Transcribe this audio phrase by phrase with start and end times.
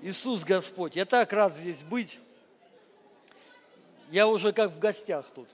[0.00, 2.20] Иисус Господь, я так рад здесь быть.
[4.10, 5.48] Я уже как в гостях тут.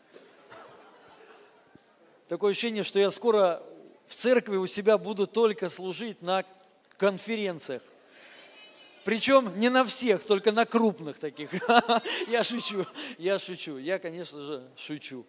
[2.29, 3.63] Такое ощущение, что я скоро
[4.07, 6.45] в церкви у себя буду только служить на
[6.99, 7.83] конференциях.
[9.05, 11.51] Причем не на всех, только на крупных таких.
[12.29, 12.87] Я шучу,
[13.19, 15.27] я шучу, я, конечно же, шучу.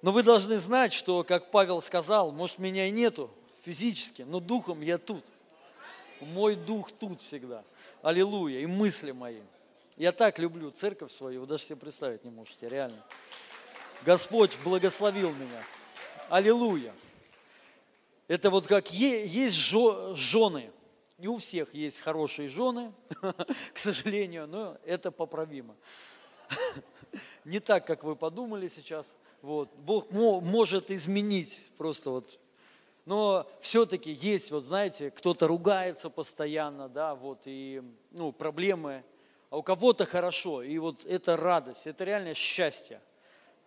[0.00, 3.30] Но вы должны знать, что, как Павел сказал, может, меня и нету
[3.64, 5.24] физически, но духом я тут.
[6.20, 7.62] Мой дух тут всегда.
[8.02, 8.60] Аллилуйя.
[8.60, 9.40] И мысли мои.
[9.96, 13.04] Я так люблю церковь свою, вы даже себе представить не можете, реально.
[14.04, 15.62] Господь благословил меня.
[16.28, 16.94] Аллилуйя.
[18.28, 20.70] Это вот как есть жены.
[21.16, 22.92] Не у всех есть хорошие жены,
[23.74, 25.74] к сожалению, но это поправимо.
[27.44, 29.16] Не так, как вы подумали сейчас.
[29.42, 29.74] Вот.
[29.78, 32.38] Бог может изменить просто вот
[33.08, 39.02] но все-таки есть, вот знаете, кто-то ругается постоянно, да, вот, и, ну, проблемы,
[39.48, 43.00] а у кого-то хорошо, и вот это радость, это реально счастье,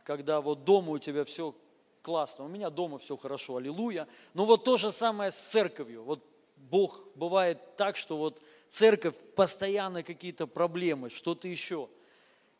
[0.03, 1.55] когда вот дома у тебя все
[2.03, 6.23] классно, у меня дома все хорошо, аллилуйя, но вот то же самое с церковью, вот
[6.55, 11.89] Бог бывает так, что вот церковь постоянно какие-то проблемы, что-то еще,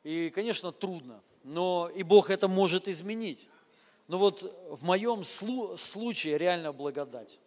[0.02, 3.48] и, конечно, трудно, но и Бог это может изменить.
[4.12, 7.40] Но вот в моем случае реально благодать.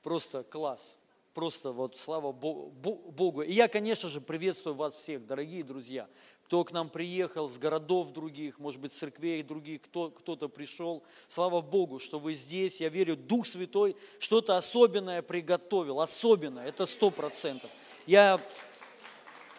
[0.00, 0.96] Просто класс.
[1.32, 3.42] Просто вот слава Богу.
[3.42, 6.06] И я, конечно же, приветствую вас всех, дорогие друзья.
[6.44, 11.02] Кто к нам приехал с городов других, может быть, церквей других, кто, кто-то пришел.
[11.26, 12.80] Слава Богу, что вы здесь.
[12.80, 16.00] Я верю, Дух Святой что-то особенное приготовил.
[16.00, 17.70] Особенное, это сто процентов.
[18.06, 18.40] Я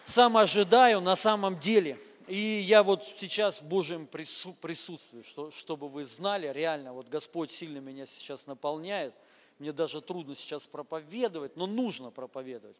[0.06, 6.04] сам ожидаю на самом деле– и я вот сейчас в Божьем присутствии, что, чтобы вы
[6.04, 9.14] знали, реально, вот Господь сильно меня сейчас наполняет.
[9.58, 12.76] Мне даже трудно сейчас проповедовать, но нужно проповедовать.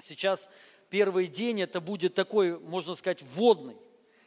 [0.00, 0.50] Сейчас
[0.90, 3.76] первый день это будет такой, можно сказать, водный.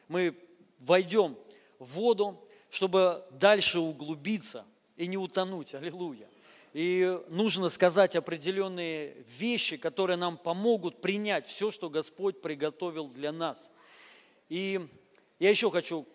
[0.08, 0.36] Мы
[0.80, 1.36] войдем
[1.78, 4.66] в воду, чтобы дальше углубиться
[4.96, 5.76] и не утонуть.
[5.76, 6.30] Аллилуйя.
[6.72, 13.70] И нужно сказать определенные вещи, которые нам помогут принять все, что Господь приготовил для нас–
[14.50, 14.88] и
[15.40, 16.06] я еще хочу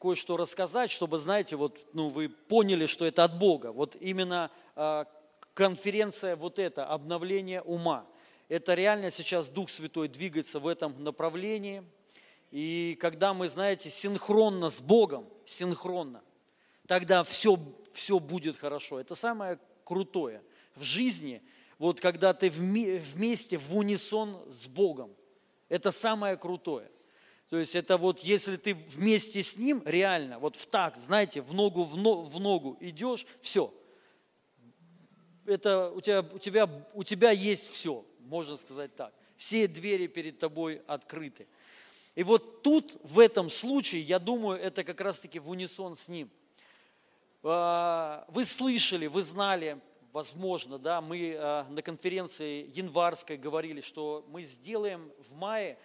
[0.00, 3.72] кое-что рассказать, чтобы, знаете, вот, ну, вы поняли, что это от Бога.
[3.72, 5.04] Вот именно э,
[5.52, 8.06] конференция вот эта, обновление ума.
[8.48, 11.84] Это реально сейчас Дух Святой двигается в этом направлении.
[12.50, 16.22] И когда мы, знаете, синхронно с Богом, синхронно,
[16.86, 17.58] тогда все,
[17.92, 18.98] все будет хорошо.
[18.98, 20.42] Это самое крутое
[20.74, 21.42] в жизни,
[21.78, 25.14] вот когда ты вместе, в унисон с Богом.
[25.68, 26.90] Это самое крутое–
[27.50, 31.52] то есть это вот если ты вместе с ним реально, вот в так, знаете, в
[31.52, 33.74] ногу в, ногу, в ногу идешь, все.
[35.46, 39.12] Это у тебя, у, тебя, у тебя есть все, можно сказать так.
[39.36, 41.48] Все двери перед тобой открыты.
[42.14, 46.30] И вот тут, в этом случае, я думаю, это как раз-таки в унисон с ним.
[47.42, 49.80] А, вы слышали, вы знали,
[50.12, 55.78] возможно, да, мы а, на конференции январской говорили, что мы сделаем в мае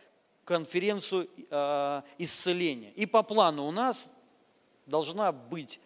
[0.46, 2.92] конференцию э, исцеления.
[2.96, 4.08] И по плану у нас
[4.86, 5.80] должна быть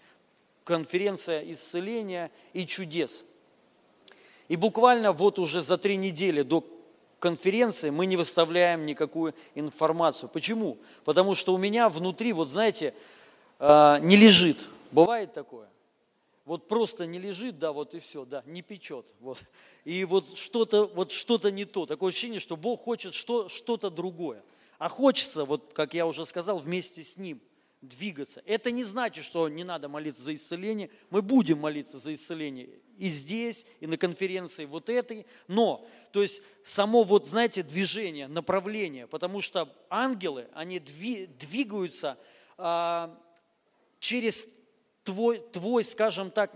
[0.66, 3.24] конференция исцеления и чудес.
[4.50, 6.64] И буквально вот уже за три недели до
[7.20, 10.30] конференции мы не выставляем никакую информацию.
[10.30, 10.78] Почему?
[11.06, 12.94] Потому что у меня внутри, вот знаете,
[13.60, 14.68] э, не лежит.
[14.92, 15.68] Бывает такое?
[16.50, 19.06] Вот просто не лежит, да, вот и все, да, не печет.
[19.20, 19.46] Вот.
[19.86, 21.86] И вот что-то вот что не то.
[21.86, 24.44] Такое ощущение, что Бог хочет что, что-то другое.
[24.80, 27.40] А хочется, вот как я уже сказал, вместе с Ним
[27.84, 28.42] двигаться.
[28.48, 30.90] Это не значит, что не надо молиться за исцеление.
[31.12, 32.68] Мы будем молиться за исцеление
[32.98, 35.28] и здесь, и на конференции вот этой.
[35.48, 42.18] Но, то есть, само вот, знаете, движение, направление, потому что ангелы, они двигаются
[42.58, 43.16] а,
[44.00, 44.48] через
[45.10, 46.52] твой, твой, скажем так,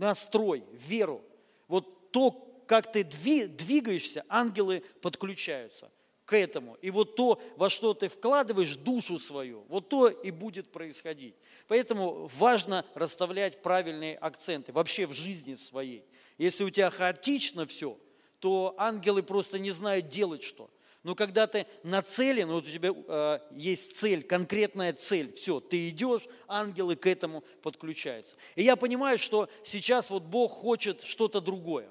[0.00, 1.22] настрой, веру.
[1.68, 2.30] Вот то,
[2.66, 5.92] как ты двигаешься, ангелы подключаются
[6.24, 6.76] к этому.
[6.82, 11.36] И вот то, во что ты вкладываешь душу свою, вот то и будет происходить.
[11.68, 16.04] Поэтому важно расставлять правильные акценты вообще в жизни своей.
[16.36, 17.96] Если у тебя хаотично все,
[18.40, 20.68] то ангелы просто не знают делать что.
[21.02, 26.26] Но когда ты нацелен, вот у тебя э, есть цель, конкретная цель, все, ты идешь,
[26.48, 28.36] ангелы к этому подключаются.
[28.56, 31.88] И я понимаю, что сейчас вот Бог хочет что-то другое.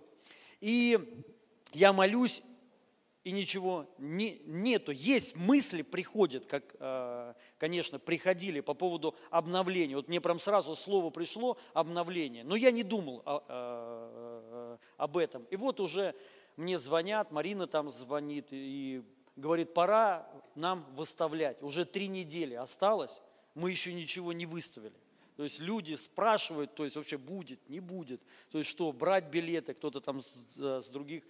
[0.60, 1.00] И
[1.74, 2.42] я молюсь,
[3.28, 4.94] и ничего не, нету.
[4.94, 9.98] Есть мысли, приходят, как, э, конечно, приходили по поводу обновления.
[9.98, 15.44] Вот мне прям сразу слово пришло обновление, но я не думал о, о, об этом.
[15.50, 16.16] И вот уже
[16.58, 19.04] мне звонят, Марина там звонит и
[19.36, 21.62] говорит, пора нам выставлять.
[21.62, 23.22] Уже три недели осталось,
[23.54, 24.96] мы еще ничего не выставили.
[25.36, 28.22] То есть люди спрашивают, то есть вообще будет, не будет.
[28.50, 31.24] То есть что, брать билеты, кто-то там с, э, с других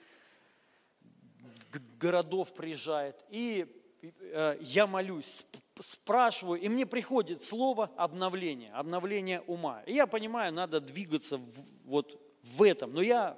[1.99, 3.21] городов приезжает.
[3.29, 3.67] И
[4.01, 5.45] э, я молюсь,
[5.77, 9.83] спрашиваю, и мне приходит слово обновление, обновление ума.
[9.85, 12.93] И я понимаю, надо двигаться в, вот в этом.
[12.93, 13.37] Но я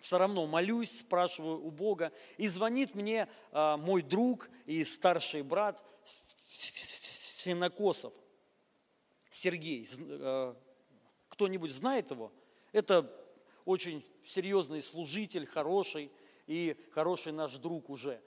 [0.00, 2.12] все равно молюсь, спрашиваю у Бога.
[2.36, 8.12] И звонит мне э, мой друг и старший брат Синокосов,
[9.30, 9.88] Сергей.
[9.98, 10.54] Э,
[11.28, 12.32] кто-нибудь знает его?
[12.72, 13.10] Это
[13.64, 16.10] очень серьезный служитель, хороший
[16.46, 18.20] и хороший наш друг уже.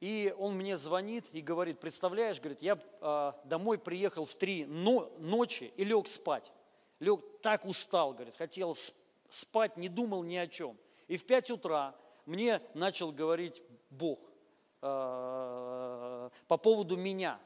[0.00, 5.12] И он мне звонит и говорит, представляешь, говорит, я э, домой приехал в три но,
[5.18, 6.52] ночи и лег спать.
[7.00, 8.74] Лег так устал, говорит, хотел
[9.28, 10.76] спать, не думал ни о чем.
[11.10, 13.60] И в пять утра мне начал говорить
[13.90, 14.20] Бог
[14.80, 17.40] э, по поводу меня.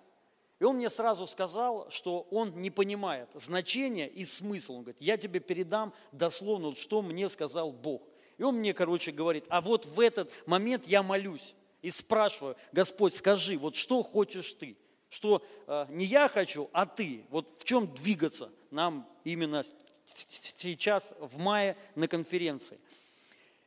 [0.60, 4.74] И он мне сразу сказал, что он не понимает значения и смысл.
[4.74, 8.02] Он говорит, я тебе передам дословно, что мне сказал Бог.
[8.36, 13.14] И он мне, короче, говорит, а вот в этот момент я молюсь и спрашиваю, Господь,
[13.14, 14.76] скажи, вот что хочешь ты?
[15.08, 17.24] Что э, не я хочу, а ты.
[17.30, 19.62] Вот в чем двигаться нам именно
[20.04, 22.78] сейчас, в мае, на конференции.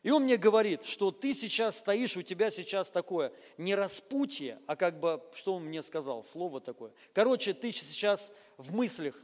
[0.07, 4.77] И он мне говорит, что ты сейчас стоишь, у тебя сейчас такое не распутье, а
[4.77, 6.93] как бы, что он мне сказал, слово такое.
[7.11, 9.21] Короче, ты сейчас в мыслях,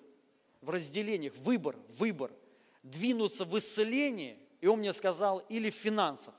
[0.59, 2.33] в разделениях, выбор, выбор,
[2.83, 6.33] двинуться в исцеление, и он мне сказал, или в финансах.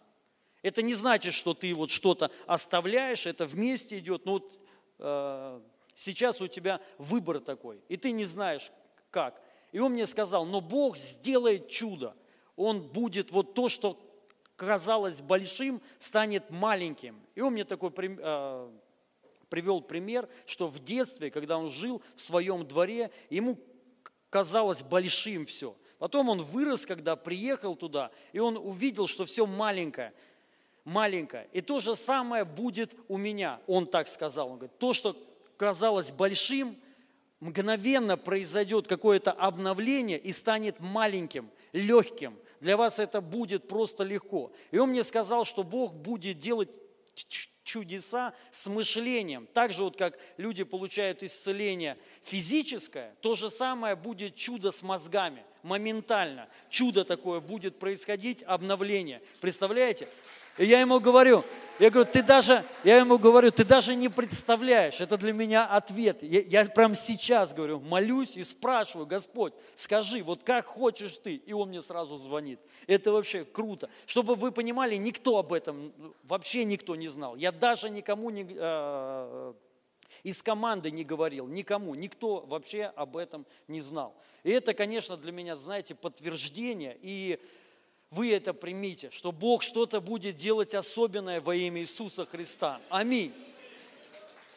[0.60, 4.26] Это не значит, что ты вот что-то оставляешь, это вместе идет.
[4.26, 4.60] Но вот
[4.98, 5.60] э,
[5.94, 8.72] сейчас у тебя выбор такой, и ты не знаешь
[9.10, 9.40] как.
[9.72, 12.14] И он мне сказал, но Бог сделает чудо.
[12.56, 13.98] Он будет вот то, что
[14.56, 17.20] казалось большим, станет маленьким.
[17.34, 18.70] И он мне такой э,
[19.48, 23.58] привел пример, что в детстве, когда он жил в своем дворе, ему
[24.30, 25.76] казалось большим все.
[25.98, 30.12] Потом он вырос, когда приехал туда, и он увидел, что все маленькое–
[30.84, 31.48] маленькое.
[31.52, 34.48] И то же самое будет у меня, он так сказал.
[34.50, 35.16] Он говорит, то, что
[35.56, 36.76] казалось большим,
[37.40, 42.36] мгновенно произойдет какое-то обновление и станет маленьким, легким.
[42.64, 44.50] Для вас это будет просто легко.
[44.70, 46.70] И он мне сказал, что Бог будет делать
[47.62, 49.46] чудеса с мышлением.
[49.52, 55.44] Так же вот как люди получают исцеление физическое, то же самое будет чудо с мозгами.
[55.62, 56.48] Моментально.
[56.70, 59.20] Чудо такое будет происходить, обновление.
[59.42, 60.08] Представляете?
[60.56, 61.44] И я ему говорю,
[61.80, 66.22] я говорю, ты даже, я ему говорю, ты даже не представляешь, это для меня ответ.
[66.22, 71.34] Я, я прям сейчас говорю, молюсь и спрашиваю, Господь, скажи, вот как хочешь ты?
[71.34, 72.60] И он мне сразу звонит.
[72.86, 73.90] Это вообще круто.
[74.06, 75.92] Чтобы вы понимали, никто об этом,
[76.22, 77.34] вообще никто не знал.
[77.34, 79.54] Я даже никому не, э,
[80.22, 84.14] из команды не говорил, никому, никто вообще об этом не знал.
[84.44, 87.40] И это, конечно, для меня, знаете, подтверждение и
[88.14, 92.80] вы это примите, что Бог что-то будет делать особенное во имя Иисуса Христа.
[92.88, 93.34] Аминь.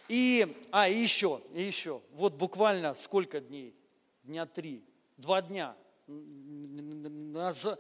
[0.08, 3.76] И, а, и еще, и еще, вот буквально сколько дней?
[4.24, 4.84] Дня три,
[5.18, 5.76] два дня
[6.08, 7.80] назад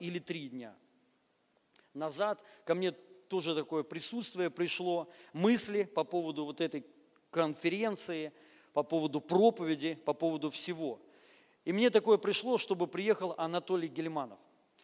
[0.00, 0.74] или три дня
[1.94, 2.90] назад ко мне
[3.28, 6.84] тоже такое присутствие пришло, мысли по поводу вот этой
[7.30, 8.32] конференции,
[8.72, 11.00] по поводу проповеди, по поводу всего–
[11.68, 14.38] и мне такое пришло, чтобы приехал Анатолий Гельманов.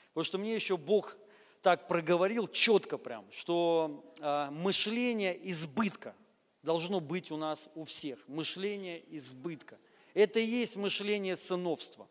[0.09, 1.17] Потому что мне еще Бог
[1.63, 6.15] так проговорил четко прям, что э, мышление избытка
[6.63, 8.19] должно быть у нас у всех.
[8.29, 9.79] Мышление избытка.
[10.13, 12.07] Это и есть мышление сыновства.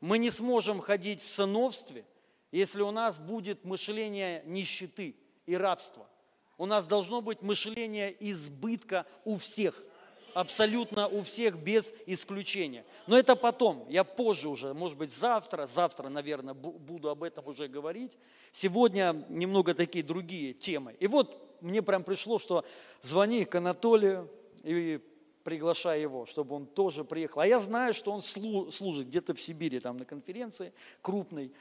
[0.00, 2.06] Мы не сможем ходить в сыновстве,
[2.50, 6.08] если у нас будет мышление нищеты и рабства.
[6.56, 9.78] У нас должно быть мышление избытка у всех–
[10.34, 12.84] абсолютно у всех без исключения.
[13.06, 17.68] Но это потом, я позже уже, может быть завтра, завтра, наверное, буду об этом уже
[17.68, 18.18] говорить.
[18.50, 20.96] Сегодня немного такие другие темы.
[21.00, 22.64] И вот мне прям пришло, что
[23.00, 24.28] звони к Анатолию
[24.62, 25.00] и
[25.44, 27.40] приглашай его, чтобы он тоже приехал.
[27.40, 31.52] А я знаю, что он служит где-то в Сибири, там на конференции крупной.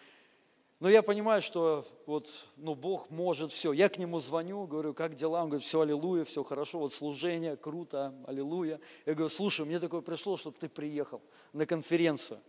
[0.81, 3.71] Но я понимаю, что вот, ну, Бог может все.
[3.71, 5.43] Я к нему звоню, говорю, как дела?
[5.43, 8.79] Он говорит, все, аллилуйя, все хорошо, вот служение, круто, аллилуйя.
[9.05, 11.21] Я говорю, слушай, мне такое пришло, чтобы ты приехал
[11.53, 12.39] на конференцию.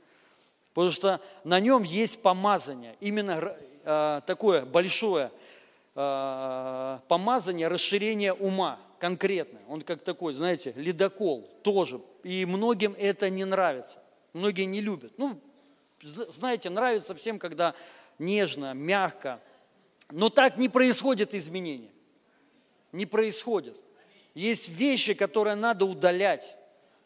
[0.72, 5.30] Потому что на нем есть помазание, именно э, такое большое
[5.94, 9.58] э, помазание, расширение ума конкретно.
[9.68, 12.00] Он как такой, знаете, ледокол тоже.
[12.22, 14.02] И многим это не нравится.
[14.32, 15.12] Многие не любят.
[15.18, 15.38] Ну,
[16.02, 17.74] знаете, нравится всем, когда
[18.22, 19.40] нежно, мягко,
[20.10, 21.90] Но так не происходит изменения.
[22.92, 23.76] Не происходит.
[24.34, 26.54] Есть вещи, которые надо удалять.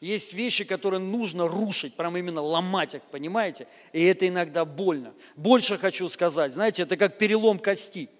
[0.00, 3.66] Есть вещи, которые нужно рушить, прям именно ломать их, понимаете?
[3.92, 5.14] И это иногда больно.
[5.36, 8.10] Больше хочу сказать, знаете, это как перелом кости.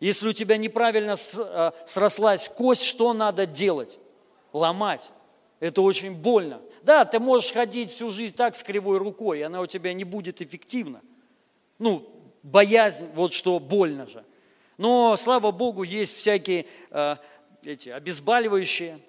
[0.00, 3.98] Если у тебя неправильно а, срослась кость, что надо делать?
[4.52, 5.10] Ломать.
[5.60, 6.60] Это очень больно.
[6.82, 10.04] Да, ты можешь ходить всю жизнь так с кривой рукой, и она у тебя не
[10.04, 11.02] будет эффективна.
[11.80, 12.08] Ну,
[12.44, 14.24] боязнь, вот что больно же.
[14.78, 17.16] Но, слава Богу, есть всякие э,
[17.64, 19.00] эти обезболивающие,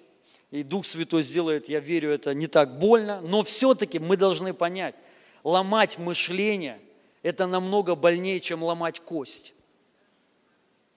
[0.50, 4.96] и Дух Святой сделает, я верю, это не так больно, но все-таки мы должны понять,
[5.44, 6.80] ломать мышление–
[7.22, 9.54] это намного больнее, чем ломать кость.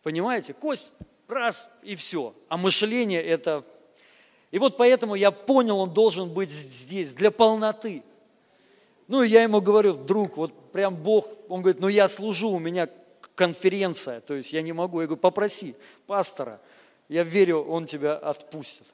[0.02, 0.54] Понимаете?
[0.54, 0.94] Кость
[1.28, 3.64] раз и все, а мышление– это
[4.52, 8.04] и вот поэтому я понял, он должен быть здесь для полноты.
[9.08, 12.90] Ну, я ему говорю, друг, вот прям Бог, он говорит, ну я служу, у меня
[13.36, 15.02] конференция, то есть я не могу.
[15.02, 15.76] Я говорю, попроси
[16.08, 16.60] пастора,
[17.08, 18.88] я верю, он тебя отпустит.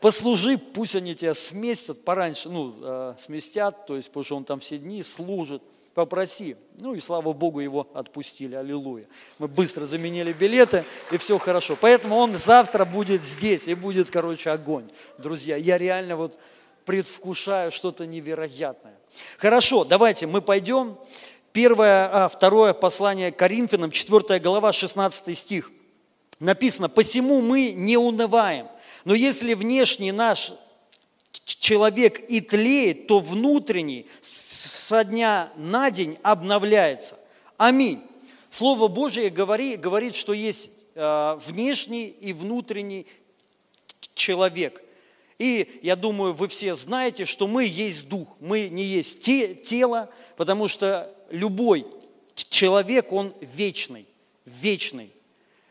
[0.02, 4.60] Послужи, пусть они тебя сместят пораньше, ну, э, сместят, то есть, потому что он там
[4.60, 5.64] все дни служит
[5.96, 6.58] попроси.
[6.82, 9.06] Ну и слава Богу, его отпустили, аллилуйя.
[9.40, 11.78] Мы быстро заменили билеты, и все хорошо.
[11.80, 14.88] Поэтому он завтра будет здесь, и будет, короче, огонь.
[15.18, 16.38] Друзья, я реально вот
[16.86, 18.98] предвкушаю что-то невероятное.
[19.38, 20.98] Хорошо, давайте мы пойдем.
[21.52, 25.72] Первое, а, второе послание Коринфянам, 4 глава, 16 стих.
[26.40, 28.68] Написано, «Посему мы не унываем,
[29.06, 30.52] но если внешний наш
[31.46, 37.18] человек и тлеет, то внутренний со дня на день обновляется.
[37.58, 38.02] Аминь.
[38.50, 43.06] Слово Божие говорит, говорит что есть э, внешний и внутренний
[44.14, 44.82] человек.
[45.38, 50.10] И я думаю, вы все знаете, что мы есть дух, мы не есть те, тело,
[50.38, 51.86] потому что любой
[52.36, 54.06] человек, он вечный,
[54.46, 55.12] вечный.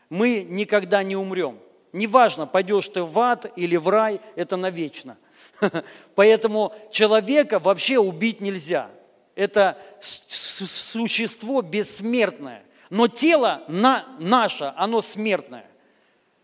[0.09, 1.57] Мы никогда не умрем.
[1.93, 5.17] Неважно, пойдешь ты в ад или в рай, это навечно.
[6.15, 8.91] Поэтому человека вообще убить нельзя
[9.35, 12.63] это существо бессмертное.
[12.89, 15.65] Но тело на, наше, оно смертное.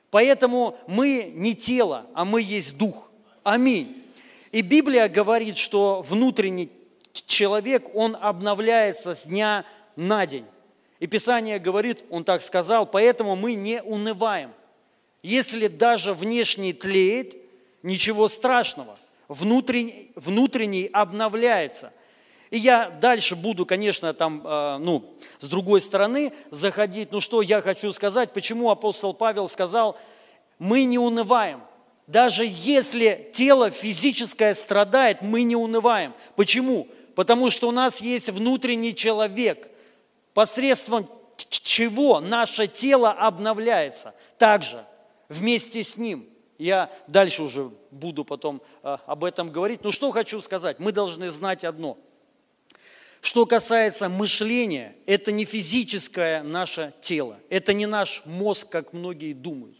[0.09, 3.10] Поэтому мы не тело, а мы есть дух.
[3.43, 4.03] Аминь.
[4.51, 6.69] И Библия говорит, что внутренний
[7.13, 10.45] человек, он обновляется с дня на день.
[10.99, 14.51] И Писание говорит, он так сказал, поэтому мы не унываем.
[15.23, 17.35] Если даже внешний тлеет,
[17.83, 18.97] ничего страшного.
[19.27, 21.93] Внутренний, внутренний обновляется–
[22.51, 25.05] и я дальше буду, конечно, там, э, ну,
[25.39, 27.09] с другой стороны заходить.
[27.13, 29.97] Ну, что я хочу сказать, почему апостол Павел сказал,
[30.59, 31.61] мы не унываем.
[32.07, 36.13] Даже если тело физическое страдает, мы не унываем.
[36.35, 36.87] Почему?
[37.15, 39.69] Потому что у нас есть внутренний человек,
[40.33, 44.13] посредством чего наше тело обновляется.
[44.37, 44.83] Также
[45.29, 46.25] вместе с ним.
[46.57, 49.83] Я дальше уже буду потом э, об этом говорить.
[49.83, 50.79] Но что хочу сказать?
[50.79, 51.97] Мы должны знать одно–
[53.21, 59.77] что касается мышления, это не физическое наше тело, это не наш мозг, как многие думают.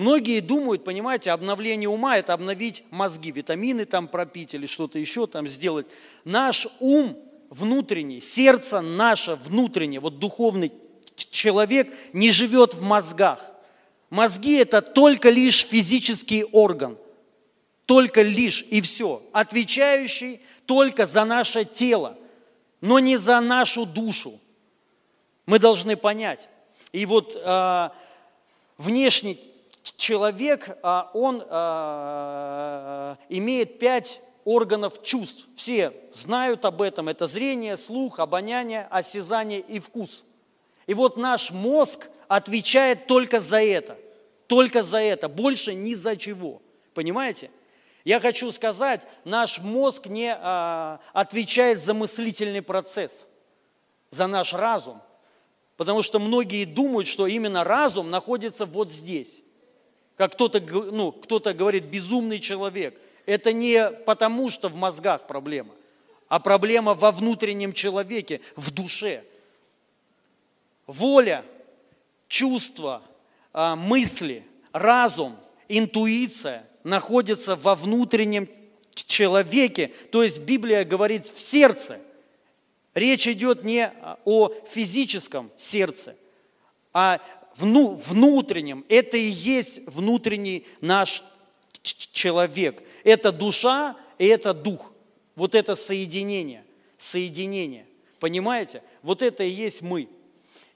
[0.00, 5.46] Многие думают, понимаете, обновление ума– это обновить мозги, витамины там пропить или что-то еще там
[5.46, 5.88] сделать.
[6.24, 7.18] Наш ум
[7.50, 10.72] внутренний, сердце наше внутреннее, вот духовный
[11.16, 13.44] человек не живет в мозгах.
[14.08, 16.96] Мозги– это только лишь физический орган,
[17.84, 22.16] только лишь и все, отвечающий только за наше тело
[22.80, 24.40] но не за нашу душу.
[25.44, 26.48] Мы должны понять.
[26.92, 27.90] И вот э,
[28.78, 29.38] внешний
[29.96, 35.46] человек, э, он э, имеет пять органов чувств.
[35.56, 37.08] Все знают об этом.
[37.08, 40.24] Это зрение, слух, обоняние, осязание и вкус.
[40.86, 43.96] И вот наш мозг отвечает только за это.
[44.46, 45.28] Только за это.
[45.28, 46.60] Больше ни за чего.
[46.94, 47.50] Понимаете?
[48.04, 53.26] Я хочу сказать, наш мозг не а, отвечает за мыслительный процесс,
[54.10, 55.00] за наш разум.
[55.76, 59.42] Потому что многие думают, что именно разум находится вот здесь.
[60.20, 62.94] Как кто-то ну, кто говорит, безумный человек.
[63.24, 65.74] Это не потому, что в мозгах проблема,
[66.28, 69.24] а проблема во внутреннем человеке, в душе.
[70.86, 71.42] Воля,
[72.28, 73.00] чувства,
[73.54, 75.34] а, мысли, разум,
[75.68, 78.46] интуиция– находится во внутреннем
[78.94, 81.98] человеке, то есть Библия говорит в сердце.
[82.92, 83.90] Речь идет не
[84.26, 86.14] о физическом сердце,
[86.92, 87.22] а
[87.56, 88.84] вну, внутреннем.
[88.88, 91.22] Это и есть внутренний наш
[91.82, 92.82] человек.
[93.04, 94.92] Это душа и это дух.
[95.34, 96.64] Вот это соединение.
[96.98, 97.86] Соединение.
[98.18, 98.82] Понимаете?
[99.02, 100.08] Вот это и есть мы.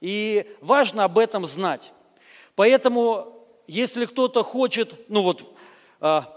[0.01, 1.93] И важно об этом знать.
[2.57, 5.55] Поэтому, если кто-то хочет, ну вот,
[6.01, 6.31] а,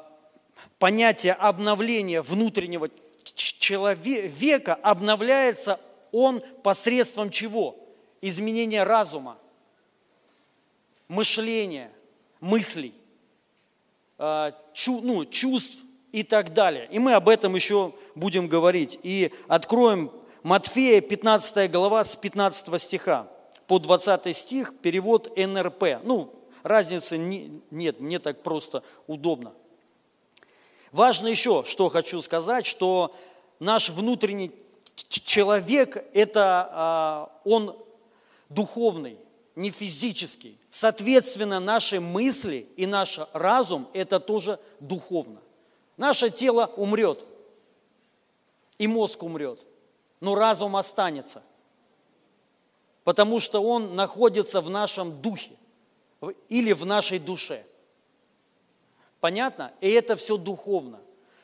[0.80, 2.90] понятие обновления внутреннего
[3.24, 5.80] человека обновляется
[6.12, 7.76] он посредством чего?
[8.22, 9.38] Изменения разума,
[11.08, 11.92] мышления,
[12.40, 12.94] мыслей,
[14.18, 14.54] а,
[14.88, 15.80] ну, чувств
[16.12, 16.88] и так далее.
[16.92, 19.00] И мы об этом еще будем говорить.
[19.04, 20.12] И откроем
[20.44, 23.28] Матфея, 15 глава, с 15 стиха
[23.68, 26.02] по 20 стих, перевод НРП.
[26.04, 26.34] Ну,
[26.64, 29.54] разницы нет, мне так просто удобно.
[30.92, 33.14] Важно еще, что хочу сказать, что
[33.60, 34.52] наш внутренний
[35.10, 37.76] человек, это а, он
[38.50, 39.18] духовный,
[39.58, 40.56] не физический.
[40.70, 45.42] Соответственно, наши мысли и наш разум– это тоже духовно.
[45.98, 47.26] Наше тело умрет,
[48.78, 49.66] и мозг умрет,
[50.20, 51.42] но разум останется,
[53.04, 55.58] потому что он находится в нашем духе
[56.50, 57.66] или в нашей душе.
[59.20, 59.74] Понятно?
[59.82, 61.02] И это все духовно.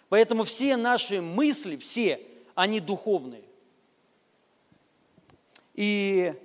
[0.09, 2.21] Поэтому все наши мысли, все,
[2.53, 3.43] они духовные.
[5.73, 6.35] И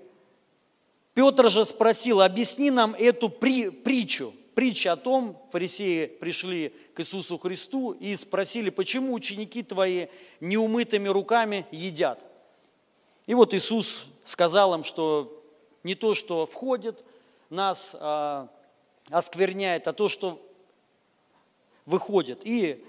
[1.19, 4.33] Петр же спросил, объясни нам эту при, притчу.
[4.55, 10.07] Притча о том, фарисеи пришли к Иисусу Христу и спросили, почему ученики твои
[10.39, 12.25] неумытыми руками едят.
[13.27, 15.43] И вот Иисус сказал им, что
[15.83, 17.05] не то, что входит,
[17.51, 18.49] нас а,
[19.11, 20.41] оскверняет, а то, что
[21.85, 22.43] выходит.
[22.45, 22.85] И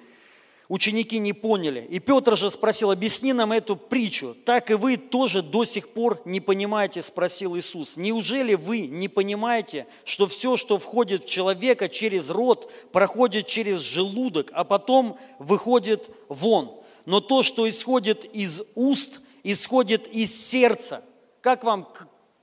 [0.69, 1.85] ученики не поняли.
[1.89, 4.35] И Петр же спросил, объясни нам эту притчу.
[4.45, 7.97] Так и вы тоже до сих пор не понимаете, спросил Иисус.
[7.97, 14.51] Неужели вы не понимаете, что все, что входит в человека через рот, проходит через желудок,
[14.53, 16.79] а потом выходит вон?
[17.05, 21.03] Но то, что исходит из уст, исходит из сердца.
[21.41, 21.91] Как вам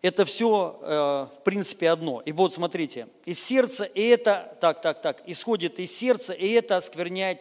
[0.02, 2.20] это все, э, в принципе, одно.
[2.22, 6.76] И вот смотрите, из сердца, и это, так, так, так, исходит из сердца, и это
[6.76, 7.40] оскверняет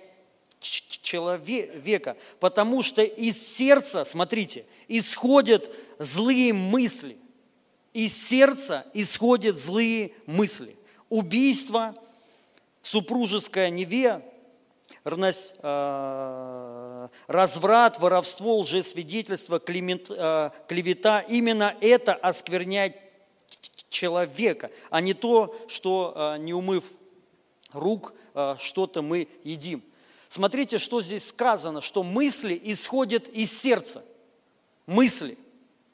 [0.62, 5.70] человека, потому что из сердца, смотрите, исходят
[6.00, 7.18] злые мысли.
[7.94, 10.76] Из сердца исходят злые мысли.
[11.10, 11.96] Убийство,
[12.82, 14.22] супружеская неве,
[15.04, 21.20] э, разврат, воровство, лжесвидетельство, э, клевета.
[21.22, 22.96] Именно это оскверняет
[23.90, 26.86] человека, а не то, что э, не умыв
[27.74, 28.14] рук,
[28.58, 29.84] что-то мы едим.
[30.32, 34.02] Смотрите, что здесь сказано, что мысли исходят из сердца.
[34.86, 35.38] Мысли.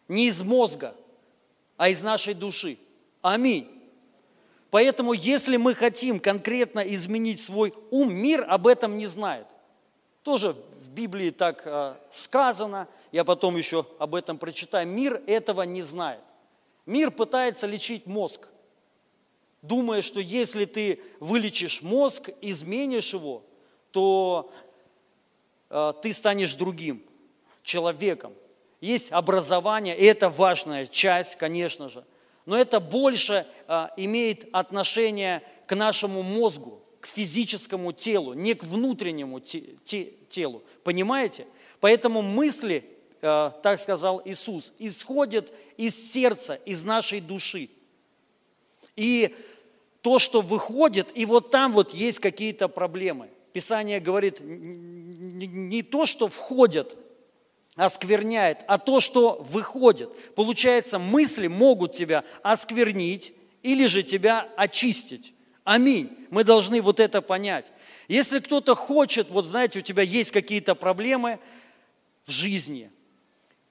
[0.07, 0.93] Не из мозга,
[1.75, 2.77] а из нашей души.
[3.23, 3.67] Аминь.
[4.69, 9.47] Поэтому, если мы хотим конкретно изменить свой ум, мир об этом не знает.
[10.21, 14.87] Тоже в Библии так э, сказано, я потом еще об этом прочитаю.
[14.87, 16.21] Мир этого не знает.
[16.85, 18.47] Мир пытается лечить мозг,
[19.63, 23.41] думая, что если ты вылечишь мозг, изменишь его,
[23.97, 24.51] то
[25.71, 27.01] э, ты станешь другим
[27.63, 28.31] человеком.
[28.79, 32.03] Есть образование, и это важная часть, конечно же.
[32.45, 39.39] Но это больше э, имеет отношение к нашему мозгу, к физическому телу, не к внутреннему
[39.39, 40.61] те, те, телу.
[40.83, 41.47] Понимаете?
[41.79, 42.87] Поэтому мысли,
[43.23, 47.71] э, так сказал Иисус, исходят из сердца, из нашей души.
[48.95, 49.35] И
[50.03, 53.31] то, что выходит, и вот там вот есть какие-то проблемы.
[53.57, 56.95] Писание говорит, не то, что входят,
[57.75, 60.15] оскверняет, а то, что выходит.
[60.35, 65.33] Получается, мысли могут тебя осквернить или же тебя очистить.
[65.63, 66.15] Аминь.
[66.29, 67.71] Мы должны вот это понять.
[68.07, 71.39] Если кто-то хочет, вот знаете, у тебя есть какие-то проблемы
[72.25, 72.91] в жизни,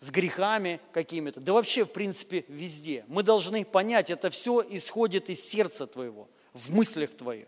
[0.00, 3.04] с грехами какими-то, да вообще, в принципе, везде.
[3.06, 7.46] Мы должны понять, это все исходит из сердца твоего, в мыслях твоих.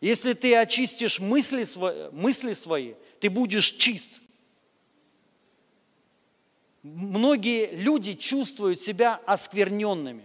[0.00, 1.66] Если ты очистишь мысли,
[2.12, 4.20] мысли свои, ты будешь чист.
[6.82, 10.24] Многие люди чувствуют себя оскверненными.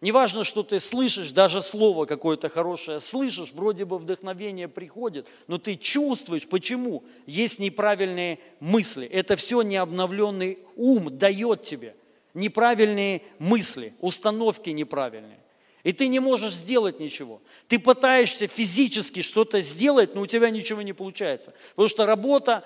[0.00, 5.74] Неважно, что ты слышишь, даже слово какое-то хорошее слышишь, вроде бы вдохновение приходит, но ты
[5.74, 7.02] чувствуешь, почему?
[7.26, 9.06] Есть неправильные мысли.
[9.06, 11.96] Это все необновленный ум дает тебе
[12.36, 15.40] неправильные мысли, установки неправильные.
[15.86, 17.40] И ты не можешь сделать ничего.
[17.68, 21.54] Ты пытаешься физически что-то сделать, но у тебя ничего не получается.
[21.76, 22.64] Потому что работа,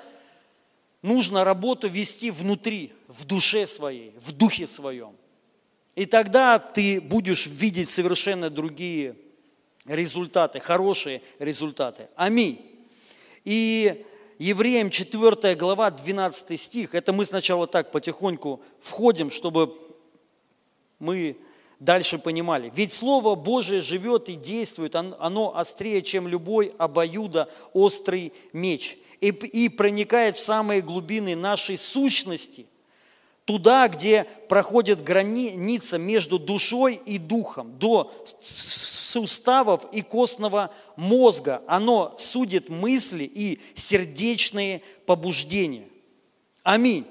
[1.03, 5.15] нужно работу вести внутри, в душе своей, в духе своем.
[5.97, 9.15] И тогда ты будешь видеть совершенно другие
[9.85, 12.09] результаты, хорошие результаты.
[12.17, 12.59] Аминь.
[13.45, 14.03] И
[14.39, 19.77] Евреям 4 глава, 12 стих, это мы сначала так потихоньку входим, чтобы
[20.99, 21.37] мы
[21.81, 22.71] дальше понимали.
[22.75, 29.69] Ведь Слово Божие живет и действует, оно острее, чем любой обоюдо острый меч, и, и
[29.69, 32.67] проникает в самые глубины нашей сущности,
[33.45, 38.13] туда, где проходит граница между душой и духом, до
[38.43, 41.63] суставов и костного мозга.
[41.67, 45.89] Оно судит мысли и сердечные побуждения.
[46.63, 47.07] Аминь.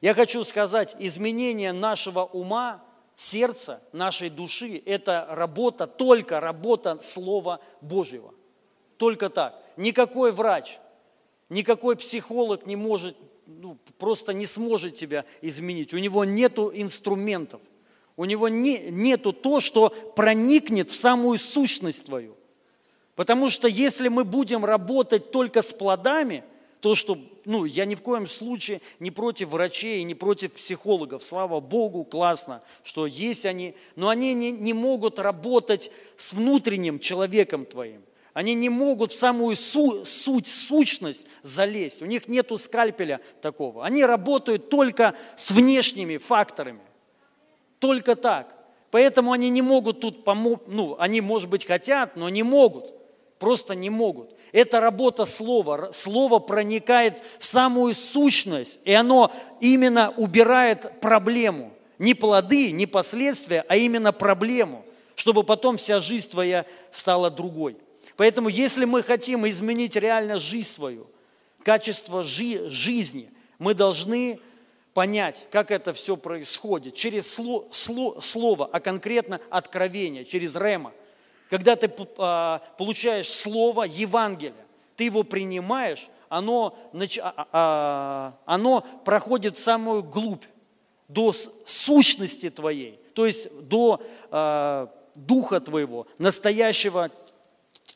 [0.00, 2.82] Я хочу сказать, изменение нашего ума,
[3.16, 8.34] сердца, нашей души– это работа, только работа Слова Божьего.
[8.96, 9.60] Только так.
[9.76, 10.78] Никакой врач,
[11.48, 15.92] никакой психолог не может ну, просто не сможет тебя изменить.
[15.92, 17.60] У него нет инструментов.
[18.16, 22.36] У него не, нету то, что проникнет в самую сущность твою.
[23.16, 26.44] Потому что если мы будем работать только с плодами,
[26.84, 27.16] то что,
[27.46, 31.24] ну, я ни в коем случае не против врачей, не против психологов.
[31.24, 37.64] Слава Богу, классно, что есть они, но они не, не могут работать с внутренним человеком
[37.64, 38.02] твоим.
[38.34, 42.02] Они не могут в самую су, суть, сущность залезть.
[42.02, 43.86] У них нет скальпеля такого.
[43.86, 46.82] Они работают только с внешними факторами.
[47.78, 48.54] Только так.
[48.90, 52.92] Поэтому они не могут тут помочь, ну, они, может быть, хотят, но не могут.
[53.38, 54.33] Просто не могут.
[54.54, 55.90] Это работа слова.
[55.92, 61.72] Слово проникает в самую сущность, и оно именно убирает проблему.
[61.98, 64.84] Не плоды, не последствия, а именно проблему,
[65.16, 67.76] чтобы потом вся жизнь твоя стала другой.
[68.16, 71.08] Поэтому если мы хотим изменить реально жизнь свою,
[71.64, 74.38] качество жи- жизни, мы должны
[74.92, 80.92] понять, как это все происходит через сло, сло, слово, а конкретно откровение, через рема.
[81.50, 84.54] Когда ты а, получаешь слово Евангелия,
[84.96, 86.76] ты его принимаешь, оно,
[87.20, 90.44] а, а, оно проходит самую глубь,
[91.06, 94.00] до сущности твоей, то есть до
[95.14, 97.10] духа твоего, настоящего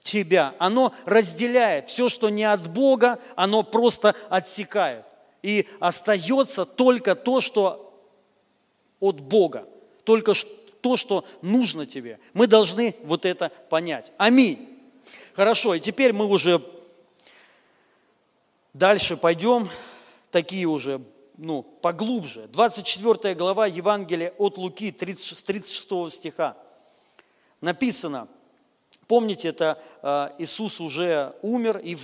[0.02, 0.54] тебя.
[0.58, 5.04] Оно разделяет все, что не от Бога, оно просто отсекает.
[5.42, 7.94] И остается только то, что
[9.00, 9.66] от Бога,
[10.04, 10.34] только
[10.80, 12.18] то, что нужно тебе.
[12.32, 14.12] Мы должны вот это понять.
[14.16, 14.78] Аминь.
[15.34, 16.62] Хорошо, и теперь мы уже
[18.72, 19.68] дальше пойдем,
[20.30, 21.00] такие уже,
[21.36, 22.48] ну, поглубже.
[22.48, 26.56] 24 глава Евангелия от Луки, 36, 36 стиха.
[27.60, 28.28] Написано–
[29.08, 31.96] Помните, это э, Иисус уже умер и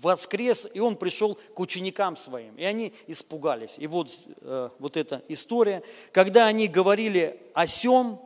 [0.00, 3.74] воскрес, и Он пришел к ученикам своим, и они испугались.
[3.76, 4.10] И вот,
[4.40, 5.82] э, вот эта история.
[6.10, 8.18] Когда они говорили о сем,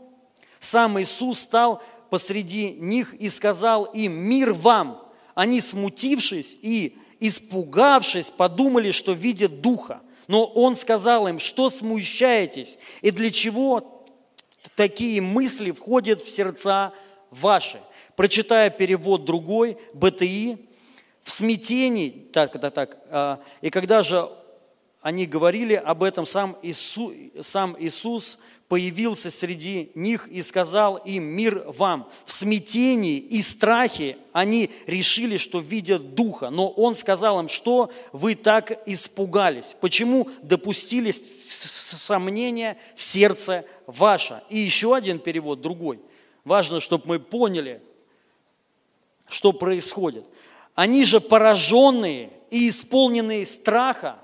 [0.60, 5.02] сам Иисус стал посреди них и сказал им, мир вам.
[5.34, 10.00] Они, смутившись и испугавшись, подумали, что видят Духа.
[10.28, 14.04] Но Он сказал им, что смущаетесь, и для чего
[14.76, 16.92] такие мысли входят в сердца
[17.34, 17.80] ваши.
[18.16, 20.58] Прочитая перевод другой, БТИ,
[21.22, 24.28] в смятении, так, так, так, а, и когда же
[25.00, 31.62] они говорили об этом, сам Иисус, сам Иисус появился среди них и сказал им, мир
[31.66, 32.08] вам.
[32.24, 38.34] В смятении и страхе они решили, что видят Духа, но Он сказал им, что вы
[38.34, 44.42] так испугались, почему допустили сомнения в сердце ваше.
[44.48, 46.00] И еще один перевод, другой–
[46.44, 47.82] Важно, чтобы мы поняли,
[49.28, 50.26] что происходит.
[50.74, 54.18] Они же пораженные и исполненные страха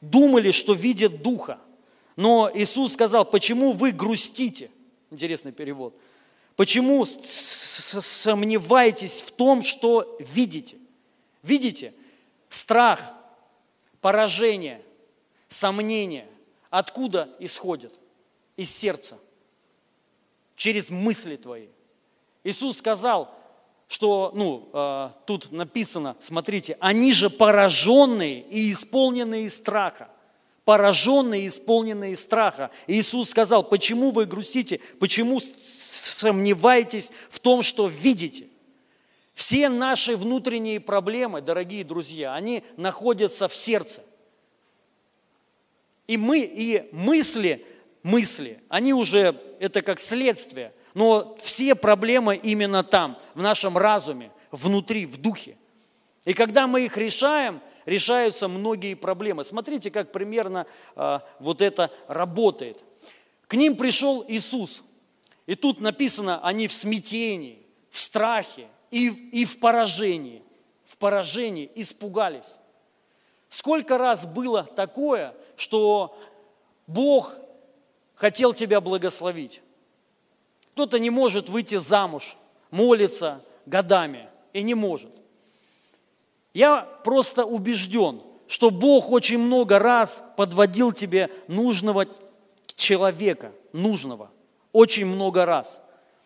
[0.00, 1.58] думали, что видят Духа.
[2.16, 4.70] Но Иисус сказал, почему вы грустите?
[5.10, 5.94] Интересный перевод.
[6.56, 10.76] Почему сомневаетесь в том, что видите?
[11.42, 11.94] Видите?
[12.50, 13.14] Страх,
[14.02, 14.82] поражение,
[15.48, 16.28] сомнение.
[16.68, 17.98] Откуда исходит?
[18.58, 19.16] Из сердца
[20.62, 21.66] через мысли твои.
[22.44, 23.34] Иисус сказал,
[23.88, 30.08] что, ну, э, тут написано, смотрите, они же пораженные и исполненные страха.
[30.64, 32.70] Пораженные и исполненные страха.
[32.86, 38.46] И Иисус сказал, почему вы грустите, почему сомневаетесь в том, что видите?
[39.34, 44.00] Все наши внутренние проблемы, дорогие друзья, они находятся в сердце.
[46.06, 47.66] И мы, и мысли
[48.02, 50.72] мысли, они уже, это как следствие.
[50.94, 55.56] Но все проблемы именно там, в нашем разуме, внутри, в духе.
[56.24, 59.44] И когда мы их решаем, решаются многие проблемы.
[59.44, 62.82] Смотрите, как примерно а, вот это работает.
[63.46, 64.82] К ним пришел Иисус.
[65.46, 67.58] И тут написано, они в смятении,
[67.90, 70.42] в страхе и, и в поражении.
[70.84, 72.56] В поражении испугались.
[73.48, 76.18] Сколько раз было такое, что
[76.86, 77.36] Бог
[78.22, 79.62] хотел тебя благословить.
[80.74, 82.36] Кто-то не может выйти замуж,
[82.70, 85.10] молится годами и не может.
[86.54, 92.06] Я просто убежден, что Бог очень много раз подводил тебе нужного
[92.76, 94.30] человека, нужного,
[94.70, 95.80] очень много раз.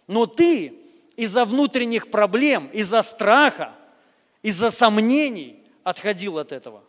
[0.06, 0.78] Но ты
[1.16, 3.72] из-за внутренних проблем, из-за страха,
[4.42, 6.84] из-за сомнений отходил от этого.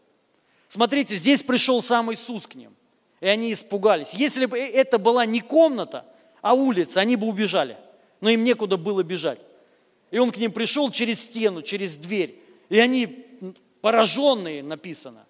[0.68, 2.76] Смотрите, здесь пришел сам Иисус к ним,
[3.20, 4.14] и они испугались.
[4.14, 6.06] Если бы это была не комната,
[6.42, 7.78] а улица, они бы убежали,
[8.22, 9.40] но им некуда было бежать.
[10.12, 13.26] И он к ним пришел через стену, через дверь, и они
[13.82, 15.26] пораженные, написано,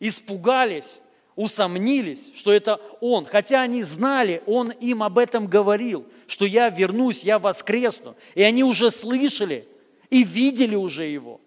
[0.00, 1.00] испугались,
[1.36, 3.24] усомнились, что это Он.
[3.24, 8.14] Хотя они знали, Он им об этом говорил, что я вернусь, я воскресну.
[8.34, 9.66] И они уже слышали
[10.10, 11.40] и видели уже Его.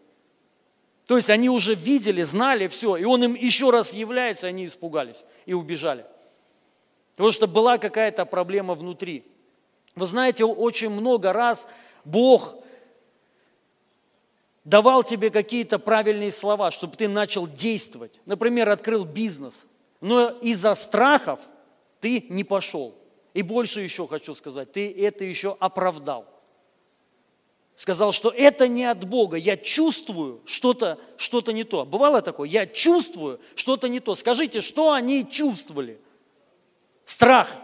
[1.08, 5.24] То есть они уже видели, знали все, и Он им еще раз является, они испугались
[5.46, 6.06] и убежали.
[7.16, 9.24] Потому что была какая-то проблема внутри.
[9.96, 11.68] Вы знаете, очень много раз
[12.04, 12.58] Бог
[14.66, 18.20] давал тебе какие-то правильные слова, чтобы ты начал действовать.
[18.26, 19.66] Например, открыл бизнес,
[20.02, 21.40] но из-за страхов
[22.02, 22.94] ты не пошел.
[23.34, 26.26] И больше еще хочу сказать, ты это еще оправдал.
[27.78, 31.86] Сказал, что это не от Бога, я чувствую что-то что не то.
[31.86, 32.50] Бывало такое?
[32.50, 34.16] Я чувствую что-то не то.
[34.16, 36.02] Скажите, что они чувствовали?
[37.06, 37.56] Страх.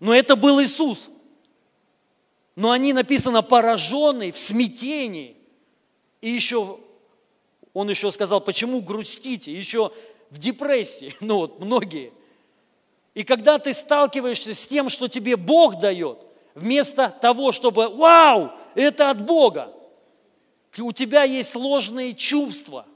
[0.00, 1.10] Но это был Иисус.
[2.56, 5.36] Но они написано пораженные, в смятении.
[6.20, 6.80] И еще,
[7.72, 9.92] он еще сказал, почему грустите, еще
[10.30, 12.12] в депрессии, ну вот многие.
[13.14, 16.18] И когда ты сталкиваешься с тем, что тебе Бог дает,
[16.54, 19.72] вместо того, чтобы, вау, это от Бога,
[20.78, 22.86] у тебя есть сложные чувства,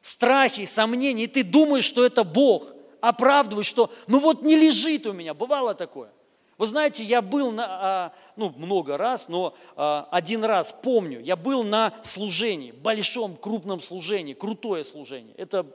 [0.00, 5.12] страхи, сомнения, и ты думаешь, что это Бог, оправдываешь, что ну вот не лежит у
[5.12, 6.10] меня, бывало такое–
[6.56, 11.34] вы знаете, я был, на, а, ну, много раз, но а, один раз помню, я
[11.34, 15.34] был на служении, большом, крупном служении, крутое служение.
[15.36, 15.66] Это,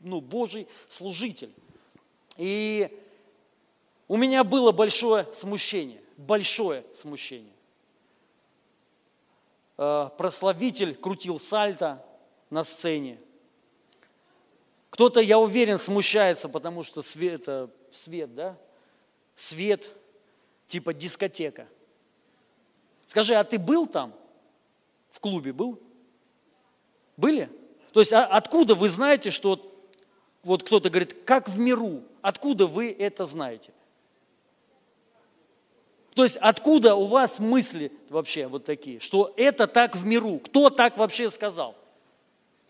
[0.00, 1.50] ну, Божий служитель.
[2.36, 2.90] И
[4.08, 7.52] у меня было большое смущение, большое смущение.
[9.76, 12.04] А, прославитель крутил сальто
[12.50, 13.18] на сцене.
[14.90, 18.56] Кто-то, я уверен, смущается, потому что свет, это свет, да?
[19.34, 19.90] Свет–
[20.68, 21.66] типа дискотека.
[23.06, 24.12] Скажи, а ты был там?
[25.10, 25.80] В клубе был?
[27.16, 27.50] Были?
[27.92, 29.72] То есть а откуда вы знаете, что
[30.42, 32.02] вот кто-то говорит, как в миру?
[32.20, 33.72] Откуда вы это знаете?
[36.16, 40.38] То есть откуда у вас мысли вообще вот такие, что это так в миру?
[40.38, 41.74] Кто так вообще сказал?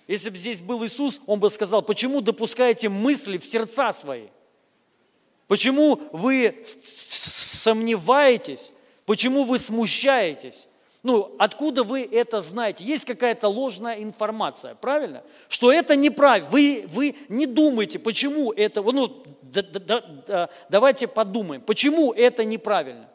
[0.08, 4.26] Если бы здесь был Иисус, Он бы сказал, почему допускаете мысли в сердца свои?
[5.46, 8.72] Почему вы сомневаетесь?
[9.04, 10.66] Почему вы смущаетесь?
[11.04, 12.82] Ну, откуда вы это знаете?
[12.82, 15.22] Есть какая-то ложная информация, правильно?
[15.48, 16.50] Что это неправильно.
[16.50, 18.82] Вы, вы не думаете, почему это...
[18.82, 23.08] Ну, да, да, да, давайте подумаем, почему это неправильно?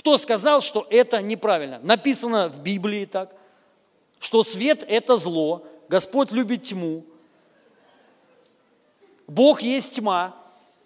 [0.00, 1.78] Кто сказал, что это неправильно?
[1.82, 3.36] Написано в Библии так,
[4.18, 7.04] что свет– это зло, Господь любит тьму,
[9.26, 10.34] Бог есть тьма,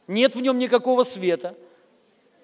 [0.08, 1.54] нет в нем никакого света.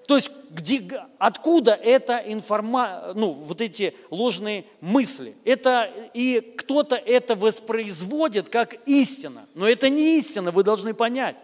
[0.06, 5.35] То есть где, откуда эта информация, ну, вот эти ложные мысли?
[5.44, 9.46] Это, и кто-то это воспроизводит как истина.
[9.54, 11.35] Но это не истина, вы должны понять.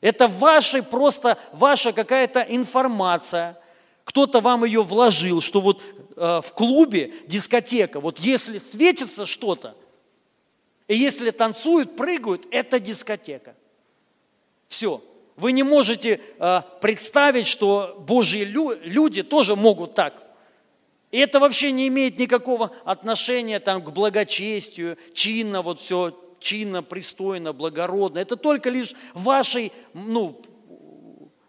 [0.00, 3.57] Это ваша просто, ваша какая-то информация.
[4.08, 5.82] Кто-то вам ее вложил, что вот
[6.16, 9.76] э, в клубе дискотека, вот если светится что-то,
[10.86, 13.54] и если танцуют, прыгают, это дискотека.
[14.66, 15.04] Все.
[15.36, 20.22] Вы не можете э, представить, что Божьи люди тоже могут так.
[21.10, 27.52] И это вообще не имеет никакого отношения там, к благочестию, чинно, вот все чинно, пристойно,
[27.52, 28.20] благородно.
[28.20, 30.40] Это только лишь вашей, ну,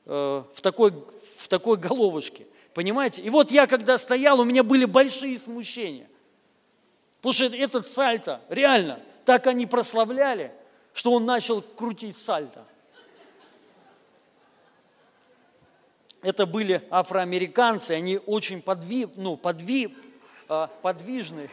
[0.06, 0.94] э, в, такой,
[1.40, 2.46] в такой головушке.
[2.74, 3.22] Понимаете?
[3.22, 6.08] И вот я, когда стоял, у меня были большие смущения.
[7.18, 10.52] Потому что этот сальто, реально, так они прославляли,
[10.94, 12.66] что он начал крутить сальто.
[16.22, 19.96] это были афроамериканцы, они очень подви, ну, подви,
[20.48, 21.50] а, подвижные.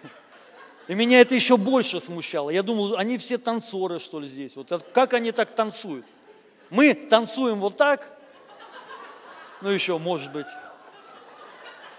[0.89, 2.51] И меня это еще больше смущало.
[2.51, 4.57] Я думал, они все танцоры, что ли, здесь.
[4.57, 6.05] Вот как они так танцуют?
[6.71, 8.16] Мы танцуем вот так,
[9.61, 10.47] ну еще, может быть.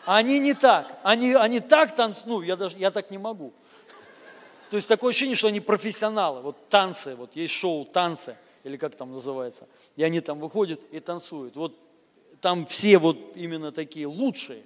[0.05, 0.97] Они не так.
[1.03, 3.53] Они, они так танцуют, ну, я, даже, я так не могу.
[4.69, 6.41] То есть такое ощущение, что они профессионалы.
[6.41, 9.67] Вот танцы, вот есть шоу «Танцы», или как там называется.
[9.95, 11.55] И они там выходят и танцуют.
[11.55, 11.73] Вот
[12.41, 14.61] там все вот именно такие лучшие.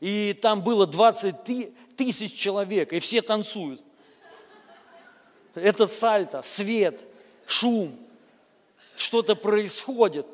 [0.00, 3.82] И там было 20 тысяч человек, и все танцуют.
[5.54, 7.06] Этот сальто, свет,
[7.46, 7.96] шум,
[8.96, 10.26] что-то происходит.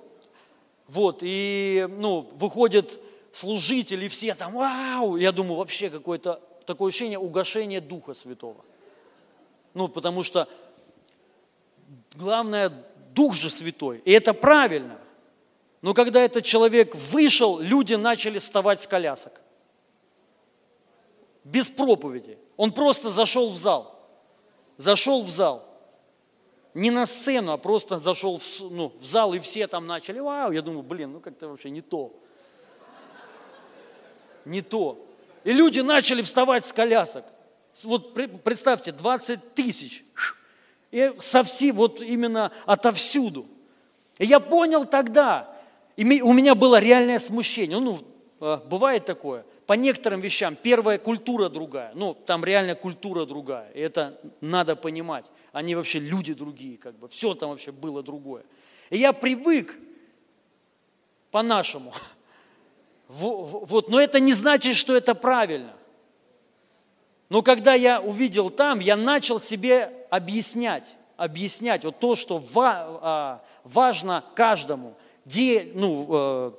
[0.93, 3.01] Вот, и, ну, выходят
[3.33, 8.63] служители, все там, вау, я думаю, вообще какое-то такое ощущение угошения Духа Святого.
[9.73, 10.47] Ну, потому что
[12.15, 12.71] главное,
[13.15, 14.99] Дух же Святой, и это правильно.
[15.81, 19.41] Но когда этот человек вышел, люди начали вставать с колясок.
[21.43, 22.39] Без проповеди.
[22.59, 23.99] Он просто зашел в зал.
[24.77, 25.67] Зашел в зал.
[26.75, 30.53] Не на сцену, а просто зашел в, ну, в зал, и все там начали, вау,
[30.53, 32.15] я думаю, блин, ну как-то вообще не то.
[34.45, 35.07] Не то.
[35.45, 37.25] И люди начали вставать с колясок.
[37.85, 40.05] Вот представьте, 20 тысяч.
[40.91, 43.47] И совсем, вот именно отовсюду.
[44.19, 45.55] И я понял тогда,
[45.97, 47.79] и у меня было реальное смущение.
[47.79, 48.03] Ну,
[48.41, 49.45] э, бывает такое.
[49.73, 51.93] По некоторым вещам первая культура другая.
[51.95, 53.71] Ну, там реально культура другая.
[53.71, 55.25] И это надо понимать.
[55.51, 57.09] Они вообще люди другие, как бы.
[57.09, 58.43] Все там вообще было другое.
[58.91, 59.79] И я привык
[61.31, 61.95] по-нашему.
[63.09, 65.73] Вот, но это не значит, что это правильно.
[67.31, 74.23] Но когда я увидел там, я начал себе объяснять, объяснять вот то, что а, важно
[74.35, 76.53] каждому де, ну, э,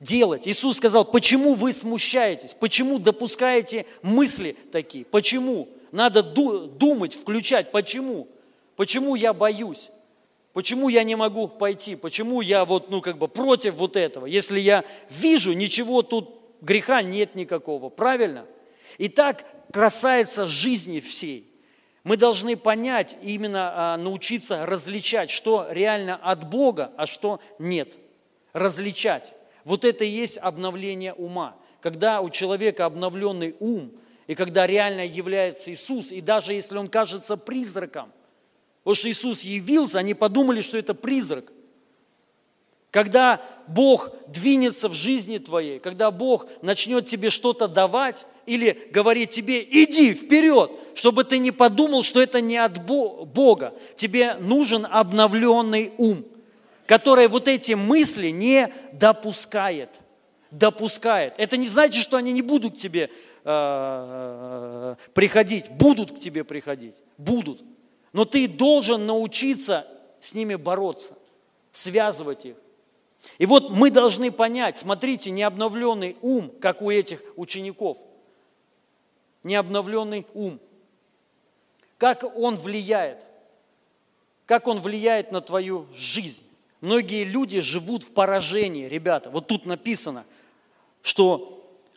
[0.00, 0.46] делать.
[0.46, 5.68] Иисус сказал, почему вы смущаетесь, почему допускаете мысли такие, почему?
[5.92, 8.28] Надо думать, включать, почему?
[8.76, 9.90] Почему я боюсь?
[10.52, 11.96] Почему я не могу пойти?
[11.96, 14.26] Почему я вот, ну, как бы против вот этого?
[14.26, 16.30] Если я вижу, ничего тут,
[16.60, 18.46] греха нет никакого, правильно?
[18.98, 21.46] И так касается жизни всей.
[22.04, 27.94] Мы должны понять, именно а, научиться различать, что реально от Бога, а что нет.
[28.52, 29.34] Различать.
[29.66, 31.56] Вот это и есть обновление ума.
[31.80, 33.90] Когда у человека обновленный ум,
[34.28, 38.12] и когда реально является Иисус, и даже если он кажется призраком,
[38.84, 41.52] потому что Иисус явился, они подумали, что это призрак.
[42.92, 49.64] Когда Бог двинется в жизни твоей, когда Бог начнет тебе что-то давать, или говорит тебе,
[49.64, 53.74] иди вперед, чтобы ты не подумал, что это не от Бога.
[53.96, 56.24] Тебе нужен обновленный ум,
[56.86, 59.90] который вот эти мысли не допускает.
[60.50, 61.34] Допускает.
[61.36, 63.10] Это не значит, что они не будут к тебе
[63.44, 65.68] э, приходить.
[65.70, 66.94] Будут к тебе приходить.
[67.18, 67.62] Будут.
[68.12, 69.86] Но ты должен научиться
[70.20, 71.12] с ними бороться,
[71.72, 72.56] связывать их.
[73.38, 77.98] И вот мы должны понять, смотрите, необновленный ум, как у этих учеников–
[79.46, 80.60] необновленный ум.
[81.98, 83.24] Как он влияет?
[84.44, 86.42] Как он влияет на твою жизнь?
[86.80, 89.30] Многие люди живут в поражении, ребята.
[89.30, 90.24] Вот тут написано,
[91.02, 91.52] что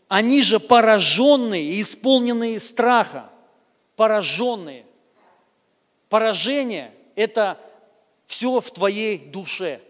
[0.07, 3.29] они же пораженные и исполненные страха.
[3.95, 4.85] Пораженные.
[6.07, 7.59] Поражение– это
[8.25, 9.81] все в твоей душе,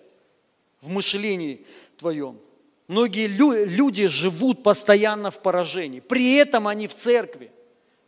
[0.82, 1.66] в мышлении
[1.98, 2.40] твоем.
[2.88, 6.00] Многие люди живут постоянно в поражении.
[6.00, 7.52] При этом они в церкви.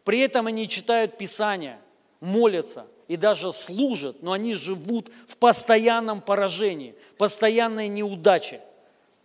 [0.03, 1.77] При этом они читают Писание,
[2.19, 8.61] молятся и даже служат, но они живут в постоянном поражении, постоянной неудаче,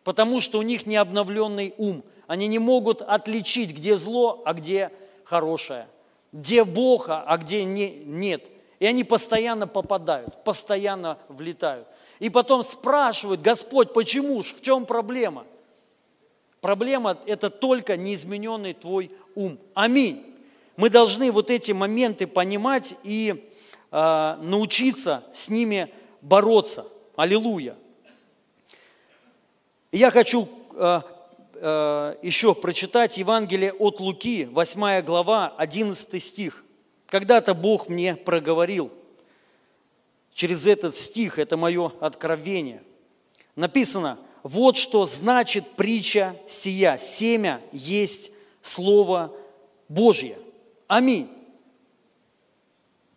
[0.03, 2.03] потому что у них не обновленный ум.
[2.27, 4.91] Они не могут отличить, где зло, а где
[5.23, 5.87] хорошее,
[6.33, 8.43] где Бог, а где не, нет.
[8.81, 11.87] И они постоянно попадают, постоянно влетают.
[12.19, 15.45] И потом спрашивают, Господь, почему ж, в чем проблема?
[16.61, 19.61] Проблема– это только неизмененный твой ум.
[19.75, 20.35] Аминь.
[20.77, 23.49] Мы должны вот эти моменты понимать и
[23.97, 25.91] э, научиться с ними
[26.21, 26.87] бороться.
[27.17, 27.77] Аллилуйя.
[29.93, 31.01] Я хочу э,
[31.55, 36.65] э, еще прочитать Евангелие от Луки, 8 глава, 11 стих.
[37.07, 38.93] Когда-то Бог мне проговорил–
[40.37, 42.83] через этот стих, это мое откровение.
[43.57, 46.99] Написано, вот что значит притча сия.
[46.99, 49.33] Семя есть Слово
[49.89, 50.37] Божье.
[50.89, 51.31] Аминь.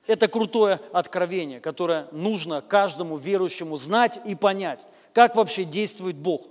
[0.09, 6.47] Это крутое откровение, которое нужно каждому верующему знать и понять, как вообще действует Бог,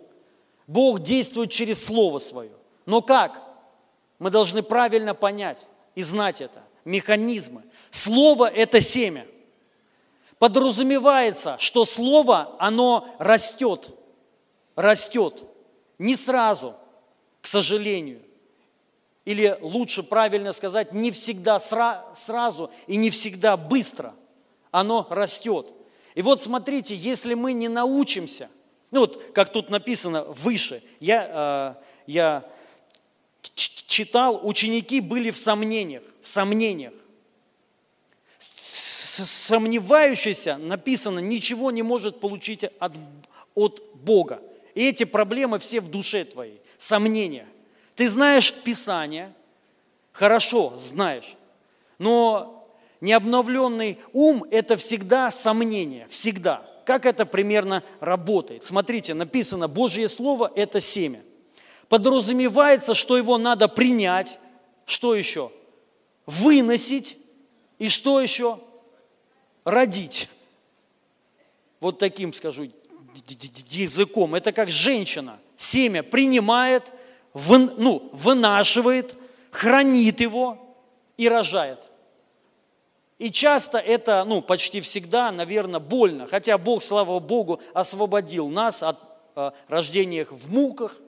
[0.68, 2.52] Бог действует через Слово Свое.
[2.86, 3.42] Но как?
[4.20, 6.62] Мы должны правильно понять и знать это.
[6.84, 7.64] Механизмы.
[7.90, 9.26] Слово– это семя.
[10.38, 13.90] Подразумевается, что Слово, оно растет.
[14.76, 15.42] Растет.
[15.98, 16.76] Не сразу,
[17.40, 18.22] к сожалению.
[19.28, 24.14] Или лучше правильно сказать, не всегда сра- сразу и не всегда быстро.
[24.70, 25.70] Оно растет.
[26.14, 28.48] И вот смотрите, если мы не научимся,
[28.90, 32.50] ну вот как тут написано выше, я, э, я
[33.52, 36.94] читал, ученики были в сомнениях, в сомнениях.
[38.38, 42.94] Сомневающийся, написано, ничего не может получить от,
[43.54, 44.40] от Бога.
[44.74, 47.46] И эти проблемы все в душе твоей, сомнения.
[47.98, 49.34] Ты знаешь Писание,
[50.12, 51.34] хорошо знаешь,
[51.98, 52.70] но
[53.00, 56.64] необновленный ум– это всегда сомнение, всегда.
[56.86, 58.62] Как это примерно работает?
[58.62, 61.20] Смотрите, написано, Божье Слово– это семя.
[61.88, 64.38] Подразумевается, что его надо принять.
[64.86, 65.50] Что еще?
[66.24, 67.16] Выносить.
[67.80, 68.60] И что еще?
[69.64, 70.28] Родить.
[71.80, 72.70] Вот таким скажу
[73.70, 74.36] языком.
[74.36, 75.40] Это как женщина.
[75.56, 76.92] Семя принимает,
[77.34, 79.14] вы, ну, вынашивает,
[79.50, 80.58] хранит его
[81.16, 81.88] и рожает.
[83.18, 86.26] И часто это, ну, почти всегда, наверное, больно.
[86.26, 88.96] Хотя Бог, слава Богу, освободил нас от
[89.34, 90.98] э, рождения в муках,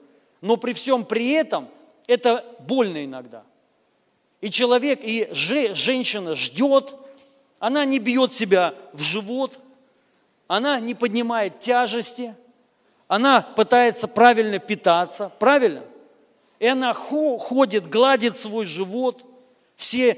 [0.41, 1.69] но при всем при этом
[2.07, 3.43] это больно иногда.
[4.41, 6.95] И человек, и же, женщина ждет,
[7.59, 9.59] она не бьет себя в живот,
[10.47, 12.35] она не поднимает тяжести,
[13.07, 15.83] она пытается правильно питаться, правильно?
[16.61, 19.25] И она ходит, гладит свой живот,
[19.75, 20.15] все,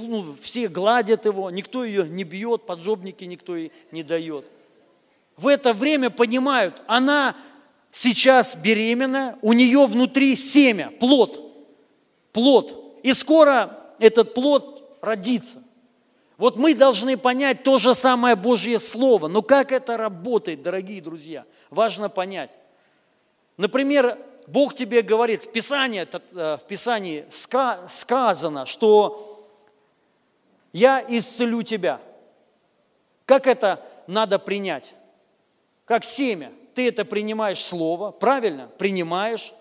[0.00, 4.46] ну, все гладят его, никто ее не бьет, поджобники никто ей не дает.
[5.36, 7.36] В это время понимают, она
[7.90, 11.38] сейчас беременна, у нее внутри семя, плод,
[12.32, 12.98] плод.
[13.02, 15.62] И скоро этот плод родится.
[16.38, 19.28] Вот мы должны понять то же самое Божье Слово.
[19.28, 21.44] Но как это работает, дорогие друзья?
[21.68, 22.56] Важно понять.
[23.58, 24.18] Например,
[24.52, 29.48] Бог тебе говорит, в Писании, э, в Писании сказано, что
[30.74, 32.02] я исцелю тебя.
[33.24, 34.92] Как это надо принять?
[35.86, 36.52] Как семя.
[36.74, 38.68] Ты это принимаешь слово, правильно?
[38.76, 39.54] Принимаешь,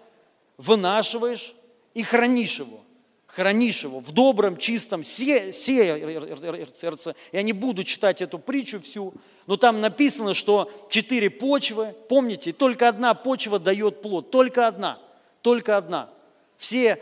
[0.57, 1.55] вынашиваешь
[1.93, 2.81] и хранишь его.
[3.27, 5.71] Хранишь его в добром, чистом сердце.
[7.31, 9.13] Я не буду читать эту притчу всю,
[9.52, 14.97] но там написано, что четыре почвы, помните, только одна почва дает плод, только одна,
[15.41, 16.10] только одна.
[16.58, 16.97] Все,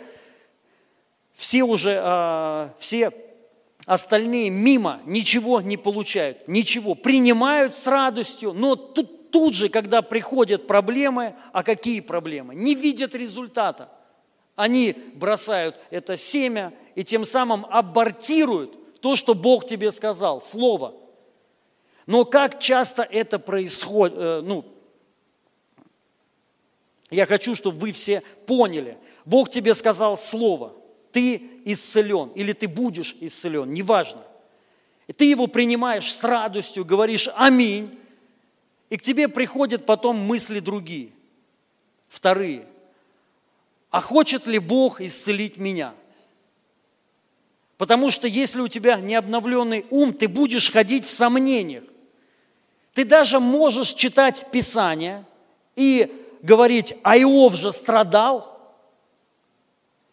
[1.35, 3.11] все уже, э, все
[3.85, 10.65] остальные мимо ничего не получают, ничего, принимают с радостью, но тут, тут же, когда приходят
[10.65, 12.55] проблемы, а какие проблемы?
[12.55, 13.89] Не видят результата.
[14.55, 20.95] Они бросают это семя и тем самым абортируют то, что Бог тебе сказал, Слово–
[22.09, 24.65] но как часто это происходит, э, ну,
[27.11, 28.97] я хочу, чтобы вы все поняли.
[29.25, 30.73] Бог тебе сказал слово,
[31.11, 34.23] ты исцелен, или ты будешь исцелен, неважно.
[35.05, 37.95] И ты его принимаешь с радостью, говоришь «Аминь»,
[38.89, 41.11] и к тебе приходят потом мысли другие,
[42.07, 42.65] вторые.
[43.91, 45.93] А хочет ли Бог исцелить меня?
[47.77, 51.83] Потому что если у тебя не обновленный ум, ты будешь ходить в сомнениях.
[52.93, 55.25] Ты даже можешь читать Писание
[55.75, 58.59] и говорить, а Иов же страдал.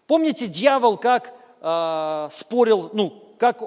[0.07, 3.63] Помните, дьявол как э, спорил, ну, как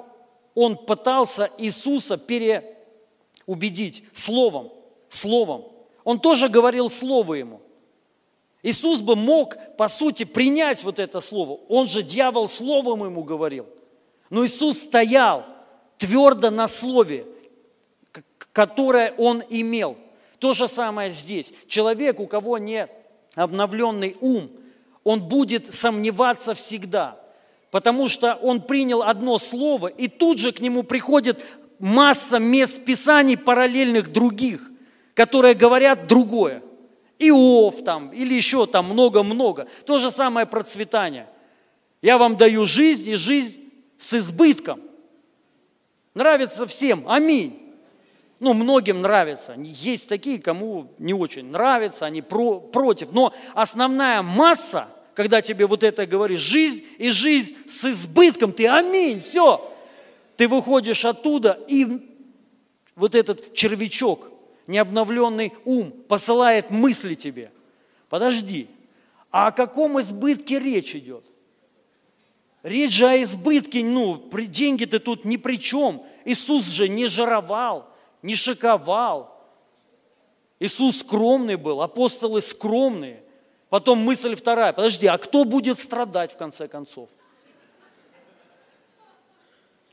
[0.54, 4.72] он пытался Иисуса переубедить словом,
[5.08, 5.64] словом.
[6.04, 7.60] Он тоже говорил слово ему.
[8.62, 11.60] Иисус бы мог, по сути, принять вот это слово.
[11.68, 13.66] Он же дьявол словом ему говорил.
[14.28, 15.44] Но Иисус стоял
[15.98, 17.26] твердо на слове
[18.52, 19.96] которое он имел.
[20.38, 21.52] То же самое здесь.
[21.68, 22.88] Человек, у кого не
[23.34, 24.50] обновленный ум,
[25.04, 27.18] он будет сомневаться всегда,
[27.70, 31.44] потому что он принял одно слово, и тут же к нему приходит
[31.78, 34.70] масса мест Писаний параллельных других,
[35.14, 36.62] которые говорят другое.
[37.18, 39.66] Иов там, или еще там много-много.
[39.84, 41.28] То же самое процветание.
[42.00, 43.58] Я вам даю жизнь и жизнь
[43.98, 44.80] с избытком.
[46.14, 47.04] Нравится всем.
[47.06, 47.59] Аминь
[48.40, 49.54] ну, многим нравится.
[49.58, 53.12] Есть такие, кому не очень нравится, они про, против.
[53.12, 59.20] Но основная масса, когда тебе вот это говоришь, жизнь и жизнь с избытком, ты аминь,
[59.20, 59.70] все.
[60.38, 62.08] Ты выходишь оттуда, и
[62.96, 64.30] вот этот червячок,
[64.66, 67.52] необновленный ум, посылает мысли тебе.
[68.08, 68.68] Подожди,
[69.30, 71.24] а о каком избытке речь идет?
[72.62, 76.02] Речь же о избытке, ну, деньги-то тут ни при чем.
[76.24, 77.89] Иисус же не жировал,
[78.22, 79.36] не шиковал.
[80.58, 83.22] Иисус скромный был, апостолы скромные.
[83.70, 87.08] Потом мысль вторая, подожди, а кто будет страдать в конце концов?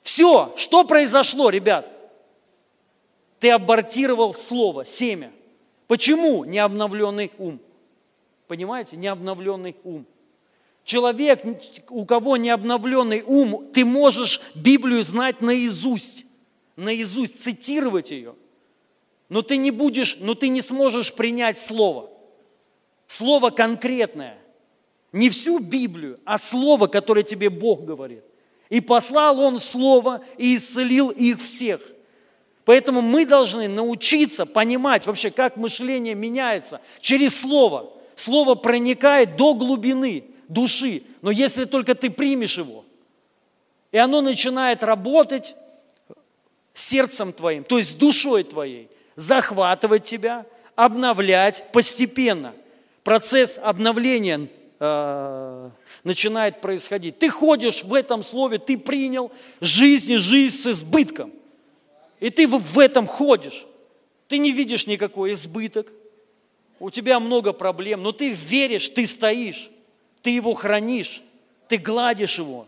[0.02, 1.92] Все, что произошло, ребят?
[3.40, 5.32] Ты абортировал слово, семя.
[5.88, 7.60] Почему необновленный ум?
[8.48, 10.06] Понимаете, необновленный ум.
[10.84, 11.44] Человек,
[11.90, 16.26] у кого необновленный ум, ты можешь Библию знать наизусть,
[16.78, 18.36] наизусть, цитировать ее,
[19.28, 22.10] но ты не будешь, но ты не сможешь принять слово.
[23.08, 24.38] Слово конкретное.
[25.12, 28.24] Не всю Библию, а слово, которое тебе Бог говорит.
[28.70, 31.82] И послал Он слово и исцелил их всех.
[32.64, 37.94] Поэтому мы должны научиться понимать вообще, как мышление меняется через слово.
[38.16, 42.86] Слово проникает до глубины– души, но если только ты примешь его,
[43.92, 45.56] и оно начинает работать
[46.78, 52.54] сердцем твоим, то есть душой твоей, захватывать тебя, обновлять постепенно.
[53.04, 54.48] Процесс обновления
[54.80, 55.70] э,
[56.04, 57.20] начинает происходить.
[57.20, 61.32] Ты ходишь в этом слове, ты принял жизнь и жизнь с избытком.
[62.20, 63.66] И ты в этом ходишь.
[64.28, 65.92] Ты не видишь никакой избыток.
[66.80, 69.72] У тебя много проблем, но ты веришь, ты стоишь
[70.28, 71.24] ты его хранишь,
[71.70, 72.68] ты гладишь его,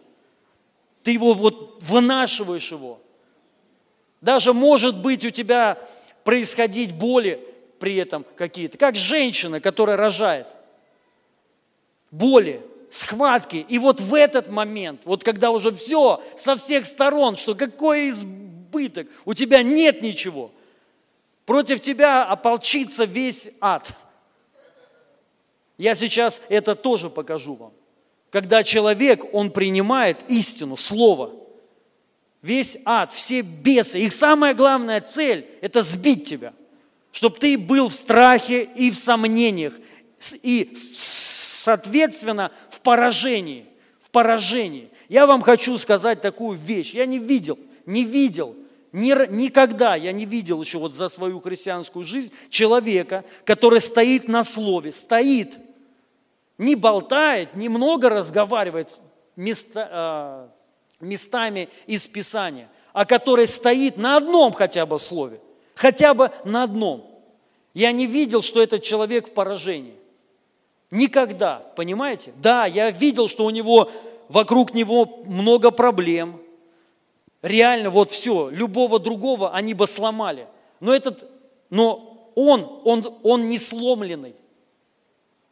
[1.04, 3.02] ты его вот вынашиваешь его.
[4.22, 5.78] Даже может быть у тебя
[6.24, 7.40] происходить боли
[7.80, 10.48] при этом какие-то, как женщина, которая рожает.
[12.12, 13.66] Боли, схватки.
[13.70, 19.08] И вот в этот момент, вот когда уже все со всех сторон, что какой избыток,
[19.26, 20.52] у тебя нет ничего,
[21.46, 23.90] против тебя ополчится весь ад–
[25.80, 27.72] я сейчас это тоже покажу вам.
[28.32, 31.32] Когда человек, он принимает истину, слово,
[32.42, 36.54] весь ад, все бесы, их самая главная цель– это сбить тебя,
[37.12, 39.74] чтобы ты был в страхе и в сомнениях,
[40.44, 43.66] и, соответственно, в поражении.
[44.00, 44.90] В поражении.
[45.08, 46.94] Я вам хочу сказать такую вещь.
[46.94, 48.56] Я не видел, не видел,
[48.92, 54.44] ни, никогда я не видел еще вот за свою христианскую жизнь человека, который стоит на
[54.44, 55.60] слове, стоит–
[56.60, 59.00] не болтает, немного разговаривает
[59.36, 60.59] места, э,
[61.00, 65.40] местами из Писания, а который стоит на одном хотя бы слове,
[65.76, 67.06] хотя бы на одном.
[67.74, 69.96] Я не видел, что этот человек в поражении.
[70.92, 72.34] Никогда, понимаете?
[72.38, 73.92] Да, я видел, что у него
[74.28, 76.42] вокруг него много проблем.
[77.42, 80.48] Реально, вот все, любого другого они бы сломали.
[80.80, 81.30] Но этот,
[81.70, 84.36] но он, он, он не сломленный.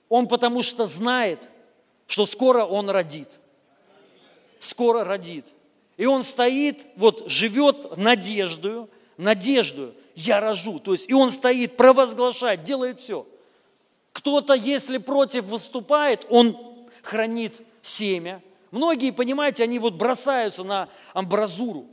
[0.09, 1.49] Он потому что знает,
[2.07, 3.39] что скоро он родит.
[4.67, 5.45] Скоро родит.
[5.95, 10.79] И он стоит, вот живет надеждою, надеждою, я рожу.
[10.79, 13.25] То есть, и он стоит, провозглашает, делает все.
[14.11, 16.57] Кто-то, если против выступает, он
[17.01, 18.43] хранит семя.
[18.71, 21.85] Многие, понимаете, они вот бросаются на амбразуру.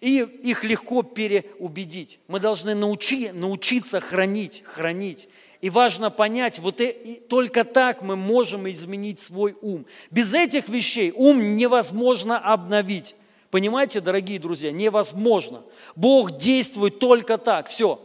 [0.00, 2.20] И их легко переубедить.
[2.28, 5.28] Мы должны научи, научиться хранить, хранить.
[5.62, 9.86] И важно понять, вот и, только так мы можем изменить свой ум.
[10.10, 13.14] Без этих вещей ум невозможно обновить.
[13.50, 15.62] Понимаете, дорогие друзья, невозможно.
[15.94, 17.68] Бог действует только так.
[17.68, 18.00] Все.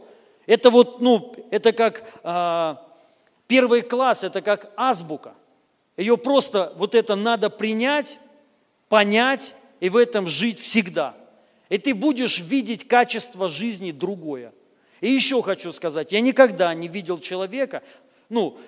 [0.46, 2.76] Это вот, ну, это как э,
[3.48, 5.34] первый класс, это как азбука.
[5.96, 8.20] Ее просто, вот это надо принять,
[8.88, 11.16] понять и в этом жить всегда.
[11.70, 14.52] И ты будешь видеть качество жизни другое.
[15.00, 17.82] И еще хочу сказать, я никогда не видел человека,
[18.28, 18.58] ну,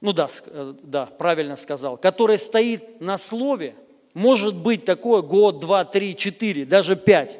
[0.00, 3.74] ну да, э, да, правильно сказал, который стоит на слове,
[4.14, 7.38] может быть такое год, два, три, четыре, даже пять,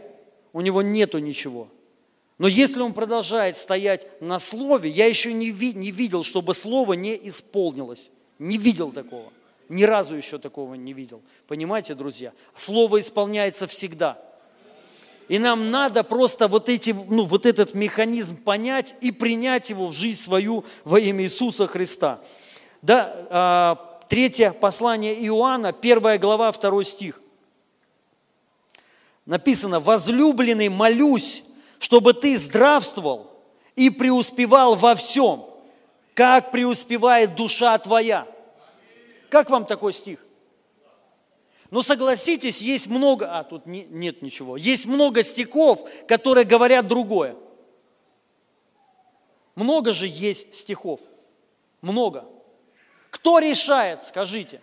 [0.52, 1.68] у него нету ничего.
[2.38, 6.94] Но если он продолжает стоять на слове, я еще не, ви, не видел, чтобы слово
[6.94, 8.10] не исполнилось.
[8.40, 9.32] Не видел такого.
[9.68, 11.22] Ни разу еще такого не видел.
[11.46, 12.32] Понимаете, друзья?
[12.56, 14.18] Слово исполняется всегда–
[15.28, 19.92] и нам надо просто вот, эти, ну, вот этот механизм понять и принять его в
[19.92, 22.20] жизнь свою во имя Иисуса Христа.
[22.82, 27.20] Да, а, третье послание Иоанна, первая глава, второй стих.
[29.24, 31.42] Написано, возлюбленный, молюсь,
[31.78, 33.30] чтобы ты здравствовал
[33.74, 35.46] и преуспевал во всем,
[36.14, 38.26] как преуспевает душа твоя.
[39.30, 40.23] Как вам такой стих?
[41.74, 47.34] Но согласитесь, есть много, а тут не, нет ничего, есть много стихов, которые говорят другое.
[49.56, 51.00] Много же есть стихов.
[51.80, 52.26] Много.
[53.10, 54.60] Кто решает, скажите?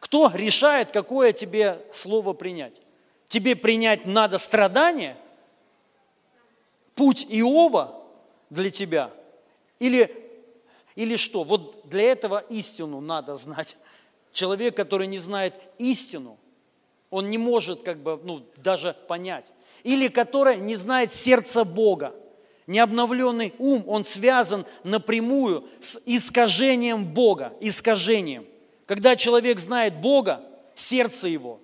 [0.00, 2.80] Кто решает, какое тебе слово принять?
[3.28, 5.14] Тебе принять надо страдание?
[6.94, 8.02] Путь Иова
[8.48, 9.10] для тебя?
[9.78, 10.10] Или,
[10.94, 11.42] или что?
[11.44, 13.76] Вот для этого истину надо знать.
[14.36, 16.36] Человек, который не знает истину,
[17.08, 19.46] он не может как бы, ну, даже понять.
[19.82, 22.14] Или который не знает сердца Бога.
[22.66, 28.44] Необновленный ум, он связан напрямую с искажением Бога, искажением.
[28.84, 30.42] Когда человек знает Бога,
[30.74, 31.58] сердце его,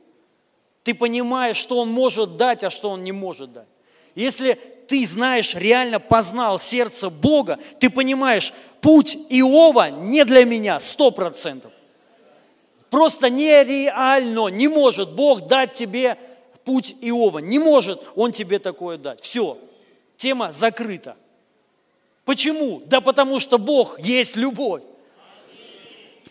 [0.82, 3.68] ты понимаешь, что он может дать, а что он не может дать.
[4.14, 4.54] Если
[4.88, 11.71] ты знаешь, реально познал сердце Бога, ты понимаешь, путь Иова не для меня, сто процентов.
[12.92, 16.18] Просто нереально, не может Бог дать тебе
[16.62, 17.38] путь Иова.
[17.38, 19.22] Не может Он тебе такое дать.
[19.22, 19.56] Все,
[20.18, 21.16] тема закрыта.
[22.26, 22.82] Почему?
[22.84, 24.82] Да потому что Бог есть любовь.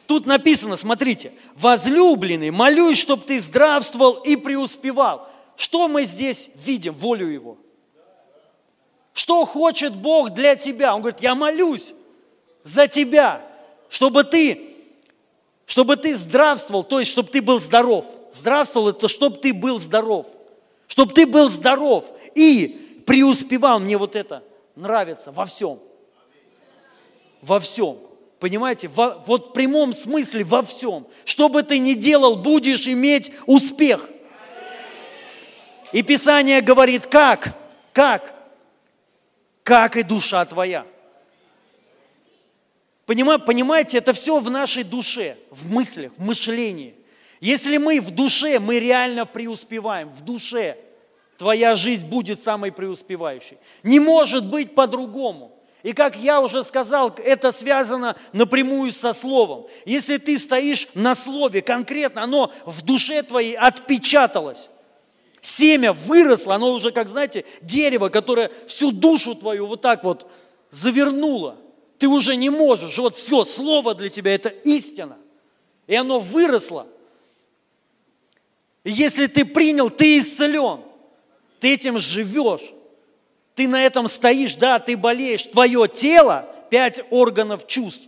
[0.06, 5.28] Тут написано, смотрите, возлюбленный, молюсь, чтобы ты здравствовал и преуспевал.
[5.56, 6.94] Что мы здесь видим?
[6.94, 7.58] Волю Его.
[9.16, 10.94] Что хочет Бог для тебя?
[10.94, 11.96] Он говорит, я молюсь
[12.62, 13.42] за тебя,
[13.90, 14.71] чтобы ты
[15.72, 18.06] чтобы ты здравствовал, то есть, чтобы ты был здоров.
[18.34, 20.28] Здравствовал это, чтобы ты был здоров.
[20.86, 22.04] Чтобы ты был здоров
[22.36, 23.80] и преуспевал.
[23.80, 24.44] Мне вот это
[24.76, 25.80] нравится во всем.
[27.42, 27.98] Во всем.
[28.42, 28.90] Понимаете?
[28.90, 31.08] Во, вот в прямом смысле во всем.
[31.24, 34.10] Что бы ты ни делал, будешь иметь успех.
[35.94, 37.56] И Писание говорит, как?
[37.94, 38.36] Как?
[39.64, 40.86] Как и душа твоя.
[43.06, 46.96] Понимаете, это все в нашей душе, в мыслях, в мышлении.
[47.40, 50.78] Если мы в душе, мы реально преуспеваем, в душе,
[51.38, 53.58] твоя жизнь будет самой преуспевающей.
[53.82, 55.52] Не может быть по-другому.
[55.82, 59.66] И как я уже сказал, это связано напрямую со словом.
[59.86, 64.70] Если ты стоишь на слове конкретно, оно в душе твоей отпечаталось.
[65.42, 70.30] Семя выросло, оно уже, как знаете, дерево, которое всю душу твою вот так вот
[70.70, 71.58] завернуло.
[72.02, 72.98] Ты уже не можешь.
[72.98, 75.20] Вот все, слово для тебя– это истина.
[75.86, 76.88] И оно выросло.
[78.84, 80.80] И если ты принял, ты исцелен.
[81.60, 82.74] Ты этим живешь.
[83.54, 85.44] Ты на этом стоишь, да, ты болеешь.
[85.44, 88.08] Твое тело– пять органов чувств.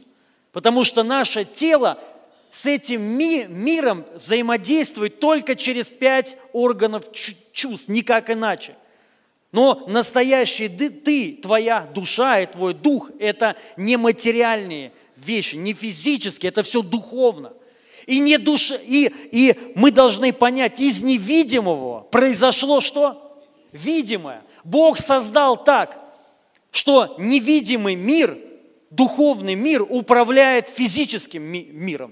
[0.54, 2.00] Потому что наше тело
[2.50, 8.76] с этим ми миром взаимодействует только через пять органов чувств, никак иначе.
[9.54, 16.64] Но настоящий ты, твоя душа и твой дух– это не материальные вещи, не физические, это
[16.64, 17.54] все духовно.
[18.08, 23.40] И, не душа, и, и мы должны понять, из невидимого произошло что?
[23.72, 24.42] Видимое.
[24.64, 26.00] Бог создал так,
[26.72, 28.36] что невидимый мир,
[28.90, 32.12] духовный мир управляет физическим ми миром.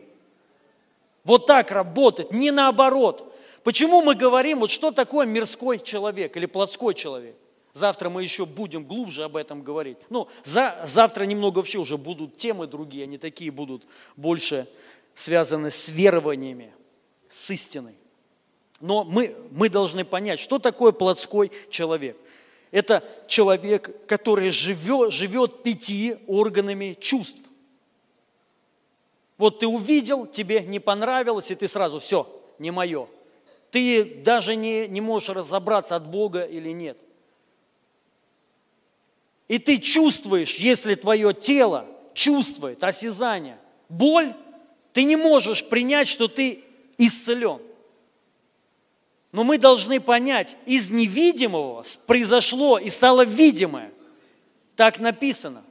[1.24, 3.31] Вот так работает, не наоборот.
[3.64, 7.36] Почему мы говорим, вот что такое мирской человек или плотской человек?
[7.74, 9.98] Завтра мы еще будем глубже об этом говорить.
[10.10, 13.88] Ну, за, завтра немного вообще уже будут темы другие, они такие будут
[14.18, 14.68] больше
[15.16, 16.74] связаны с верованиями,
[17.30, 17.96] с истиной.
[18.82, 22.18] Но мы, мы должны понять, что такое плотской человек.
[22.72, 27.42] Это человек, который живет, живет пяти органами чувств.
[29.38, 32.28] Вот ты увидел, тебе не понравилось, и ты сразу, все,
[32.60, 33.08] не мое.
[33.72, 36.98] Ты даже не, не можешь разобраться, от Бога или нет.
[39.48, 43.58] И ты чувствуешь, если твое тело чувствует осязание,
[43.90, 44.34] боль,
[44.94, 46.64] ты не можешь принять, что ты
[46.98, 47.60] исцелен.
[49.32, 53.92] Но мы должны понять, из невидимого произошло и стало видимое.
[54.76, 55.64] Так написано.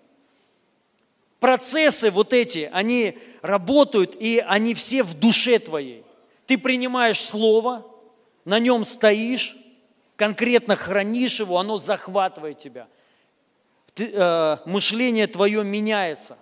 [1.38, 6.04] Процессы вот эти, они работают, и они все в душе твоей.
[6.46, 7.86] Ты принимаешь слово,
[8.44, 9.56] на нем стоишь,
[10.16, 12.88] конкретно хранишь его, оно захватывает тебя.
[13.94, 16.36] Ты, э, мышление твое меняется.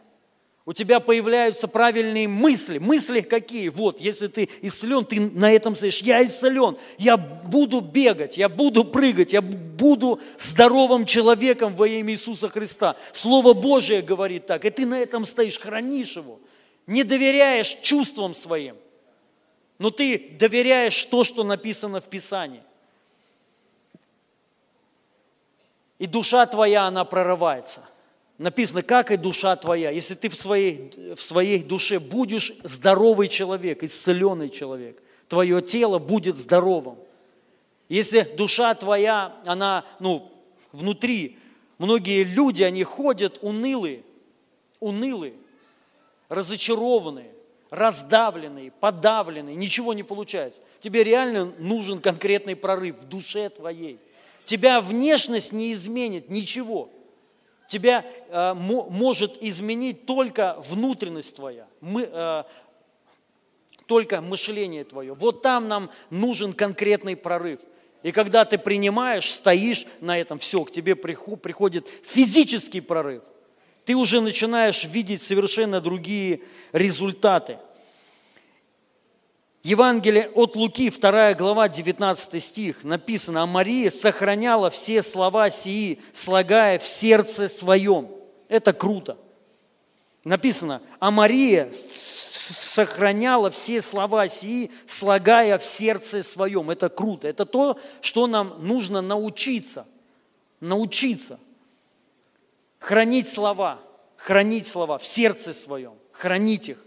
[0.67, 2.77] У тебя появляются правильные мысли.
[2.77, 3.69] Мысли какие?
[3.69, 6.03] Вот, если ты исцелен, ты на этом стоишь.
[6.03, 12.51] Я исцелен, я буду бегать, я буду прыгать, я буду здоровым человеком во имя Иисуса
[12.51, 12.97] Христа.
[13.13, 16.39] Слово Божие говорит так, и ты на этом стоишь, хранишь его.
[16.87, 18.77] Не доверяешь чувствам своим–
[19.79, 22.63] но ты доверяешь то, что написано в Писании.
[25.99, 27.85] И душа твоя, она прорывается.
[28.39, 29.91] Написано, как и душа твоя.
[29.91, 36.37] Если ты в своей, в своей душе будешь здоровый человек, исцеленный человек, твое тело будет
[36.37, 36.99] здоровым.
[37.89, 40.31] Если душа твоя, она ну,
[40.73, 41.39] внутри
[41.79, 44.03] Многие люди, они ходят унылые,
[44.81, 45.35] унылые,
[46.29, 47.31] разочарованные,
[47.71, 50.61] раздавленные, подавленные, ничего не получается.
[50.81, 53.99] Тебе реально нужен конкретный прорыв в душе твоей.
[54.45, 56.91] Тебя внешность не изменит ничего.
[57.69, 62.45] Тебя э, может изменить только внутренность твоя, мы, э,
[63.85, 65.13] только мышление твое.
[65.13, 67.61] Вот там нам нужен конкретный прорыв.
[68.03, 73.23] И когда ты принимаешь, стоишь на этом, все, к тебе приходит физический прорыв.
[73.89, 77.57] Ты уже начинаешь видеть совершенно другие результаты.
[79.63, 86.79] Евангелие от Луки, 2 глава, 19 стих, написано, «А Мария сохраняла все слова сии, слагая
[86.79, 88.11] в сердце своем».
[88.51, 89.17] Это круто.
[90.23, 96.69] Написано, «А Мария сохраняла все слова сии, слагая в сердце своем».
[96.69, 97.27] Это круто.
[97.27, 99.87] Это то, что нам нужно научиться.
[100.61, 101.39] Научиться.
[102.79, 103.81] Хранить слова,
[104.17, 106.85] хранить слова в сердце своем, хранить их,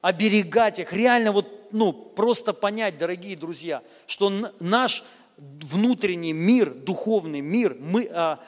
[0.00, 5.04] оберегать их, реально вот ну, просто понять, дорогие друзья, что наш
[5.36, 8.40] внутренний мир, духовный мир, мы, а,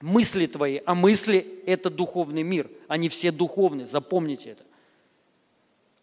[0.00, 4.62] мысли твои, а мысли– это духовный мир, они все духовные, запомните это.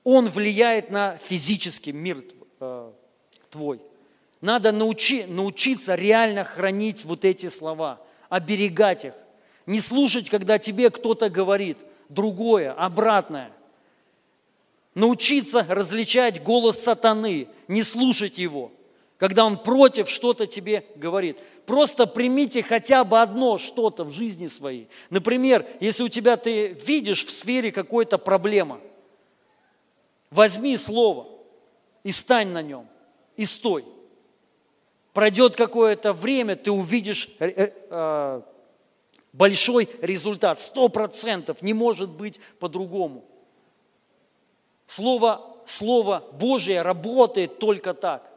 [0.04, 2.24] Он влияет на физический мир
[2.60, 2.92] э,
[3.52, 3.80] твой.
[4.42, 9.14] Надо научи, научиться реально хранить вот эти слова, оберегать их.
[9.66, 11.78] Не слушать, когда тебе кто-то говорит
[12.10, 13.52] другое, обратное–
[14.96, 18.72] научиться различать голос сатаны, не слушать его,
[19.18, 21.40] когда он против что-то тебе говорит.
[21.66, 24.90] Просто примите хотя бы одно что-то в жизни своей.
[25.10, 28.80] Например, если у тебя ты видишь в сфере какой-то проблема,
[30.30, 31.28] возьми слово
[32.04, 32.88] и стань на нем,
[33.38, 33.86] и стой.
[35.14, 38.42] Пройдет какое-то время, ты увидишь э, э, э,
[39.34, 40.60] большой результат.
[40.60, 43.26] Сто процентов не может быть по-другому.
[44.88, 48.30] Слово, Слово Божие работает только так.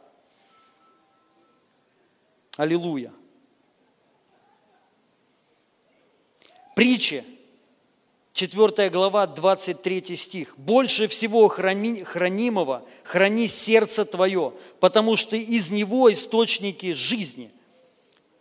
[2.57, 3.11] Аллилуйя.
[6.75, 7.23] Притча,
[8.33, 10.57] 4 глава, 23 стих.
[10.57, 17.51] «Больше всего храни, хранимого храни сердце твое, потому что из него источники жизни»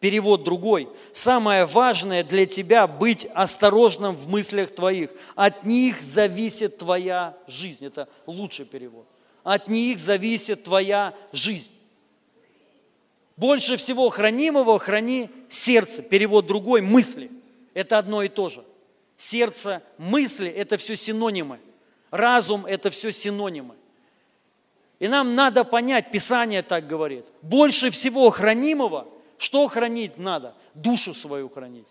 [0.05, 0.86] перевод другой.
[1.14, 5.09] Самое важное для тебя быть осторожным в мыслях твоих.
[5.34, 7.86] От них зависит твоя жизнь.
[7.86, 9.07] Это лучший перевод.
[9.44, 11.70] От них зависит твоя жизнь.
[13.38, 16.02] Больше всего хранимого храни сердце.
[16.02, 17.30] Перевод другой– мысли.
[17.72, 18.62] Это одно и то же.
[19.16, 21.61] Сердце, мысли– это все синонимы.
[22.11, 23.74] Разум– это все синонимы.
[24.98, 27.24] И нам надо понять, Писание так говорит.
[27.40, 29.09] Больше всего хранимого–
[29.45, 30.55] что хранить надо?
[30.72, 31.86] Душу свою хранить,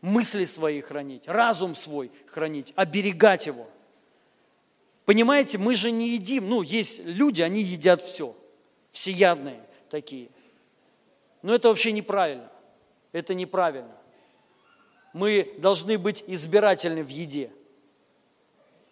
[0.00, 3.66] мысли свои хранить, разум свой хранить, оберегать его.
[5.04, 8.36] Понимаете, мы же не едим, ну, есть люди, они едят все,
[8.92, 9.60] всеядные
[9.90, 10.28] такие.
[11.42, 12.48] Но это вообще неправильно.
[13.10, 13.96] Это неправильно.
[15.12, 17.50] Мы должны быть избирательны в еде.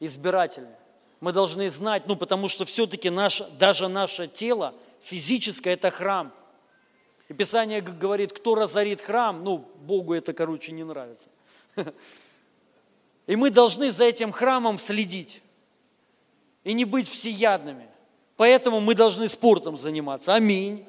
[0.01, 0.75] Избирательны.
[1.21, 6.35] Мы должны знать, ну, потому что все-таки наше, даже наше тело физическое– это храм–
[7.29, 11.29] и Писание говорит, кто разорит храм, ну, Богу это, короче, не нравится.
[13.27, 15.43] И мы должны за этим храмом следить
[16.63, 17.89] и не быть всеядными.
[18.37, 20.35] Поэтому мы должны спортом заниматься.
[20.35, 20.85] Аминь.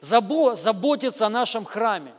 [0.00, 2.14] Заботиться о нашем храме.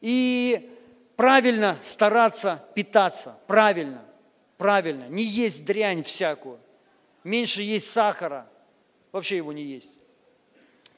[0.00, 0.76] И
[1.16, 3.38] правильно стараться питаться.
[3.46, 4.04] Правильно.
[4.58, 5.08] Правильно.
[5.08, 6.58] Не есть дрянь всякую.
[7.24, 8.48] Меньше есть сахара.
[9.12, 9.92] Вообще его не есть.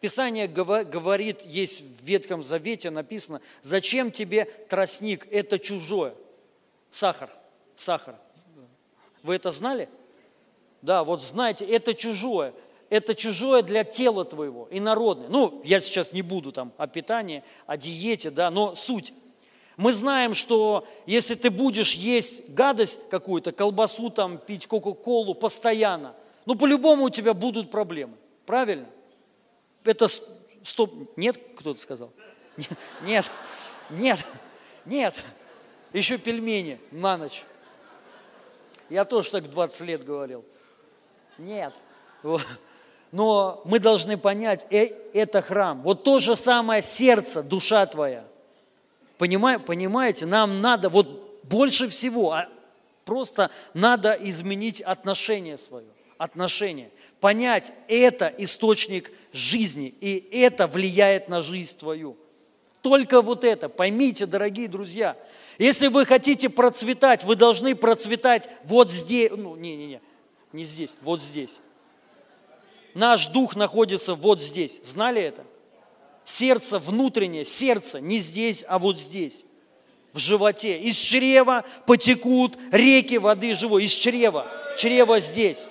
[0.05, 6.13] Писание говорит, есть в Ветхом Завете написано, зачем тебе тростник, это чужое.
[6.91, 7.31] Сахар,
[7.75, 8.15] сахар.
[9.23, 9.89] Вы это знали?
[10.83, 12.53] Да, вот знаете, это чужое.
[12.91, 15.29] Это чужое для тела твоего, и народное.
[15.31, 19.15] Ну, я сейчас не буду там о питании, о диете, да, но суть.
[19.79, 26.57] Мы знаем, что если ты будешь есть гадость какую-то, колбасу там, пить кока-колу постоянно, ну,
[26.57, 28.19] по-любому у тебя будут проблемы.
[28.45, 28.87] Правильно?
[29.85, 30.09] Это
[30.65, 32.13] стоп, нет, кто-то сказал?
[33.03, 33.31] Нет,
[33.91, 34.25] нет,
[34.85, 35.15] нет,
[35.93, 37.45] еще пельмени на ночь.
[38.89, 40.45] Я тоже так 20 лет говорил.
[41.39, 41.73] Нет.
[43.13, 45.83] Но мы должны понять, э, это храм.
[45.83, 48.25] Вот то же самое сердце, душа твоя.
[49.19, 52.49] Понимаете, нам надо, вот больше всего, а
[53.05, 56.91] просто надо изменить отношение свое отношения.
[57.21, 62.17] Понять, это источник жизни, и это влияет на жизнь твою.
[62.83, 63.69] Только вот это.
[63.69, 65.17] Поймите, дорогие друзья.
[65.59, 69.31] Если вы хотите процветать, вы должны процветать вот здесь.
[69.35, 70.01] Ну, не-не-не,
[70.53, 71.61] не здесь, вот здесь.
[72.93, 74.81] Наш дух находится вот здесь.
[74.85, 75.45] Знали это?
[76.25, 79.45] Сердце внутреннее, сердце не здесь, а вот здесь,
[80.13, 80.79] в животе.
[80.79, 83.85] Из чрева потекут реки воды живой.
[83.85, 84.47] Из чрева.
[84.79, 85.65] Чрево здесь.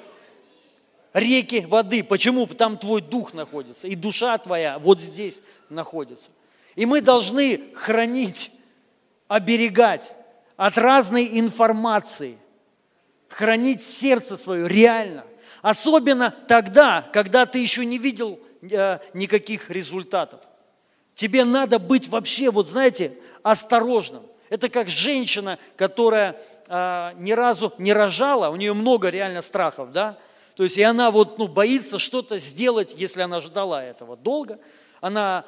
[1.14, 2.04] Реки воды.
[2.04, 2.48] Почему?
[2.48, 3.88] Там твой дух находится.
[3.88, 6.32] И душа твоя вот здесь находится.
[6.76, 8.52] И мы должны хранить,
[9.28, 10.12] оберегать
[10.58, 12.38] от разной информации,
[13.28, 15.24] хранить сердце свое реально.
[15.62, 20.42] Особенно тогда, когда ты еще не видел э, никаких результатов.
[21.14, 24.24] Тебе надо быть вообще, вот знаете, осторожным.
[24.50, 30.18] Это как женщина, которая э, ни разу не рожала, у нее много реально страхов, да?
[30.56, 34.60] То есть и она вот ну, боится что-то сделать, если она ждала этого долго,
[35.02, 35.46] она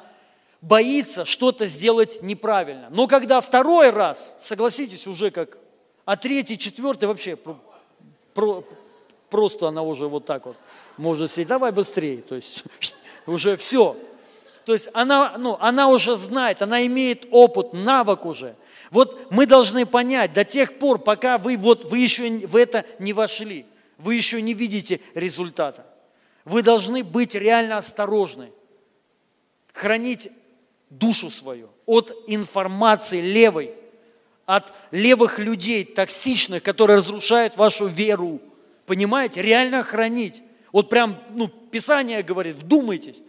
[0.60, 2.88] боится что-то сделать неправильно.
[2.90, 5.58] Но когда второй раз, согласитесь, уже как,
[6.04, 7.56] а третий, четвертый вообще про,
[8.34, 8.64] про,
[9.30, 10.56] просто она уже вот так вот
[10.96, 12.64] может сидеть, давай быстрее, то есть
[13.26, 13.96] уже все.
[14.64, 18.56] То есть она, ну, она уже знает, она имеет опыт, навык уже.
[18.90, 23.12] Вот мы должны понять, до тех пор, пока вы, вот, вы еще в это не
[23.12, 23.64] вошли,
[23.98, 25.86] вы еще не видите результата.
[26.44, 28.52] Вы должны быть реально осторожны,
[29.72, 30.30] хранить
[30.90, 33.72] душу свою от информации левой,
[34.44, 38.40] от левых людей, токсичных, которые разрушают вашу веру.
[38.86, 39.42] Понимаете?
[39.42, 40.42] Реально хранить.
[40.72, 43.22] Вот прям, ну, Писание говорит, вдумайтесь.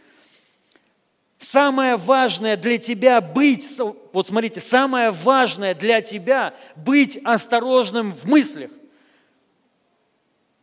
[1.40, 3.68] Самое важное для тебя быть,
[4.12, 8.72] вот смотрите, самое важное для тебя быть осторожным в мыслях,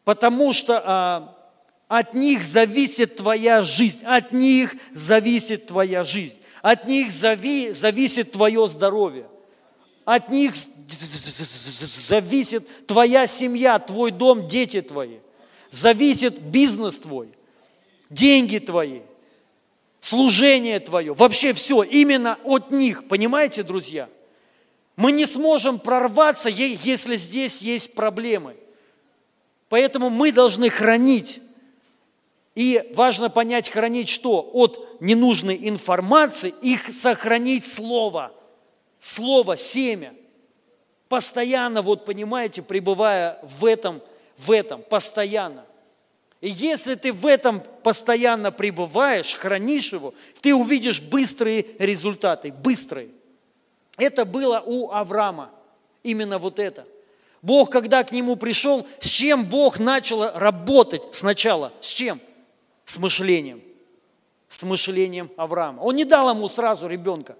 [0.04, 1.36] потому что а,
[1.88, 8.68] от них зависит твоя жизнь, от них зависит твоя жизнь, от них зави, зависит твое
[8.68, 9.26] здоровье,
[10.04, 10.54] от них
[12.06, 15.18] зависит твоя семья, твой дом, дети твои,
[15.70, 17.28] зависит бизнес твой,
[18.10, 19.00] деньги твои–
[20.04, 24.10] служение твое, вообще все, именно от них, понимаете, друзья?
[24.96, 28.54] Мы не сможем прорваться, если здесь есть проблемы.
[29.74, 31.40] Поэтому мы должны хранить.
[32.54, 34.48] И важно понять, хранить что?
[34.52, 38.30] От ненужной информации, их сохранить слово.
[39.00, 40.14] Слово, семя.
[41.08, 44.00] Постоянно, вот понимаете, пребывая в этом,
[44.38, 45.64] в этом, постоянно.
[46.40, 53.08] И если ты в этом постоянно пребываешь, хранишь его, ты увидишь быстрые результаты, быстрые.
[53.96, 55.50] Это было у Авраама,
[56.04, 56.86] именно вот это.
[57.44, 61.72] Бог, когда к нему пришел, с чем Бог начал работать сначала?
[61.82, 62.18] С чем?
[62.86, 63.62] С мышлением.
[64.48, 65.82] С мышлением Авраама.
[65.82, 67.36] Он не дал ему сразу ребенка.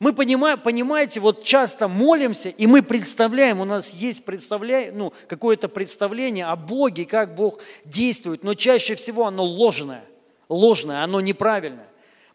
[0.00, 4.92] Мы понимаем, понимаете, вот часто молимся, и мы представляем, у нас есть представля...
[4.92, 10.04] ну, какое-то представление о Боге, как Бог действует, но чаще всего оно ложное,
[10.50, 11.89] ложное, оно неправильное.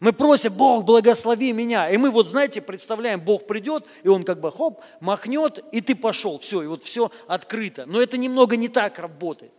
[0.05, 1.89] Мы просим, Бог, благослови меня.
[1.89, 5.95] И мы вот, знаете, представляем, Бог придет, и Он как бы хоп, махнет, и ты
[5.95, 7.87] пошел, все, и вот все открыто.
[7.87, 9.51] Но это немного не так работает.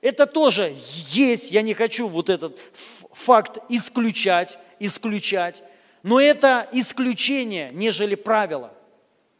[0.00, 0.74] Это тоже
[1.10, 2.58] есть, я не хочу вот этот
[3.12, 5.62] факт исключать, исключать.
[6.02, 8.72] Но это исключение, нежели правило.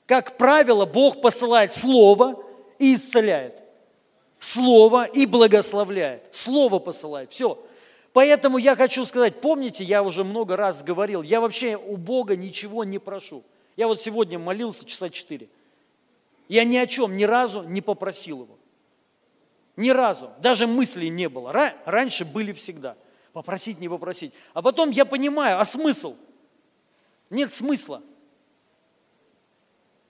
[0.06, 2.40] Как правило, Бог посылает Слово
[2.78, 3.60] и исцеляет.
[4.38, 6.28] Слово и благословляет.
[6.30, 7.32] Слово посылает.
[7.32, 7.58] Все.
[8.14, 12.84] Поэтому я хочу сказать, помните, я уже много раз говорил, я вообще у Бога ничего
[12.84, 13.42] не прошу.
[13.76, 15.48] Я вот сегодня молился часа четыре.
[16.48, 18.56] Я ни о чем ни разу не попросил его.
[19.76, 20.30] Ни разу.
[20.40, 21.52] Даже мыслей не было.
[21.84, 22.96] Раньше были всегда.
[23.34, 24.32] Попросить, не попросить.
[24.54, 26.16] А потом я понимаю, а смысл–
[27.30, 28.00] нет смысла.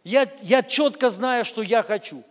[0.02, 2.22] Я, я четко знаю, что я хочу.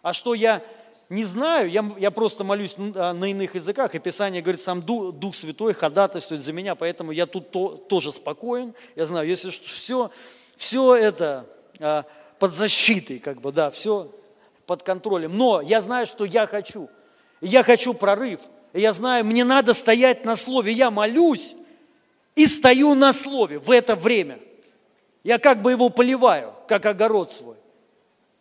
[0.00, 0.64] А что я
[1.08, 5.14] не знаю, я, я просто молюсь на, на иных языках, и Писание говорит, сам Дух,
[5.14, 8.74] Дух Святой ходатайствует за меня, поэтому я тут то, тоже спокоен.
[8.96, 10.10] Я знаю, если все,
[10.56, 11.46] все это
[11.78, 12.04] а,
[12.38, 14.10] под защитой, как бы, да, все
[14.66, 15.36] под контролем.
[15.36, 16.88] Но я знаю, что я хочу.
[17.40, 18.40] я хочу прорыв.
[18.72, 20.72] Я знаю, мне надо стоять на слове.
[20.72, 21.54] Я молюсь,
[22.34, 24.38] и стою на слове в это время.
[25.24, 27.56] Я как бы его поливаю, как огород свой.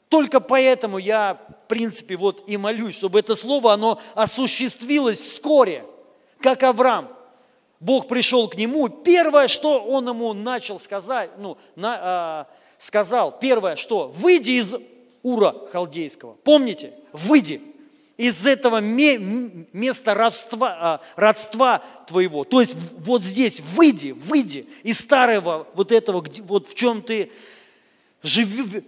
[0.09, 5.85] Только поэтому я, принципе, вот и молюсь, чтобы это слово, оно осуществилось вскоре,
[6.39, 7.09] как Авраам.
[7.79, 12.47] Бог пришел к нему, первое, что он ему начал сказать, ну, на, а,
[12.77, 14.75] сказал, первое, что, выйди из
[15.23, 16.37] Ура Халдейского.
[16.43, 16.93] Помните?
[17.11, 17.61] Выйди.
[18.17, 22.45] из этого места родства, а, родства твоего.
[22.45, 27.29] То есть вот здесь выйди, выйди из старого вот этого, вот в чем ты
[28.23, 28.83] живешь,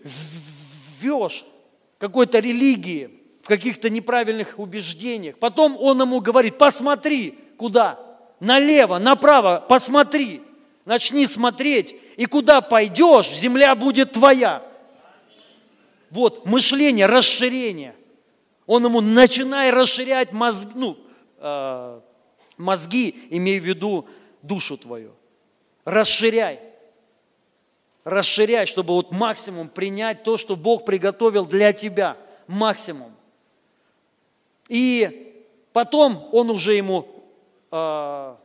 [1.97, 3.09] какой-то религии,
[3.41, 5.37] в каких-то неправильных убеждениях.
[5.37, 7.97] Потом он ему говорит, посмотри, куда?
[8.41, 10.41] Налево, направо, посмотри.
[10.83, 14.63] Начни смотреть, и куда пойдешь, земля будет твоя.
[16.09, 17.95] Вот, мышление, расширение.
[18.65, 20.97] Он ему начинает расширять мозг, ну,
[21.39, 22.01] э,
[22.57, 24.07] мозги, имея в виду
[24.41, 25.13] душу твою.
[25.85, 26.59] Расширяй.
[28.07, 32.15] Расширяй, чтобы вот максимум принять то, что Бог приготовил для тебя.
[32.47, 33.11] Максимум.
[34.69, 35.43] И
[35.73, 37.05] потом он уже ему,
[37.69, 38.35] э,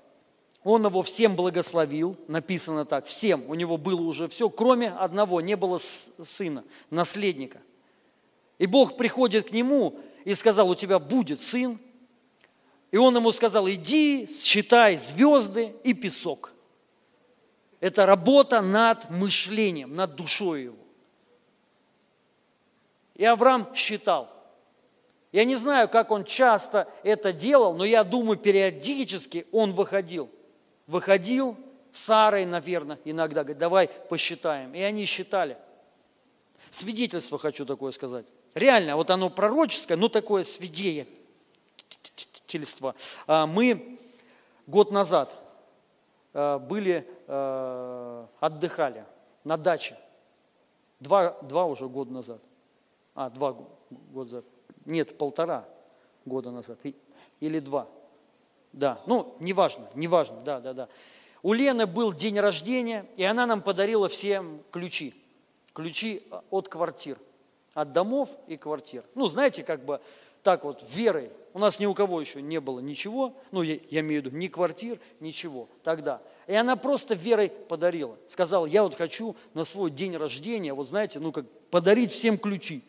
[0.64, 5.54] он его всем благословил, написано так, всем, у него было уже все, кроме одного, не
[5.54, 7.60] было сына, наследника.
[8.58, 9.94] И Бог приходит к нему
[10.24, 11.78] и сказал, у тебя будет сын.
[12.90, 16.51] И он ему сказал, иди, считай звезды и песок.
[17.82, 20.76] Это работа над мышлением, над душой его.
[23.16, 24.30] И Авраам считал.
[25.32, 30.30] Я не знаю, как он часто это делал, но я думаю, периодически он выходил.
[30.86, 31.56] Выходил
[31.90, 34.72] с Сарой, наверное, иногда, говорит, давай посчитаем.
[34.76, 35.58] И они считали.
[36.70, 38.26] Свидетельство хочу такое сказать.
[38.54, 42.94] Реально, вот оно пророческое, но такое свидетельство.
[43.26, 43.98] А, мы
[44.68, 45.41] год назад
[46.32, 49.04] были, а, отдыхали
[49.44, 49.96] на даче.
[51.00, 52.40] Два, два уже года назад.
[53.14, 53.52] А, два
[53.90, 54.44] года назад.
[54.86, 55.64] Нет, полтора
[56.24, 56.78] года назад.
[57.40, 57.86] Или два.
[58.72, 60.88] Да, ну, неважно, неважно, да, да, да.
[61.42, 65.14] У Лены был день рождения, и она нам подарила всем ключи.
[65.74, 67.18] Ключи от квартир
[67.74, 69.04] от домов и квартир.
[69.14, 70.00] Ну, знаете, как бы
[70.42, 71.30] так вот, верой.
[71.54, 74.36] У нас ни у кого еще не было ничего, ну, я, я имею в виду,
[74.36, 76.22] ни квартир, ничего тогда.
[76.46, 78.16] И она просто верой подарила.
[78.26, 82.82] Сказала, я вот хочу на свой день рождения, вот знаете, ну, как подарить всем ключи.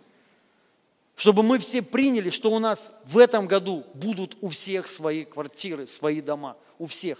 [1.15, 5.85] Чтобы мы все приняли, что у нас в этом году будут у всех свои квартиры,
[5.85, 7.19] свои дома, у всех.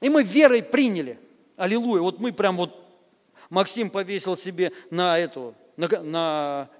[0.00, 1.18] И мы верой приняли.
[1.56, 2.02] Аллилуйя.
[2.02, 2.74] Вот мы прям вот,
[3.48, 6.70] Максим повесил себе на эту на, на,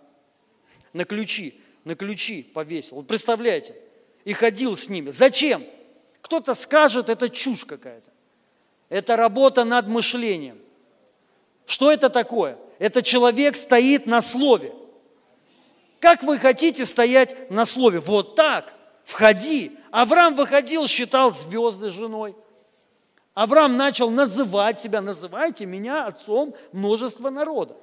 [0.93, 1.55] на ключи,
[1.87, 2.97] на ключи повесил.
[2.97, 3.74] Вот представляете,
[4.24, 5.11] и ходил с ними.
[5.11, 5.62] Зачем?
[6.20, 8.11] Кто-то скажет, это чушь какая-то.
[8.89, 10.59] Это работа над мышлением.
[11.64, 12.59] Что это такое?
[12.80, 14.74] Это человек стоит на слове.
[16.01, 18.01] Как вы хотите стоять на слове?
[18.01, 18.74] Вот так.
[19.05, 19.78] Входи.
[19.93, 22.34] Авраам выходил, считал звезды женой.
[23.34, 27.76] Авраам начал называть себя, называйте меня отцом множества народа.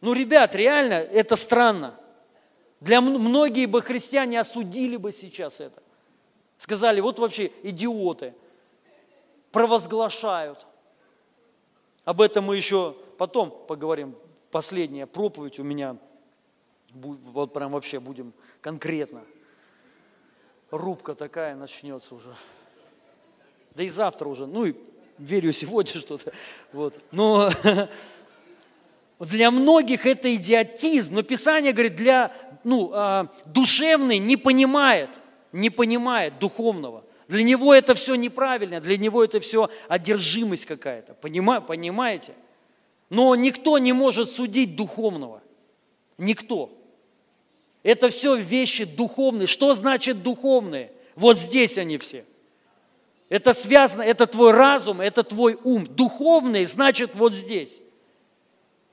[0.00, 1.98] Ну, ребят, реально, это странно.
[2.80, 5.82] Для многие бы христиане осудили бы сейчас это.
[6.56, 8.34] Сказали, вот вообще идиоты,
[9.52, 10.66] провозглашают.
[12.04, 14.16] Об этом мы еще потом поговорим.
[14.50, 15.96] Последняя проповедь у меня,
[16.92, 19.22] вот прям вообще будем конкретно.
[20.70, 22.34] Рубка такая начнется уже.
[23.74, 24.74] Да и завтра уже, ну и
[25.18, 26.32] верю сегодня что-то.
[26.72, 26.94] Вот.
[27.12, 27.50] Но
[29.20, 32.32] Для многих это идиотизм, но Писание говорит, для
[32.64, 35.10] ну, э, душевный не понимает,
[35.52, 37.04] не понимает духовного.
[37.28, 41.12] Для него это все неправильно, для него это все одержимость какая-то.
[41.14, 42.32] Понима, понимаете?
[43.10, 45.42] Но никто не может судить духовного.
[46.16, 46.72] Никто.
[47.82, 49.46] Это все вещи духовные.
[49.46, 50.92] Что значит духовные?
[51.14, 52.24] Вот здесь они все.
[53.28, 55.86] Это связано, это твой разум, это твой ум.
[55.86, 57.82] Духовные значит вот здесь.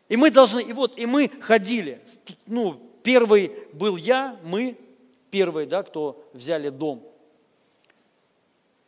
[0.09, 2.01] И мы должны, и вот, и мы ходили.
[2.47, 4.77] Ну, первый был я, мы,
[5.29, 7.03] первые, да, кто взяли дом.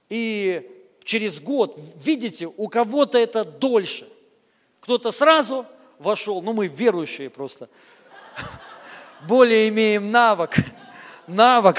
[0.10, 4.08] И через год, видите, у кого-то это дольше.
[4.80, 5.66] Кто-то сразу
[6.00, 7.70] вошел, ну мы верующие просто,
[9.28, 10.56] более имеем навык,
[11.28, 11.78] навык.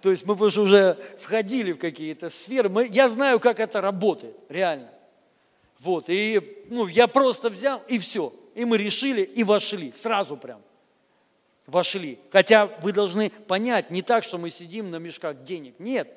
[0.00, 2.68] То есть мы уже входили в какие-то сферы.
[2.68, 4.90] Мы, я знаю, как это работает, реально.
[5.80, 8.32] Вот, и ну, я просто взял, и все.
[8.58, 10.60] И мы решили и вошли, сразу прям.
[11.68, 12.18] Вошли.
[12.32, 15.76] Хотя вы должны понять, не так, что мы сидим на мешках денег.
[15.78, 16.12] Нет.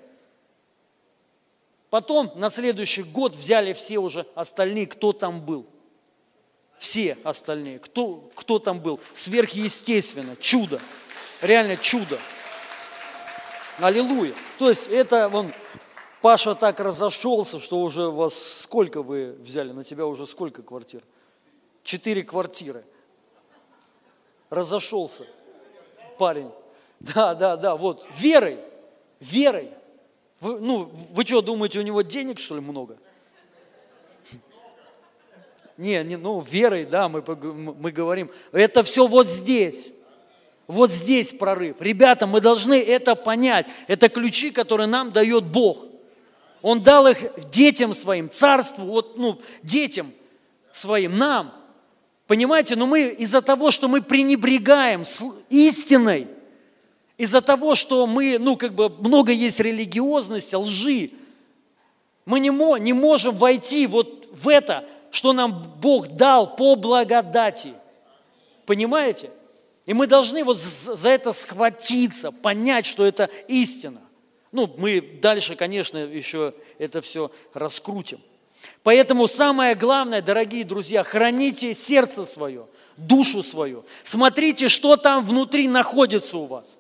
[1.92, 5.68] Потом на следующий год взяли все уже остальные, кто там был.
[6.80, 9.00] Все остальные, кто, кто там был.
[9.14, 10.82] Сверхъестественно, чудо.
[11.44, 12.18] Реально чудо.
[13.78, 14.34] Аллилуйя.
[14.58, 15.54] То есть это вон,
[16.24, 19.74] Паша так разошелся, что уже вас сколько вы взяли?
[19.74, 21.04] На тебя уже сколько квартир?
[21.84, 22.84] Четыре квартиры.
[24.50, 25.26] Разошелся.
[26.18, 26.52] парень.
[27.00, 28.60] Да, да, да, вот, верой,
[29.20, 29.72] верой.
[30.40, 32.98] Вы, ну, вы что, думаете, у него денег, что ли, много?
[35.78, 38.30] Не, не, ну, верой, да, мы, мы говорим.
[38.52, 39.92] Это все вот здесь.
[40.68, 41.78] Вот здесь прорыв.
[41.82, 43.68] Ребята, мы должны это понять.
[43.88, 45.86] Это ключи, которые нам дает Бог.
[46.62, 50.12] Он дал их детям своим, царству, вот, ну, детям
[50.72, 51.52] своим, нам.
[52.32, 55.04] Понимаете, но мы из-за того, что мы пренебрегаем
[55.50, 56.30] истиной,
[57.18, 61.12] из-за того, что мы, ну, как бы много есть религиозности, лжи,
[62.26, 67.74] мы не, мо, не можем войти вот в это, что нам Бог дал по благодати.
[68.66, 69.30] Понимаете?
[69.86, 74.00] И мы должны вот за это схватиться, понять, что это истина.
[74.54, 78.22] Ну, мы дальше, конечно, еще это все раскрутим.
[78.84, 82.68] Поэтому самое главное, дорогие друзья, храните сердце свое,
[82.98, 83.86] душу свою.
[84.02, 86.78] Смотрите, что там внутри находится у вас.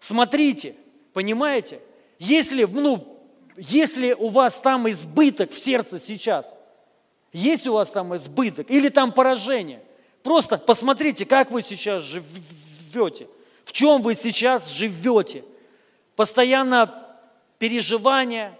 [0.00, 0.74] Смотрите,
[1.12, 1.80] понимаете?
[2.18, 3.16] Если, ну,
[3.56, 6.54] если у вас там избыток в сердце сейчас,
[7.32, 9.82] есть у вас там избыток или там поражение,
[10.24, 13.28] просто посмотрите, как вы сейчас живете,
[13.64, 15.44] в чем вы сейчас живете.
[16.16, 17.06] Постоянно
[17.58, 18.58] переживания,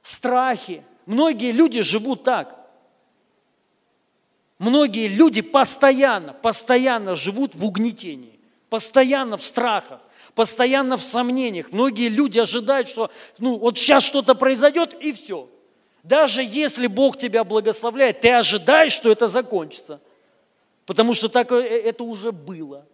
[0.00, 0.82] страхи.
[1.06, 2.56] Многие люди живут так.
[4.58, 8.38] Многие люди постоянно, постоянно живут в угнетении,
[8.70, 10.00] постоянно в страхах,
[10.34, 11.72] постоянно в сомнениях.
[11.72, 15.48] Многие люди ожидают, что ну, вот сейчас что-то произойдет и все.
[16.02, 20.00] Даже если Бог тебя благословляет, ты ожидаешь, что это закончится.
[20.86, 22.86] Потому что так э, это уже было.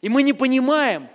[0.00, 1.08] И мы не понимаем,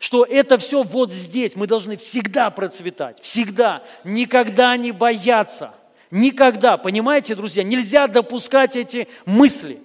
[0.00, 1.54] что это все вот здесь.
[1.56, 5.74] Мы должны всегда процветать, всегда, никогда не бояться.
[6.10, 9.78] Никогда, понимаете, друзья, нельзя допускать эти мысли.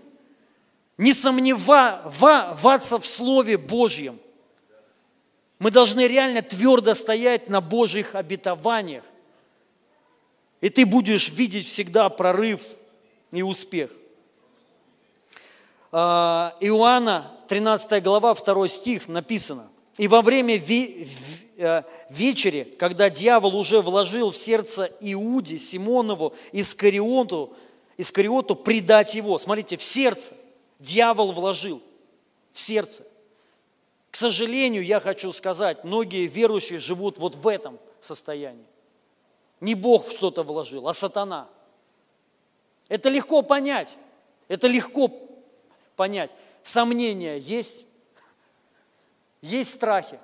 [0.98, 4.18] Не сомневаться в Слове Божьем.
[5.60, 9.04] Мы должны реально твердо стоять на Божьих обетованиях.
[10.62, 12.62] И ты будешь видеть всегда прорыв
[13.34, 13.92] и успех.
[15.92, 19.68] А, Иоанна, 13 глава, 2 стих написано.
[19.98, 27.56] И во время э, вечери, когда дьявол уже вложил в сердце Иуде, Симонову, Искариоту,
[27.98, 29.38] Искариоту предать его.
[29.38, 30.34] Смотрите, в сердце
[30.80, 31.82] дьявол вложил,
[32.52, 33.04] в сердце.
[34.12, 38.66] К сожалению, я хочу сказать, многие верующие живут вот в этом состоянии.
[39.62, 41.48] Не Бог что-то вложил, а сатана.
[42.90, 43.98] Это легко понять.
[44.48, 45.12] Это легко
[45.96, 46.32] понять.
[46.64, 47.86] Сомнения есть,
[49.46, 50.20] есть страхи.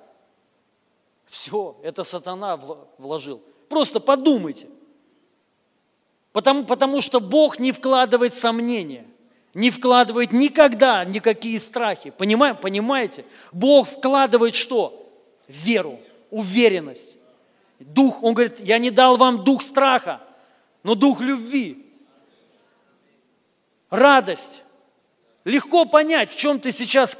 [1.26, 2.56] Все, это сатана
[2.98, 3.42] вложил.
[3.68, 4.68] Просто подумайте.
[6.32, 9.06] Потому, потому что Бог не вкладывает сомнения,
[9.54, 12.10] не вкладывает никогда никакие страхи.
[12.10, 12.58] Понимаете?
[12.60, 13.24] Понимаете?
[13.52, 14.98] Бог вкладывает что?
[15.46, 15.98] Веру,
[16.30, 17.16] уверенность.
[17.78, 20.20] Дух, Он говорит, я не дал вам дух страха,
[20.82, 21.86] но дух любви,
[23.90, 24.62] радость.
[25.44, 27.16] Легко понять, в чем ты сейчас,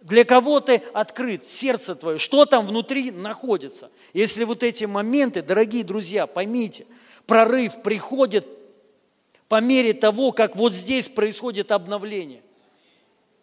[0.00, 3.90] для кого ты открыт, сердце твое, что там внутри находится.
[4.14, 6.86] Если вот эти моменты, дорогие друзья, поймите,
[7.26, 8.46] прорыв приходит
[9.48, 12.42] по мере того, как вот здесь происходит обновление.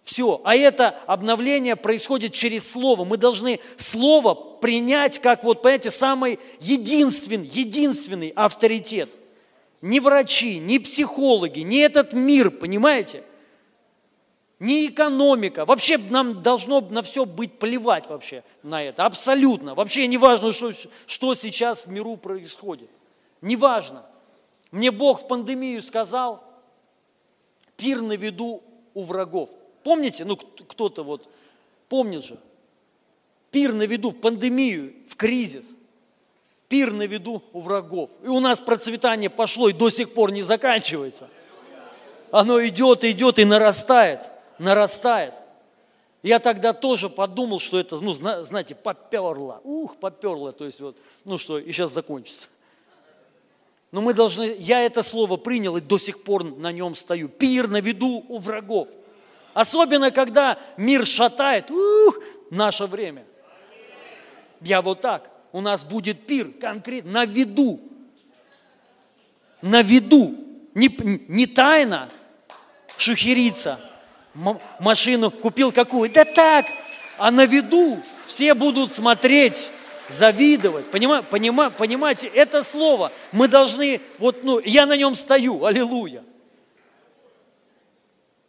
[0.04, 0.40] Все.
[0.46, 3.04] А это обновление происходит через Слово.
[3.04, 9.10] Мы должны Слово принять как, вот, понимаете, самый единственный, единственный авторитет.
[9.82, 13.24] Не врачи, не психологи, не этот мир, понимаете?
[14.60, 15.66] Не экономика.
[15.66, 19.06] Вообще нам должно на все быть плевать вообще на это.
[19.06, 19.76] Абсолютно.
[19.76, 20.72] Вообще не важно, что,
[21.06, 22.90] что сейчас в миру происходит.
[23.42, 24.04] Не важно.
[24.72, 26.44] Мне Бог в пандемию сказал,
[27.76, 28.64] пир на виду
[28.94, 29.50] у врагов–
[29.88, 31.30] Помните, ну кто-то вот
[31.88, 32.38] помнит же,
[33.52, 35.72] пир на виду в пандемию, в кризис,
[36.68, 38.10] пир на виду у врагов.
[38.22, 41.30] И у нас процветание пошло и до сих пор не заканчивается.
[42.32, 44.30] Оно идет, идет и нарастает,
[44.60, 45.34] нарастает.
[46.24, 49.62] Я тогда тоже подумал, что это, ну, знаете, поперло.
[49.64, 52.48] Ух, поперло, то есть вот, ну что, и сейчас закончится.
[53.92, 57.30] Но мы должны, я это слово принял и до сих пор на нем стою.
[57.30, 58.90] Пир на виду у врагов–
[59.58, 61.72] Особенно, когда мир шатает.
[61.72, 62.20] Ух,
[62.52, 63.26] наше время.
[64.62, 65.32] Я вот так.
[65.52, 67.82] У нас будет пир конкретно на виду.
[69.64, 70.36] На виду.
[70.76, 70.96] Не,
[71.28, 72.08] не тайно
[72.98, 73.80] шухериться.
[74.80, 76.12] Машину купил какую?
[76.12, 76.66] Да так.
[77.18, 79.70] А на виду все будут смотреть
[80.10, 80.86] завидовать.
[80.88, 86.24] Понима, понима, понимаете, это слово мы должны, вот, ну, я на нем стою, аллилуйя.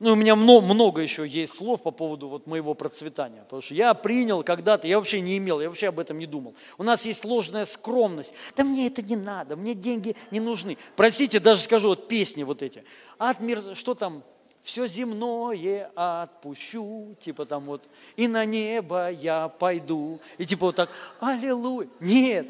[0.00, 3.42] Ну, у меня много, много еще есть слов по поводу вот моего процветания.
[3.42, 6.54] Потому что я принял когда-то, я вообще не имел, я вообще об этом не думал.
[6.76, 8.32] У нас есть ложная скромность.
[8.56, 10.78] Да мне это не надо, мне деньги не нужны.
[10.94, 12.84] Простите, даже скажу, вот песни вот эти.
[13.18, 13.38] От
[13.74, 14.22] что там?
[14.68, 17.82] Все земное отпущу, типа там вот,
[18.16, 20.20] и на небо я пойду.
[20.36, 20.90] И типа вот так,
[21.20, 21.88] аллилуйя.
[22.00, 22.46] Нет,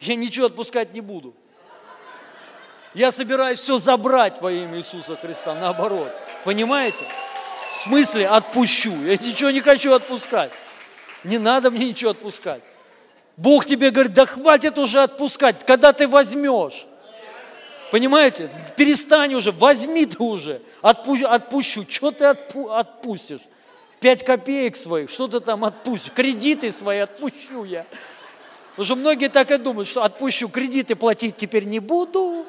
[0.00, 1.36] я ничего отпускать не буду.
[2.94, 6.10] Я собираюсь все забрать во имя Иисуса Христа, наоборот.
[6.42, 7.04] Понимаете?
[7.68, 8.90] В смысле отпущу?
[9.04, 10.50] Я ничего не хочу отпускать.
[11.22, 12.62] Не надо мне ничего отпускать.
[13.36, 16.87] Бог тебе говорит, да хватит уже отпускать, когда ты возьмешь.
[17.90, 18.50] Понимаете?
[18.76, 20.62] Перестань уже, возьми ты уже.
[20.82, 21.84] Отпущу, отпущу.
[21.88, 23.40] Что ты отпу, отпустишь?
[24.00, 26.12] Пять копеек своих, что ты там отпустишь?
[26.12, 27.86] Кредиты свои отпущу я.
[28.80, 32.46] Что многие так и думают, что отпущу кредиты, платить теперь не буду.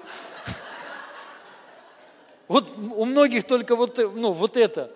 [2.47, 4.91] Вот у многих только вот, ну, вот это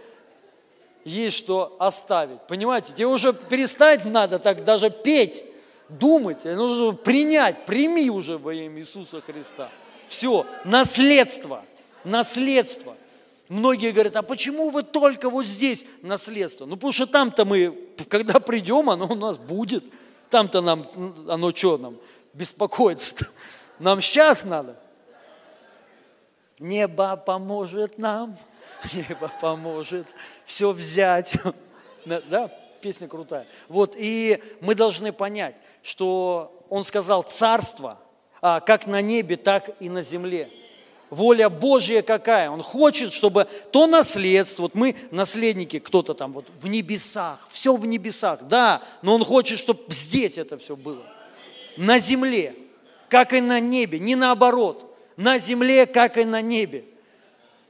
[1.05, 2.41] есть что оставить.
[2.47, 2.93] Понимаете?
[2.93, 5.43] Тебе уже перестать надо так даже петь,
[5.89, 6.43] думать.
[6.43, 9.69] Нужно принять, прими уже во имя Иисуса Христа.
[10.13, 11.65] Все, наследство,
[12.03, 12.95] наследство.
[13.49, 16.67] Многие говорят, а почему вы только вот здесь наследство?
[16.67, 17.75] Ну, потому что там-то мы,
[18.09, 19.83] когда придем, оно у нас будет.
[20.29, 20.87] Там-то нам,
[21.27, 21.97] оно что нам,
[22.35, 23.25] беспокоиться-то?
[23.79, 24.75] Нам сейчас надо.
[26.59, 28.37] Небо поможет нам,
[28.93, 30.05] небо поможет
[30.45, 31.35] все взять.
[32.05, 33.47] Да, песня крутая.
[33.67, 37.97] Вот, и мы должны понять, что он сказал царство,
[38.65, 40.49] как на небе, так и на земле.
[41.09, 42.49] Воля Божья какая?
[42.49, 47.85] Он хочет, чтобы то наследство, вот мы наследники, кто-то там вот в небесах, все в
[47.85, 51.03] небесах, да, но он хочет, чтобы здесь это все было,
[51.77, 52.55] на земле,
[53.09, 56.85] как и на небе, не наоборот– на земле, как и на небе.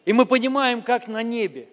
[0.05, 1.67] И мы понимаем, как на небе.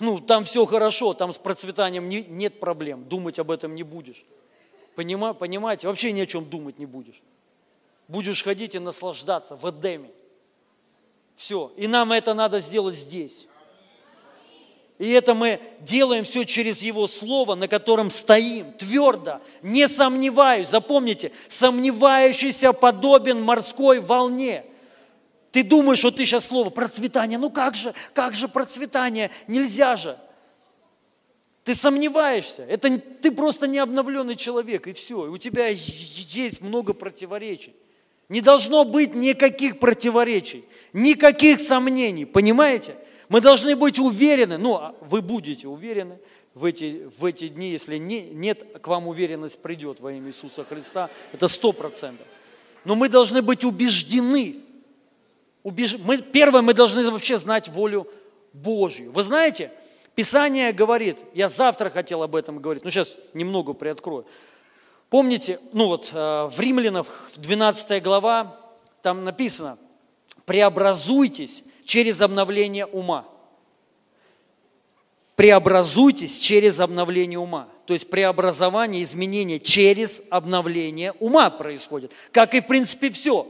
[0.00, 4.24] Ну, там все хорошо, там с процветанием не, нет проблем, думать об этом не будешь.
[4.96, 7.22] Понима, понимаете, вообще ни о чем думать не будешь.
[8.08, 10.10] Будешь ходить и наслаждаться в Эдеме.
[11.36, 11.72] Все.
[11.76, 13.46] И нам это надо сделать здесь.
[14.98, 20.68] И это мы делаем все через Его Слово, на котором стоим твердо, не сомневаюсь.
[20.68, 24.64] Запомните, сомневающийся подобен морской волне.
[25.50, 27.38] Ты думаешь, что ты сейчас слово процветание.
[27.38, 29.30] Ну как же, как же процветание?
[29.46, 30.18] Нельзя же.
[31.62, 32.64] Ты сомневаешься.
[32.64, 35.26] Это ты просто не обновленный человек, и все.
[35.26, 37.74] И у тебя есть много противоречий.
[38.28, 42.24] Не должно быть никаких противоречий, никаких сомнений.
[42.24, 42.96] Понимаете?
[43.28, 46.18] Мы должны быть уверены, ну, а вы будете уверены
[46.54, 50.64] в эти, в эти дни, если не, нет, к вам уверенность придет во имя Иисуса
[50.64, 52.26] Христа, это сто процентов.
[52.84, 54.56] Но мы должны быть убеждены.
[55.62, 55.96] Убеж...
[55.98, 58.06] Мы, первое, мы должны вообще знать волю
[58.52, 59.10] Божью.
[59.10, 59.72] Вы знаете,
[60.14, 64.26] Писание говорит, я завтра хотел об этом говорить, но сейчас немного приоткрою.
[65.14, 66.16] Помните, ну вот э,
[66.50, 68.58] в Римлянах, 12 глава,
[69.00, 69.78] там написано,
[70.44, 73.24] преобразуйтесь через обновление ума.
[75.36, 77.68] Преобразуйтесь через обновление ума.
[77.86, 82.10] То есть преобразование, изменение через обновление ума происходит.
[82.32, 83.46] Как и в принципе все.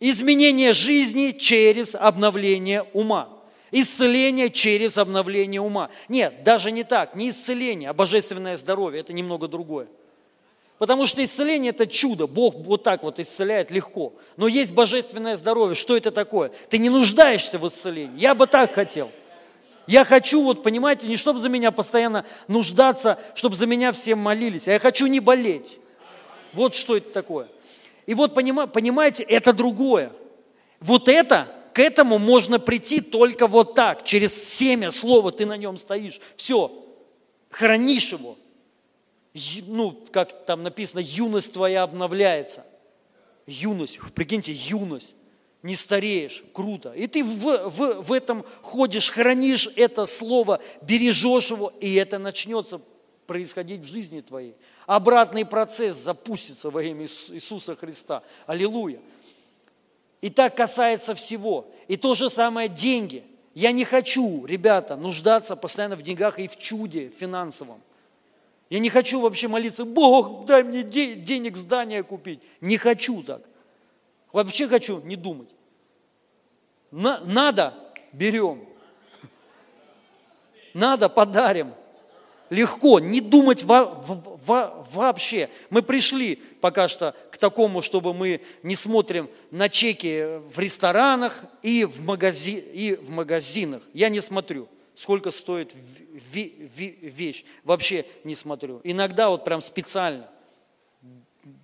[0.00, 3.28] Изменение жизни через обновление ума.
[3.70, 5.88] Исцеление через обновление ума.
[6.08, 9.02] Нет, даже не так, не исцеление, а божественное здоровье.
[9.02, 9.86] Это немного другое.
[10.78, 12.26] Потому что исцеление– это чудо.
[12.26, 14.12] Бог вот так вот исцеляет легко.
[14.36, 15.74] Но есть божественное здоровье.
[15.74, 16.50] Что это такое?
[16.68, 18.20] Ты не нуждаешься в исцелении.
[18.20, 19.10] Я бы так хотел.
[19.86, 24.66] Я хочу, вот понимаете, не чтобы за меня постоянно нуждаться, чтобы за меня все молились,
[24.68, 25.78] а я хочу не болеть.
[26.52, 27.48] Вот что это такое.
[28.04, 30.12] И вот понимаете, это другое.
[30.80, 35.76] Вот это, к этому можно прийти только вот так, через семя слова ты на нем
[35.76, 36.20] стоишь.
[36.36, 36.84] Все,
[37.50, 38.36] хранишь его,
[39.66, 42.64] ну, как там написано, юность твоя обновляется.
[43.46, 45.14] Юность, прикиньте, юность.
[45.62, 46.92] Не стареешь, круто.
[46.92, 52.80] И ты в, в, в этом ходишь, хранишь это слово, бережешь его, и это начнется
[53.26, 54.54] происходить в жизни твоей.
[54.86, 58.22] Обратный процесс запустится во имя Иисуса Христа.
[58.46, 59.00] Аллилуйя.
[60.20, 61.68] И так касается всего.
[61.88, 63.24] И то же самое деньги.
[63.54, 67.80] Я не хочу, ребята, нуждаться постоянно в деньгах и в чуде финансовом.
[68.68, 72.40] Я не хочу вообще молиться, Бог, дай мне денег здание купить.
[72.60, 73.42] Не хочу так.
[74.32, 75.48] Вообще хочу не думать.
[76.90, 77.74] На, надо,
[78.12, 78.66] берем.
[80.74, 81.72] Надо, подарим.
[82.50, 85.48] Легко, не думать во, во, вообще.
[85.70, 91.84] Мы пришли пока что к такому, чтобы мы не смотрим на чеки в ресторанах и
[91.84, 93.82] в, магази, и в магазинах.
[93.92, 97.44] Я не смотрю, сколько стоит вещь.
[97.62, 98.80] Вообще не смотрю.
[98.82, 100.28] Иногда вот прям специально.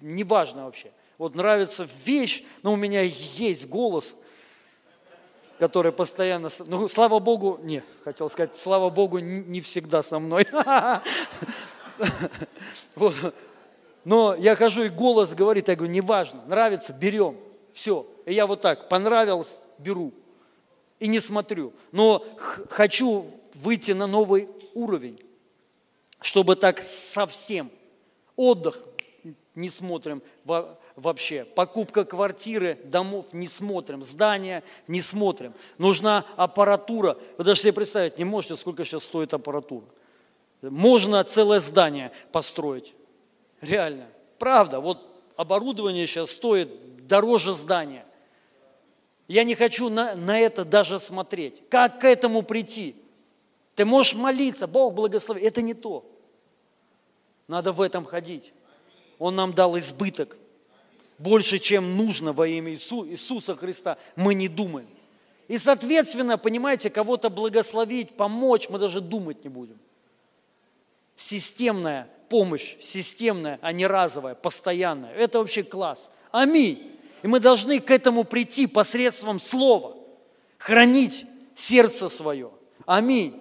[0.00, 0.92] Неважно вообще.
[1.18, 4.14] Вот нравится вещь, но у меня есть голос,
[5.58, 6.48] который постоянно...
[6.66, 10.46] Ну, слава Богу, не, хотел сказать, слава Богу, не всегда со мной.
[12.96, 13.14] Вот.
[14.04, 17.36] Но я хожу, и голос говорит, я говорю, неважно, нравится, берем,
[17.72, 18.06] все.
[18.26, 20.12] И я вот так, понравилось, беру.
[21.02, 21.72] И не смотрю.
[21.90, 25.18] Но хочу выйти на новый уровень,
[26.20, 27.72] чтобы так совсем.
[28.36, 28.78] Отдых
[29.56, 30.22] не смотрим
[30.94, 31.44] вообще.
[31.44, 34.04] Покупка квартиры, домов не смотрим.
[34.04, 35.54] Здания не смотрим.
[35.76, 37.18] Нужна аппаратура.
[37.36, 39.86] Вы даже себе представить не можете, сколько сейчас стоит аппаратура.
[40.62, 42.94] Можно целое здание построить.
[43.60, 44.06] Реально.
[44.38, 44.78] Правда.
[44.78, 45.04] Вот
[45.34, 48.06] оборудование сейчас стоит дороже здания.
[49.28, 51.62] Я не хочу на, на это даже смотреть.
[51.68, 52.96] Как к этому прийти?
[53.74, 55.42] Ты можешь молиться, Бог благослови.
[55.42, 56.04] Это не то.
[57.48, 58.52] Надо в этом ходить.
[59.18, 60.36] Он нам дал избыток.
[61.18, 63.96] Больше, чем нужно во имя Иису, Иисуса Христа.
[64.16, 64.88] Мы не думаем.
[65.48, 69.78] И, соответственно, понимаете, кого-то благословить, помочь, мы даже думать не будем
[71.22, 75.12] системная помощь, системная, а не разовая, постоянная.
[75.12, 76.10] Это вообще класс.
[76.30, 76.91] Аминь.
[77.22, 79.96] И мы должны к этому прийти посредством слова,
[80.58, 81.24] хранить
[81.54, 82.50] сердце свое.
[82.86, 83.40] Аминь.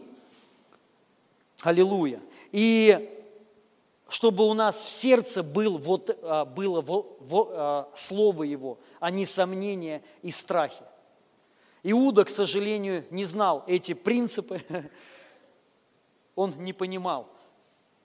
[1.61, 2.21] Аллилуйя.
[2.51, 3.09] И
[4.07, 9.09] чтобы у нас в сердце был, вот, а, было во, во, а, Слово Его, а
[9.09, 10.83] не сомнения и страхи.
[11.83, 14.61] Иуда, к сожалению, не знал эти принципы,
[16.35, 17.27] он не понимал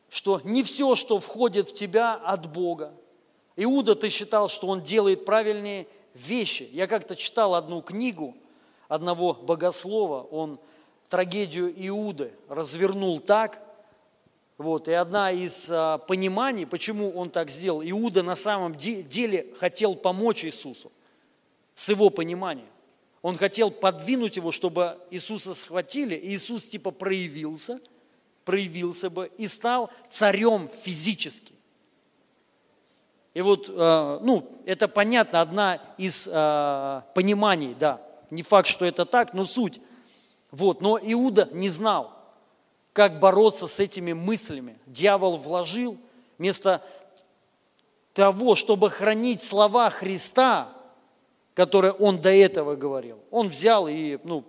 [0.08, 2.94] что не все, что входит в тебя, от Бога.
[3.56, 6.68] Иуда, ты считал, что он делает правильные вещи.
[6.72, 8.36] Я как-то читал одну книгу
[8.88, 10.58] одного богослова, он
[11.08, 13.62] трагедию Иуды развернул так,
[14.58, 19.94] вот, и одна из а, пониманий, почему он так сделал, Иуда на самом деле хотел
[19.94, 20.90] помочь Иисусу,
[21.74, 22.66] с его понимания.
[23.22, 27.80] Он хотел подвинуть его, чтобы Иисуса схватили, и Иисус типа проявился–
[28.46, 31.52] проявился бы и стал царем физически.
[33.36, 38.00] И вот, э, ну, это понятно, одна из э, пониманий, да.
[38.30, 39.78] Не факт, что это так, но суть.
[40.50, 42.14] Вот, но Иуда не знал,
[42.94, 44.78] как бороться с этими мыслями.
[44.86, 45.98] Дьявол вложил
[46.38, 46.82] вместо
[48.14, 50.72] того, чтобы хранить слова Христа,
[51.52, 53.18] которые он до этого говорил.
[53.30, 54.44] Он взял и ну,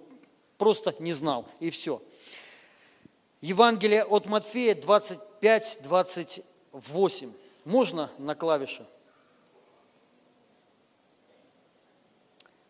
[0.57, 2.01] просто не знал, и все.
[3.41, 7.31] Евангелие от Матфея 25-28.
[7.67, 8.85] Можно на клавише?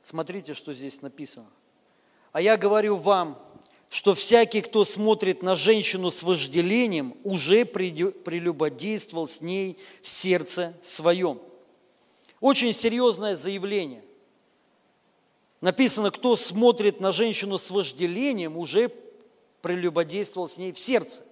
[0.01, 1.45] Смотрите, что здесь написано.
[2.31, 3.39] А я говорю вам,
[3.89, 11.39] что всякий, кто смотрит на женщину с вожделением, уже прелюбодействовал с ней в сердце своем.
[12.39, 14.03] Очень серьезное заявление.
[15.61, 18.91] Написано, кто смотрит на женщину с вожделением, уже
[19.61, 21.23] прелюбодействовал с ней в сердце,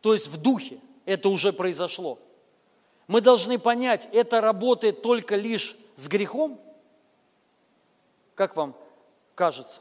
[0.00, 0.80] то есть в духе.
[1.04, 2.18] Это уже произошло.
[3.08, 6.60] Мы должны понять, это работает только лишь с грехом?
[8.34, 8.76] Как вам
[9.34, 9.80] кажется?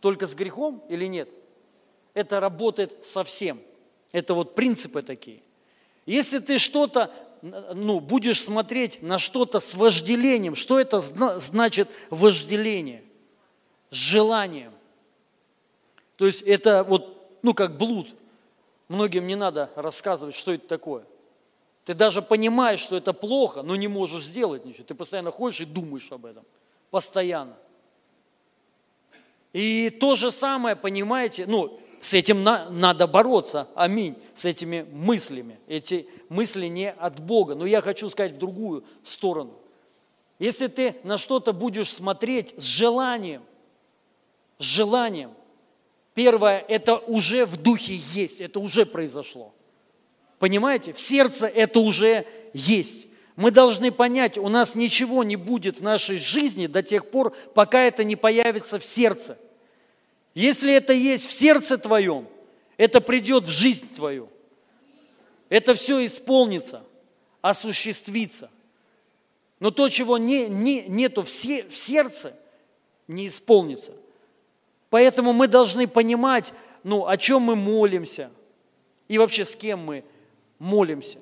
[0.00, 1.28] Только с грехом или нет?
[2.14, 3.60] Это работает совсем.
[4.10, 5.40] Это вот принципы такие.
[6.04, 7.12] Если ты что-то,
[7.42, 13.04] ну, будешь смотреть на что-то с вожделением, что это значит вожделение?
[13.90, 14.72] С желанием.
[16.16, 18.08] То есть это вот, ну как блуд.
[18.88, 21.04] Многим не надо рассказывать, что это такое.
[21.84, 24.84] Ты даже понимаешь, что это плохо, но не можешь сделать ничего.
[24.84, 26.44] Ты постоянно ходишь и думаешь об этом.
[26.90, 27.56] Постоянно.
[29.52, 35.58] И то же самое, понимаете, ну, с этим на, надо бороться, аминь, с этими мыслями.
[35.66, 37.54] Эти мысли не от Бога.
[37.54, 39.54] Но я хочу сказать в другую сторону.
[40.38, 43.42] Если ты на что-то будешь смотреть с желанием,
[44.58, 45.32] с желанием,
[46.14, 49.54] Первое, это уже в духе есть, это уже произошло.
[50.42, 50.92] Понимаете?
[50.92, 53.06] В сердце это уже есть.
[53.36, 57.80] Мы должны понять, у нас ничего не будет в нашей жизни до тех пор, пока
[57.82, 59.38] это не появится в сердце.
[60.34, 62.26] Если это есть в сердце твоем,
[62.76, 64.28] это придет в жизнь твою.
[65.48, 66.82] Это все исполнится,
[67.40, 68.50] осуществится.
[69.60, 72.36] Но то, чего не, не, нету в, в сердце,
[73.06, 73.92] не исполнится.
[74.90, 76.52] Поэтому мы должны понимать,
[76.82, 78.28] ну, о чем мы молимся
[79.06, 80.02] и вообще с кем мы
[80.62, 81.18] молимся.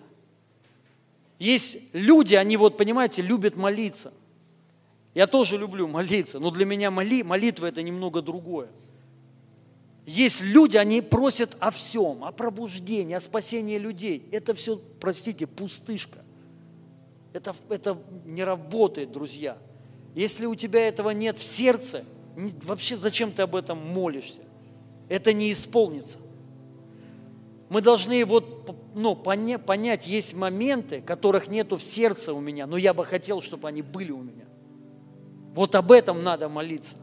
[1.39, 4.13] Есть люди, они вот, понимаете, любят молиться.
[5.15, 8.69] Я тоже люблю молиться, но для меня моли, молитва это немного другое.
[10.07, 14.29] Есть люди, они просят о всем, о пробуждении, о спасении людей.
[14.31, 16.19] Это все, простите, пустышка.
[17.33, 19.57] Это, это не работает, друзья.
[20.15, 22.05] Если у тебя этого нет в сердце,
[22.63, 24.43] вообще зачем ты об этом молишься?
[25.09, 26.19] Это не исполнится.
[27.71, 32.77] Мы должны вот, ну, поня, понять, есть моменты, которых нету в сердце у меня, но
[32.77, 34.47] я бы хотел, чтобы они были у меня.
[35.55, 36.97] Вот об этом надо молиться,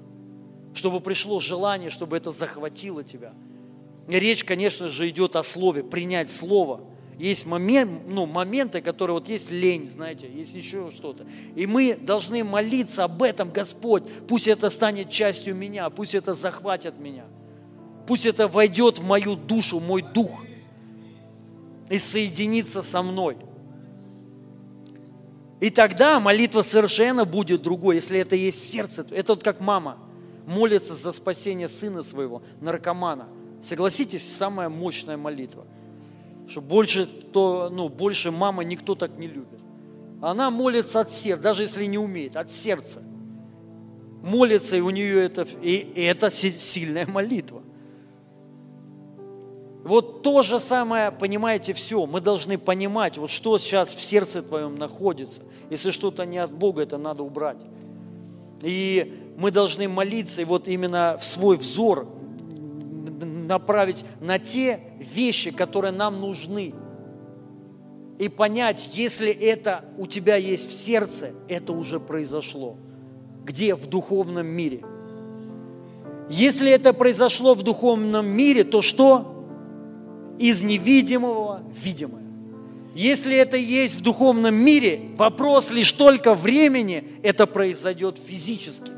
[0.73, 3.33] чтобы пришло желание, чтобы это захватило тебя.
[4.09, 6.81] И речь, конечно же, идет о слове, принять слово.
[7.17, 11.25] Есть момент, ну, моменты, которые вот есть лень, знаете, есть еще что-то.
[11.55, 16.99] И мы должны молиться об этом, Господь, пусть это станет частью меня, пусть это захватит
[16.99, 17.23] меня.
[18.05, 20.43] Пусть это войдет в мою душу, мой дух–
[21.89, 23.37] и соединиться со мной.
[25.59, 29.05] И тогда молитва совершенно будет другой, если это есть в сердце.
[29.11, 29.97] Это вот как мама
[30.45, 33.27] молится за спасение сына своего, наркомана.
[33.61, 35.65] Согласитесь, самая мощная молитва.
[36.47, 39.59] Что больше, то, ну, больше мама никто так не любит.
[40.21, 43.01] Она молится от сердца, даже если не умеет, от сердца.
[44.23, 47.61] Молится, и у нее это, и, и это сильная молитва.
[49.83, 52.05] Вот то же самое, понимаете, все.
[52.05, 55.41] Мы должны понимать, вот что сейчас в сердце твоем находится.
[55.69, 57.59] Если что-то не от Бога, это надо убрать.
[58.61, 62.07] И мы должны молиться, и вот именно в свой взор
[63.47, 66.73] направить на те вещи, которые нам нужны.
[68.19, 72.75] И понять, если это у тебя есть в сердце, это уже произошло.
[73.45, 73.75] Где?
[73.75, 74.81] В духовном мире.
[76.29, 79.36] Если это произошло в духовном мире, то что?
[80.39, 82.23] Из невидимого в видимое.
[82.95, 88.91] Если это есть в духовном мире, вопрос лишь только времени, это произойдет физически.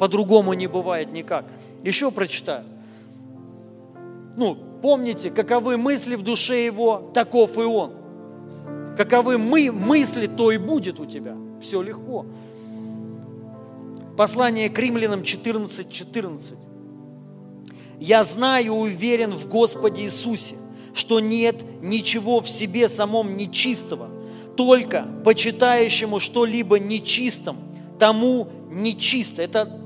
[0.00, 1.46] По-другому не бывает никак.
[1.82, 2.64] Еще прочитаю.
[4.36, 7.92] Ну, помните, каковы мысли в душе его, таков и он.
[8.96, 11.36] Каковы мы мысли, то и будет у тебя.
[11.60, 12.26] Все легко.
[14.16, 16.56] Послание к римлянам 14, 14.
[18.00, 20.56] «Я знаю и уверен в Господе Иисусе,
[20.96, 24.08] что нет ничего в себе самом нечистого,
[24.56, 27.58] только почитающему что-либо нечистым,
[27.98, 29.42] тому нечисто.
[29.42, 29.78] Это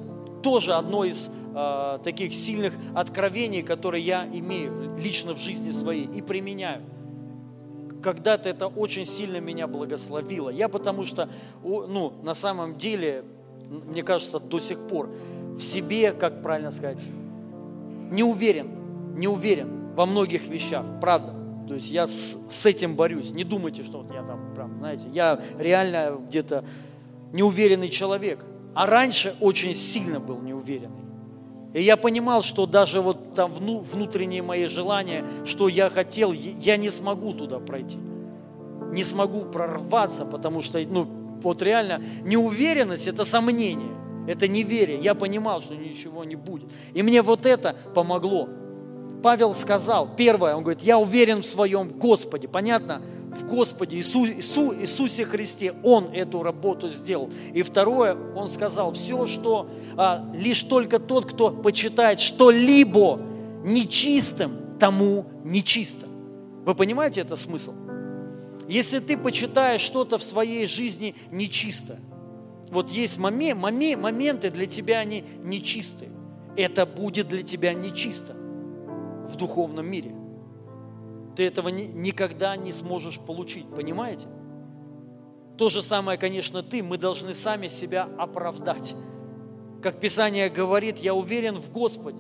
[0.45, 6.23] тоже одно из э, таких сильных откровений, которые я имею лично в жизни своей и
[6.23, 6.83] применяю.
[8.05, 10.49] Когда-то это очень сильно меня благословило.
[10.49, 11.29] Я потому что,
[11.65, 13.25] ну, на самом деле,
[13.69, 15.11] мне кажется, до сих пор
[15.57, 17.03] в себе, как правильно сказать,
[18.13, 18.69] не уверен,
[19.17, 21.35] не уверен во многих вещах, правда.
[21.69, 23.33] То есть я с, с этим борюсь.
[23.33, 26.65] Не думайте, что вот я там прям, знаете, я реально где-то
[27.35, 28.43] неуверенный человек.
[28.75, 31.05] А раньше очень сильно был неуверенный.
[31.75, 36.89] И я понимал, что даже вот там внутренние мои желания, что я хотел, я не
[36.89, 37.99] смогу туда пройти.
[38.93, 41.07] Не смогу прорваться, потому что, ну,
[41.43, 43.95] вот реально неуверенность– это сомнение,
[44.27, 44.99] это неверие.
[44.99, 46.71] Я понимал, что ничего не будет.
[46.95, 48.49] И мне вот это помогло.
[49.23, 52.49] Павел сказал, первое, он говорит, я уверен в своем Господе.
[52.49, 53.03] Понятно?
[53.31, 57.31] В Господе Иису, Иису, Иисусе Христе Он эту работу сделал.
[57.53, 63.21] И второе, он сказал, все, что а, лишь только тот, кто почитает что-либо
[63.63, 66.07] нечистым, тому нечисто.
[66.65, 67.73] Вы понимаете это смысл?
[68.69, 71.99] Если ты почитаешь что-то в своей жизни нечисто,
[72.71, 76.11] вот есть момент, моменты для тебя они нечистые,
[76.57, 78.40] это будет для тебя нечисто
[79.31, 80.15] в духовном мире.
[81.37, 84.27] Ты этого ни, никогда не сможешь получить, понимаете?
[85.57, 88.95] То же самое, конечно, ты, мы должны сами себя оправдать.
[89.83, 92.19] Как Писание говорит, я уверен в Господе.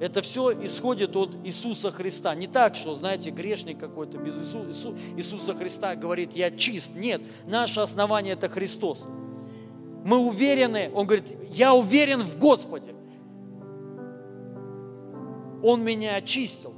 [0.00, 2.34] Это все исходит от Иисуса Христа.
[2.34, 6.94] Не так, что, знаете, грешник какой-то без Иису, Иису, Иисуса Христа говорит, я чист.
[6.96, 9.04] Нет, наше основание это Христос.
[10.04, 12.95] Мы уверены, Он говорит, я уверен в Господе.
[15.66, 16.74] Он меня очистил.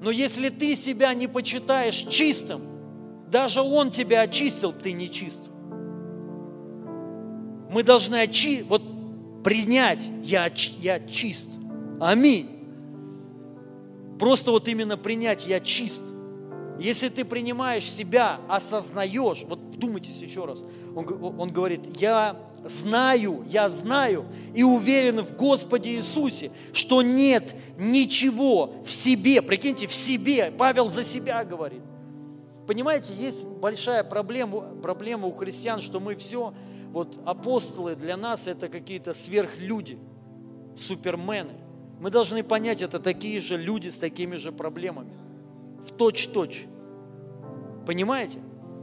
[0.00, 2.60] Но если ты себя не почитаешь чистым,
[3.26, 5.40] даже Он тебя очистил, ты не чист.
[7.72, 8.62] Мы должны очи...
[8.68, 8.80] вот
[9.42, 11.48] принять, я, я чист.
[12.00, 12.48] Аминь.
[14.20, 16.02] Просто вот именно принять, я чист.
[16.78, 20.62] Если ты принимаешь себя, осознаешь, вот вдумайтесь еще раз,
[20.94, 21.06] он,
[21.40, 28.90] он говорит, я знаю, я знаю и уверен в Господе Иисусе, что нет ничего в
[28.90, 31.82] себе, прикиньте, в себе, Павел за себя говорит.
[32.66, 36.54] понимаете, есть большая проблема, проблема у христиан, что мы все,
[36.92, 39.98] вот апостолы для нас это какие-то сверхлюди,
[40.76, 41.52] супермены.
[42.00, 45.12] Мы должны понять, это такие же люди с такими же проблемами.
[45.84, 46.66] В точь-точь.
[47.86, 48.38] Понимаете?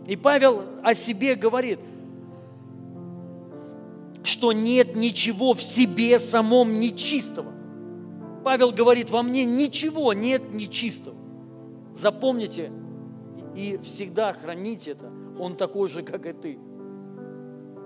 [0.05, 1.79] И Павел о себе говорит,
[4.27, 7.53] что нет ничего в себе самом нечистого.
[8.43, 11.15] Павел говорит, во мне ничего нет нечистого.
[11.93, 12.71] Запомните
[13.55, 15.11] и всегда храните это.
[15.39, 16.59] Он такой же, как и ты.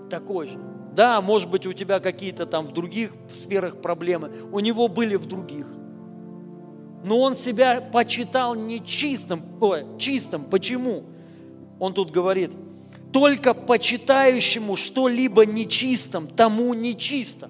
[0.09, 0.59] Такой же.
[0.93, 4.31] Да, может быть, у тебя какие-то там в других сферах проблемы.
[4.51, 5.65] У него были в других.
[7.03, 9.41] Но он себя почитал нечистым.
[9.61, 10.43] Ой, чистым.
[10.43, 11.05] Почему?
[11.79, 12.51] Он тут говорит,
[13.11, 17.49] только почитающему что-либо нечистым, тому нечисто.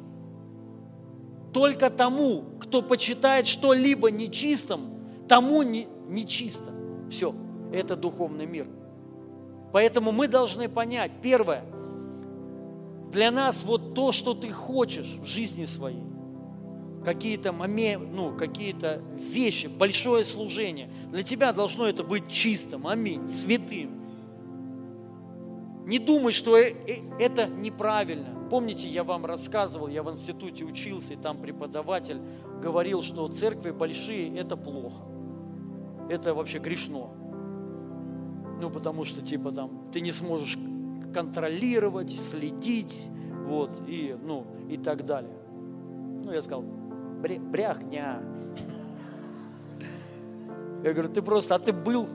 [1.54, 4.82] Только тому, кто почитает что-либо нечистым,
[5.28, 6.72] тому не, нечисто.
[7.10, 7.34] Все,
[7.74, 8.68] это духовный мир.
[9.74, 11.64] Поэтому мы должны понять, первое,
[13.12, 16.04] для нас вот то, что ты хочешь в жизни своей,
[17.04, 24.01] какие-то моменты, ну, какие-то вещи, большое служение, для тебя должно это быть чистым, аминь, святым.
[25.91, 28.30] Не думай, что э, э, это неправильно.
[28.49, 32.22] Помните, я вам рассказывал, я в институте учился, и там преподаватель
[32.61, 35.03] говорил, что церкви большие– это плохо.
[36.07, 37.09] Это вообще грешно.
[38.61, 40.57] Ну, потому что, типа, там, ты не сможешь
[41.13, 43.07] контролировать, следить,
[43.45, 45.35] вот, и, ну, и так далее.
[46.23, 46.63] Ну, я сказал,
[47.22, 48.23] бряхня.
[50.85, 52.07] Я говорю, ты просто, а ты был,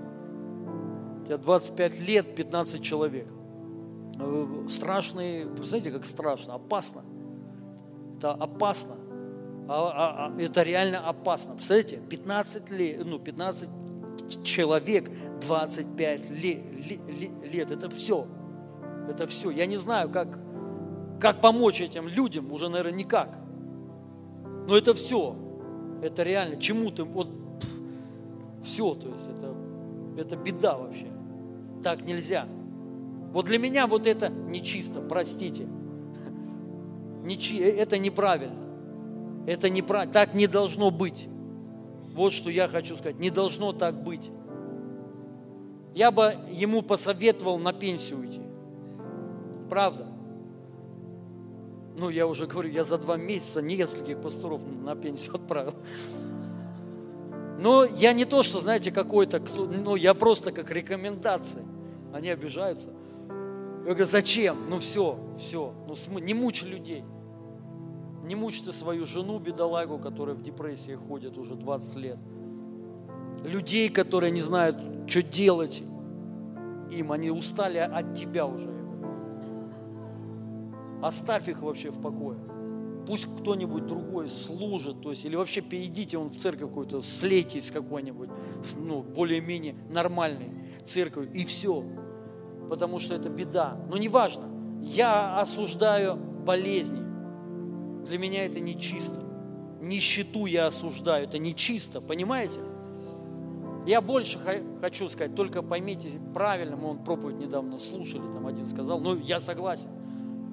[1.21, 3.36] у тебя 25 лет, 15 человек.
[4.19, 7.03] Э, страшный, представляете, как страшно, опасно.
[8.17, 8.95] Это опасно.
[9.69, 11.55] А, а, а, это реально опасно.
[11.55, 13.69] Представляете, 15 лет, ну, 15
[14.45, 15.11] человек,
[15.41, 16.61] 25 лет,
[17.43, 18.27] лет, это все.
[19.09, 19.51] Это все.
[19.51, 20.39] Я не знаю, как,
[21.21, 23.37] как помочь этим людям, уже, наверное, никак.
[24.67, 25.37] Но это все.
[26.03, 26.57] Это реально.
[26.57, 27.29] Чему ты, вот,
[28.63, 29.55] все, то есть это,
[30.17, 31.09] это беда вообще.
[31.83, 32.49] Так нельзя.
[33.37, 35.67] Вот для меня вот это нечисто, простите.
[37.23, 38.57] Нечи, э, это неправильно.
[39.47, 40.11] Это неправильно.
[40.11, 41.29] Так не должно быть.
[42.15, 43.19] Вот что я хочу сказать.
[43.19, 44.31] Не должно так быть.
[45.95, 48.41] Я бы ему посоветовал на пенсию уйти.
[49.69, 50.07] Правда.
[51.99, 55.75] Ну, я уже говорю, я за два месяца нескольких пасторов на пенсию отправил.
[57.59, 61.65] Но я не то, что, знаете, какой-то, ну, я просто как рекомендация.
[62.15, 62.89] Они обижаются.
[63.87, 64.57] Я говорю, зачем?
[64.69, 65.73] Ну все, все.
[65.87, 67.05] Ну, не мучь людей.
[68.25, 72.19] Не мучь ты свою жену, бедолагу, которая в депрессии ходит уже 20 лет.
[73.45, 74.77] Людей, которые не знают,
[75.07, 75.85] что делать
[76.91, 77.13] им.
[77.13, 78.75] Они устали от тебя уже.
[81.01, 82.39] Оставь их вообще в покое.
[83.07, 88.31] Пусть кто-нибудь другой служит, то есть, или вообще перейдите он в церковь какую-то, слейтесь какой-нибудь,
[88.81, 90.51] ну, более-менее нормальной
[90.85, 91.85] церковь, и все
[92.69, 93.77] потому что это беда.
[93.89, 94.45] Но неважно,
[94.83, 97.03] я осуждаю болезни.
[98.05, 99.23] Для меня это нечисто.
[99.81, 102.61] Нищету я осуждаю, это нечисто, понимаете?
[103.87, 104.39] Я больше
[104.81, 109.39] хочу сказать, только поймите правильно, мы он проповедь недавно слушали, там один сказал, ну я
[109.39, 109.91] согласен.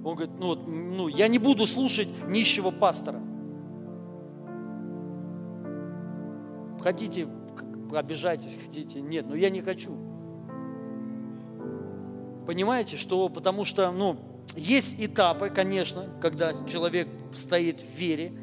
[0.05, 3.21] Он говорит, ну, ну я не буду слушать нищего пастора.
[6.79, 7.27] Хотите,
[7.91, 10.12] обижайтесь, хотите, нет, но я не хочу.
[12.45, 14.17] Понимаете, что потому что, ну,
[14.55, 18.33] есть этапы, конечно, когда человек стоит в вере,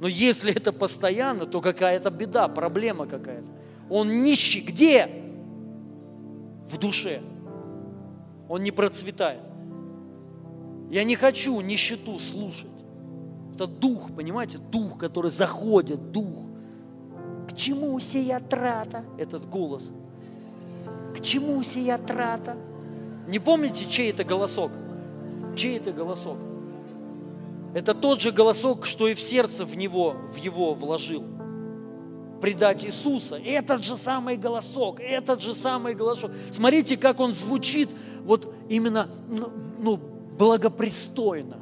[0.00, 3.48] но если это постоянно, то какая-то беда, проблема какая-то.
[3.90, 5.08] Он нищий где?
[6.68, 7.20] В душе.
[8.48, 9.40] Он не процветает.
[10.90, 12.70] Я не хочу нищету слушать.
[13.54, 16.46] Это дух, понимаете, дух, который заходит, дух.
[17.48, 19.04] К чему сия трата?
[19.18, 19.90] Этот голос.
[21.16, 22.56] К чему сия трата?
[23.28, 24.72] Не помните, чей это голосок?
[25.54, 26.38] Чей это голосок?
[27.74, 31.22] Это тот же голосок, что и в сердце в него, в его вложил.
[32.40, 33.36] Предать Иисуса.
[33.36, 36.30] Этот же самый голосок, этот же самый голосок.
[36.50, 37.90] Смотрите, как он звучит
[38.24, 40.00] вот именно ну, ну
[40.38, 41.58] благопристойно,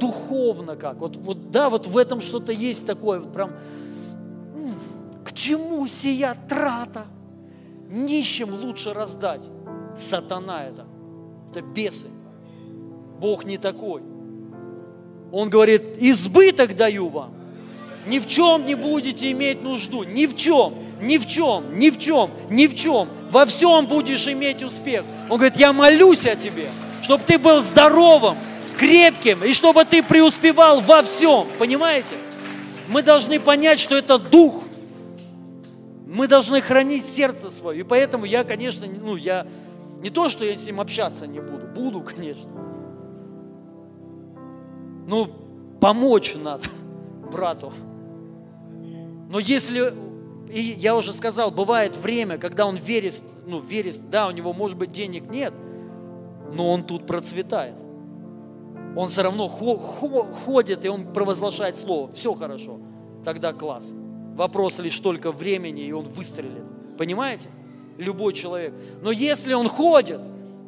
[0.00, 0.96] духовно как.
[0.96, 3.52] Вот, вот да, вот в этом что-то есть такое, вот прям,
[5.24, 7.04] к чему сия трата?
[7.88, 9.42] Нищим лучше раздать
[10.00, 10.86] сатана это.
[11.50, 12.08] Это бесы.
[13.18, 14.02] Бог не такой.
[15.32, 17.34] Он говорит, избыток даю вам.
[18.06, 21.98] ни в чем не будете иметь нужду, ни в чем, ни в чем, ни в
[21.98, 23.08] чем, ни в чем.
[23.30, 25.04] Во всем будешь иметь успех.
[25.28, 26.68] Он говорит, я молюсь о тебе,
[27.02, 28.36] чтобы ты был здоровым,
[28.78, 31.46] крепким, и чтобы ты преуспевал во всем.
[31.58, 32.14] Понимаете?
[32.88, 34.64] Мы должны понять, что это дух.
[36.06, 37.80] Мы должны хранить сердце свое.
[37.80, 39.46] И поэтому я, конечно, ну, я
[40.00, 41.66] не то, что я с ним общаться не буду.
[41.66, 42.50] Буду, конечно.
[45.06, 45.28] Ну,
[45.80, 46.64] помочь надо
[47.30, 47.72] брату.
[49.28, 49.94] Но если,
[50.50, 54.78] и я уже сказал, бывает время, когда он верит, ну, верит, да, у него, может
[54.78, 55.54] быть, денег нет,
[56.52, 57.76] но он тут процветает.
[58.96, 62.10] Он все равно ходит, и он провозглашает слово.
[62.10, 62.80] Все хорошо.
[63.24, 63.92] Тогда класс.
[64.34, 66.66] Вопрос лишь только времени, и он выстрелит.
[66.98, 67.48] Понимаете?
[68.00, 68.74] Любой человек.
[69.02, 70.20] Но если он ходит,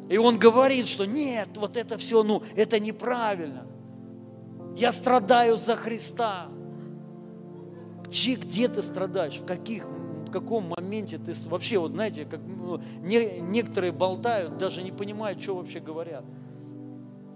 [0.07, 3.65] и он говорит, что нет, вот это все, ну, это неправильно.
[4.77, 6.47] Я страдаю за Христа.
[8.05, 9.33] Где, где ты страдаешь?
[9.33, 14.81] В каких в каком моменте ты вообще, вот знаете, как ну, не, некоторые болтают, даже
[14.81, 16.25] не понимают, что вообще говорят.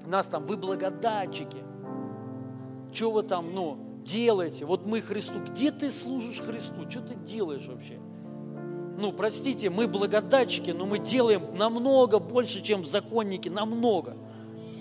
[0.05, 1.57] Нас там, вы благодатчики.
[2.91, 4.65] Что вы там, ну, делаете?
[4.65, 5.39] Вот мы Христу.
[5.39, 6.89] Где ты служишь Христу?
[6.89, 7.99] Что ты делаешь вообще?
[8.97, 13.47] Ну, простите, мы благодатчики, но мы делаем намного больше, чем законники.
[13.47, 14.17] Намного.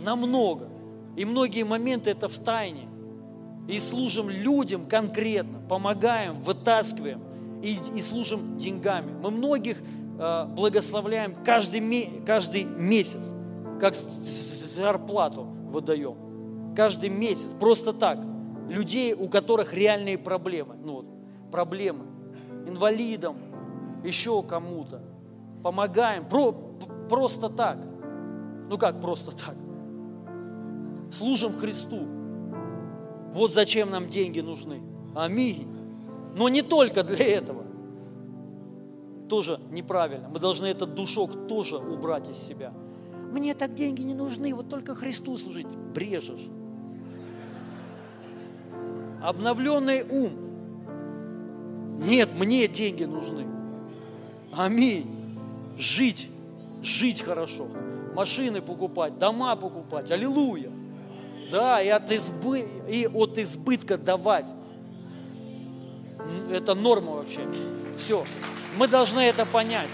[0.03, 0.69] Намного.
[1.17, 2.89] И многие моменты это в тайне.
[3.69, 7.21] И служим людям конкретно, помогаем, вытаскиваем
[7.63, 9.13] и, и служим деньгами.
[9.21, 9.83] Мы многих
[10.19, 13.35] э, благословляем каждый, каждый месяц,
[13.81, 16.75] как зарплату выдаем.
[16.77, 18.19] Каждый месяц, просто так.
[18.69, 20.77] Людей, у которых реальные проблемы.
[20.83, 21.07] Ну, вот,
[21.51, 22.05] проблемы.
[22.67, 23.37] Инвалидам,
[24.05, 25.03] еще кому-то.
[25.63, 26.29] Помогаем.
[26.29, 26.53] Про,
[27.09, 27.79] просто так.
[28.69, 29.57] Ну как просто так?
[31.11, 32.07] служим Христу.
[33.33, 34.81] Вот зачем нам деньги нужны.
[35.15, 35.67] Аминь.
[36.37, 37.65] Но не только для этого.
[39.29, 40.29] Тоже неправильно.
[40.29, 42.73] Мы должны этот душок тоже убрать из себя.
[43.33, 45.67] Мне так деньги не нужны, вот только Христу служить.
[45.67, 46.49] Брежешь.
[49.23, 50.31] Обновленный ум.
[51.99, 53.47] Нет, мне деньги нужны.
[54.57, 55.07] Аминь.
[55.77, 56.29] Жить,
[56.83, 57.69] жить хорошо.
[58.15, 60.11] Машины покупать, дома покупать.
[60.11, 60.71] Аллилуйя.
[61.51, 64.47] Да, и от, избы, и от избытка давать.
[66.51, 67.43] Это норма вообще.
[67.99, 68.25] Все.
[68.79, 69.89] Мы должны это понять.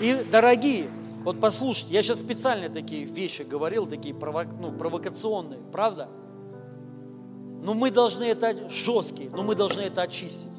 [0.00, 0.88] И, дорогие,
[1.24, 6.08] вот послушайте, я сейчас специально такие вещи говорил, такие прово, ну, провокационные, правда?
[7.62, 10.57] Но мы должны это жесткие, но мы должны это очистить.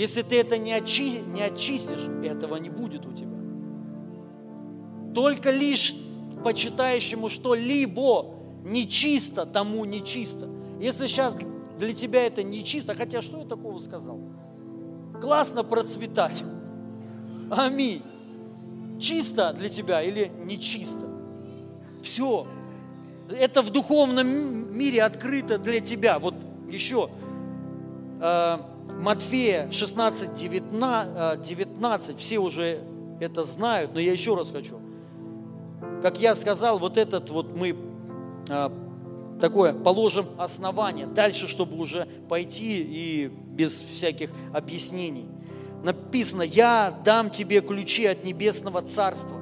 [0.00, 3.36] Если ты это не, очи, не очистишь, этого не будет у тебя.
[5.14, 5.94] Только лишь
[6.42, 10.48] почитающему что-либо нечисто, тому нечисто.
[10.80, 11.36] Если сейчас
[11.78, 14.18] для тебя это нечисто, хотя что я такого сказал?
[15.20, 16.44] Классно процветать.
[17.50, 18.02] Аминь.
[18.98, 21.10] Чисто для тебя или нечисто?
[22.00, 22.46] Все.
[23.28, 26.18] Это в духовном мире открыто для тебя.
[26.18, 26.36] Вот
[26.70, 27.10] еще
[28.18, 28.69] э,
[29.00, 32.80] Матфея 16, 19, 19, все уже
[33.20, 34.80] это знают, но я еще раз хочу–
[36.00, 37.76] как я сказал, вот этот вот мы
[38.48, 38.72] а,
[39.40, 45.26] такое положим основание, дальше, чтобы уже пойти и без всяких объяснений.
[45.82, 49.38] Написано, я дам тебе ключи от небесного царства.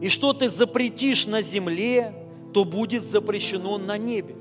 [0.00, 2.12] И что ты запретишь на земле,
[2.52, 4.36] то будет запрещено на небе.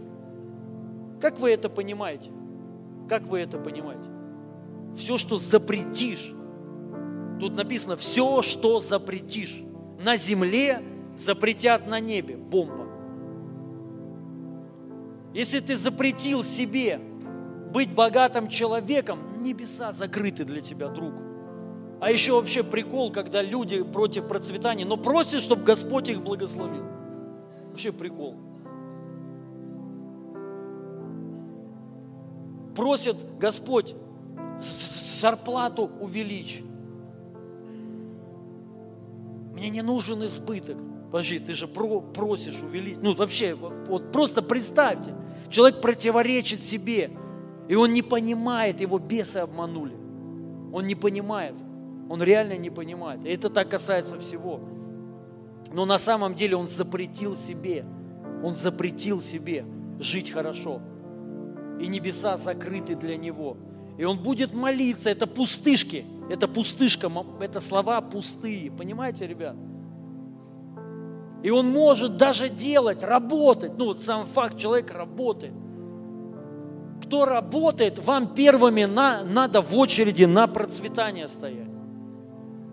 [1.22, 2.30] Как вы это понимаете?
[3.08, 4.10] Как вы это понимаете?
[4.96, 6.34] Все, что запретишь.
[7.40, 9.66] Тут написано, все, что запретишь
[10.04, 10.82] на земле
[11.18, 12.36] запретят на небе.
[12.38, 12.88] Бомба.
[15.34, 17.00] Если ты запретил себе
[17.74, 21.14] быть богатым человеком, небеса закрыты для тебя, друг.
[22.00, 26.84] А еще вообще прикол, когда люди против процветания, но просят, чтобы Господь их благословил.
[27.72, 28.36] Вообще прикол.
[32.76, 33.96] Просят Господь
[34.60, 36.62] зарплату увеличь.
[39.54, 40.78] Мне не нужен избыток.
[41.12, 43.02] Подожди, ты же про, просишь увеличить.
[43.02, 45.16] Ну, вообще, вот просто представьте.
[45.50, 47.12] Человек противоречит себе,
[47.70, 49.96] и он не понимает, его бесы обманули.
[50.74, 51.56] Он не понимает.
[52.10, 53.26] Он реально не понимает.
[53.26, 54.60] И это так касается всего.
[55.72, 57.86] Но на самом деле он запретил себе,
[58.44, 59.66] он запретил себе
[60.00, 60.82] жить хорошо.
[61.80, 63.58] И небеса закрыты для него.
[63.98, 68.72] И он будет молиться, это пустышки– это пустышка, это слова пустые.
[68.72, 69.56] Понимаете, ребят?
[71.44, 73.78] И он может даже делать, работать.
[73.78, 75.54] Ну, вот сам факт, человек работает.
[77.04, 81.70] Кто работает, вам первыми на, надо в очереди на процветание стоять.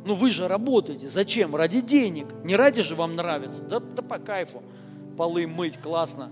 [0.06, 1.08] Ну вы же работаете.
[1.08, 1.54] Зачем?
[1.54, 2.26] Ради денег.
[2.44, 3.62] Не ради же вам нравится.
[3.62, 4.62] Да, да по кайфу.
[5.18, 6.30] Полы мыть, классно.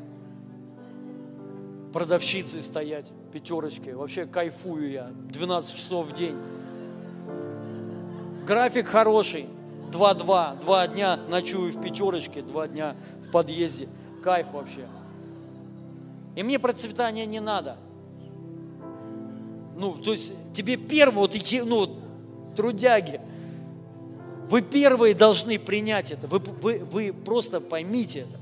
[1.93, 3.91] Продавщицы стоять, пятерочки.
[3.91, 5.11] Вообще кайфую я.
[5.31, 6.37] 12 часов в день.
[8.47, 9.47] График хороший.
[9.91, 10.55] Два-два.
[10.61, 12.97] Два дня ночую в пятерочке, два дня
[13.27, 13.89] в подъезде.
[14.23, 14.87] Кайф вообще.
[16.37, 17.77] И мне процветания не надо.
[19.77, 21.97] Ну, то есть тебе первого, вот, ну,
[22.55, 23.21] трудяги,
[24.49, 26.27] вы первые должны принять это.
[26.29, 28.39] Вы, вы, вы просто поймите это.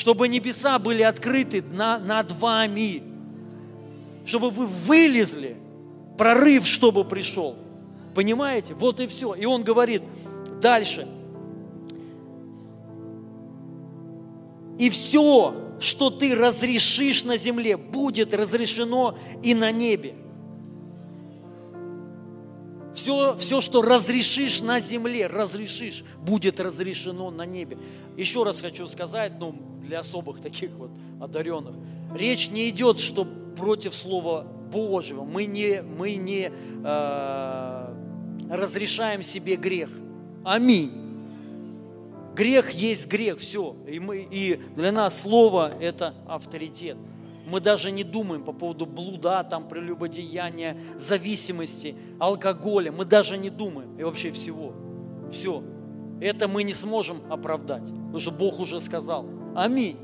[0.00, 3.02] Чтобы небеса были открыты на, над вами.
[4.24, 5.58] Чтобы вы вылезли.
[6.16, 7.54] Прорыв, чтобы пришел.
[8.14, 8.72] Понимаете?
[8.72, 9.34] Вот и все.
[9.34, 10.02] И он говорит
[10.62, 11.06] дальше.
[14.78, 20.14] И все, что ты разрешишь на земле, будет разрешено и на небе.
[23.00, 27.78] Все, все, что разрешишь на земле, разрешишь, будет разрешено на небе.
[28.18, 31.76] Еще раз хочу сказать, ну, для особых таких вот одаренных.
[32.14, 35.24] Речь не идет, что против Слова Божьего.
[35.24, 36.52] Мы не, мы не
[36.84, 37.94] э,
[38.50, 39.88] разрешаем себе грех.
[40.44, 40.92] Аминь.
[42.36, 43.76] Грех есть грех, все.
[43.88, 46.98] И, мы, и для нас Слово– это авторитет.
[47.50, 52.92] Мы даже не думаем по поводу блуда, там, прелюбодеяния, зависимости, алкоголя.
[52.92, 53.98] Мы даже не думаем.
[53.98, 54.72] И вообще всего.
[55.32, 55.62] Все.
[56.20, 57.84] Это мы не сможем оправдать.
[57.84, 59.26] Потому что Бог уже сказал.
[59.56, 59.96] Аминь.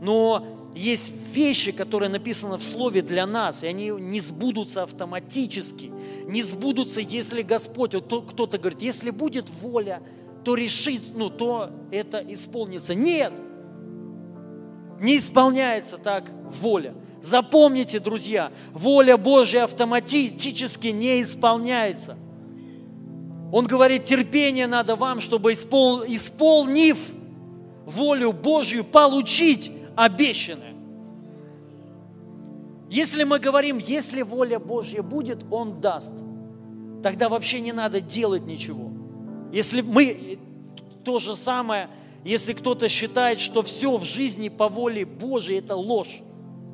[0.00, 5.92] Но есть вещи, которые написаны в Слове для нас, и они не сбудутся автоматически,
[6.26, 10.02] не сбудутся, если Господь, вот кто-то говорит, если будет воля,
[10.44, 12.94] то решит, ну, то это исполнится.
[12.94, 13.32] Нет,
[15.00, 16.30] не исполняется так
[16.60, 16.94] воля.
[17.22, 22.16] Запомните, друзья, воля Божья автоматически не исполняется.
[23.50, 27.14] Он говорит, терпение надо вам, чтобы испол, исполнив
[27.86, 30.74] волю Божью, получить обещанное.
[32.90, 36.14] Если мы говорим, если воля Божья будет, Он даст,
[37.02, 38.90] тогда вообще не надо делать ничего.
[39.52, 40.38] Если мы,
[41.04, 41.88] то же самое–
[42.24, 46.22] если кто-то считает, что все в жизни по воле Божьей, это ложь.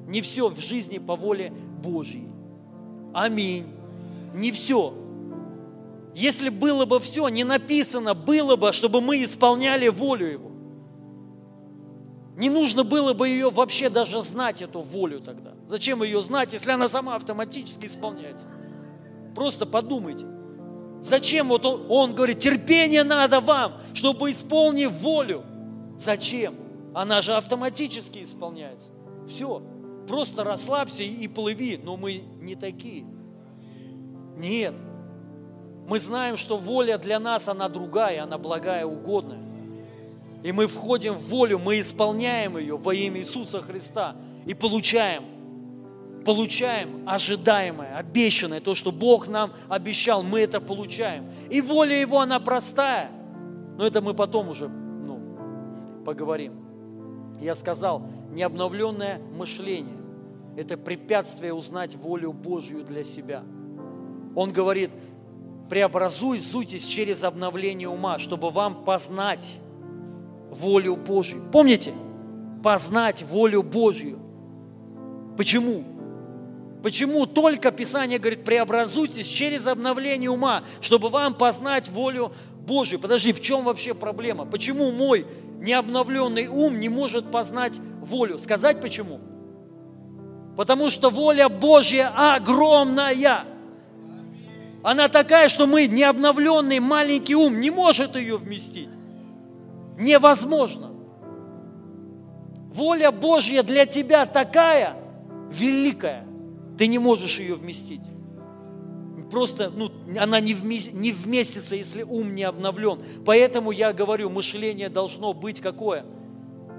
[0.07, 1.53] Не все в жизни по воле
[1.83, 2.29] Божьей.
[3.13, 3.67] Аминь.
[4.35, 4.95] Не все.
[6.15, 10.51] Если было бы все, не написано было бы, чтобы мы исполняли волю Его.
[12.37, 15.53] Не нужно было бы ее вообще даже знать, эту волю тогда.
[15.67, 18.49] Зачем ее знать, если она сама автоматически исполняется?
[19.35, 20.25] Просто подумайте.
[21.03, 25.45] Зачем вот он, он говорит, терпение надо вам, чтобы исполнить волю.
[25.99, 26.55] Зачем?
[26.95, 28.91] Она же автоматически исполняется.
[29.29, 29.63] Все,
[30.07, 33.07] просто расслабься и плыви, но мы не такие.
[34.37, 34.75] Нет,
[35.89, 39.41] мы знаем, что воля для нас, она другая, она благая, угодная.
[40.43, 44.17] И мы входим в волю, мы исполняем ее во имя Иисуса Христа
[44.47, 45.25] и получаем–
[46.31, 51.29] получаем ожидаемое, обещанное, то, что Бог нам обещал, мы это получаем.
[51.49, 53.11] И воля Его, она простая.
[53.77, 55.21] Но это мы потом уже ну,
[56.05, 56.53] поговорим.
[57.41, 59.97] Я сказал, необновленное мышление–
[60.57, 63.43] это препятствие узнать волю Божью для себя.
[64.37, 64.93] Он говорит,
[65.69, 69.59] преобразуйтесь через обновление ума, чтобы вам познать
[70.49, 71.43] волю Божью.
[71.51, 71.93] Помните?
[72.63, 74.21] Познать волю Божью.
[75.37, 75.83] Почему?
[76.83, 82.33] Почему только Писание говорит, преобразуйтесь через обновление ума, чтобы вам познать волю
[82.71, 83.01] Божью.
[83.01, 84.45] Подожди, в чем вообще проблема?
[84.47, 85.27] Почему мой
[85.59, 88.39] необновленный ум не может познать волю?
[88.39, 89.21] Сказать почему?
[90.57, 93.45] Потому что воля Божья огромная.
[94.83, 98.89] Она такая, что мы, необновленный маленький ум, не может ее вместить.
[99.99, 100.93] Невозможно.
[102.73, 104.97] Воля Божья для тебя такая
[105.51, 106.25] великая,
[106.81, 108.01] ты не можешь ее вместить.
[109.31, 113.03] Просто ну, она не, вмест, не вместится, если ум не обновлен.
[113.27, 116.07] Поэтому я говорю, мышление должно быть какое?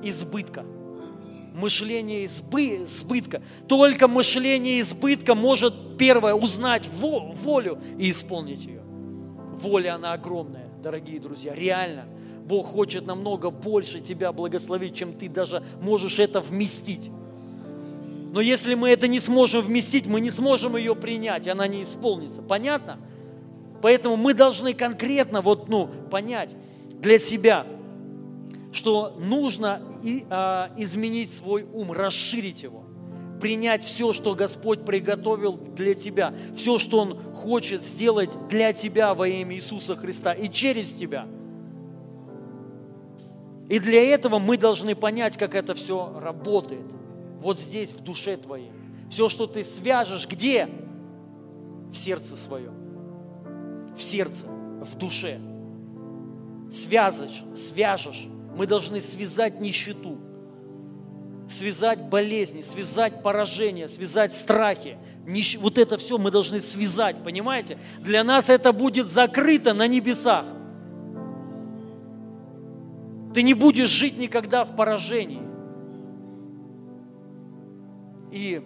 [0.02, 0.66] Избытка.
[1.54, 3.44] Мышление избы, избытка.
[3.68, 8.82] Только мышление избытка может, первое, узнать волю и исполнить ее.
[9.52, 12.08] Воля, она огромная, дорогие друзья, реально.
[12.44, 17.12] Бог хочет намного больше тебя благословить, чем ты даже можешь это вместить.
[18.32, 22.42] Но если мы это не сможем вместить, мы не сможем ее принять, она не исполнится.
[22.42, 22.98] Понятно?
[23.82, 26.52] Поэтому мы должны конкретно вот, ну, понять
[27.02, 27.66] для себя,
[28.72, 32.84] что нужно и, а, изменить свой ум, расширить его,
[33.42, 39.28] принять все, что Господь приготовил для тебя, все, что Он хочет сделать для тебя во
[39.28, 41.28] имя Иисуса Христа и через тебя.
[43.68, 47.01] И для этого мы должны понять, как это все работает.
[47.42, 48.72] Вот здесь, в душе твоей.
[49.10, 50.70] Все, что ты свяжешь, где?
[51.92, 52.74] В сердце своем.
[53.96, 55.40] В сердце, в душе.
[56.70, 60.18] Связываешь, свяжешь мы должны связать нищету,
[61.50, 64.98] связать болезни, связать поражения, связать страхи.
[65.26, 65.58] Нищ...
[65.58, 67.78] Вот это все мы должны связать, понимаете?
[68.00, 70.46] Для нас это будет закрыто на небесах.
[73.34, 75.51] Ты не будешь жить никогда в поражении.
[78.32, 78.62] И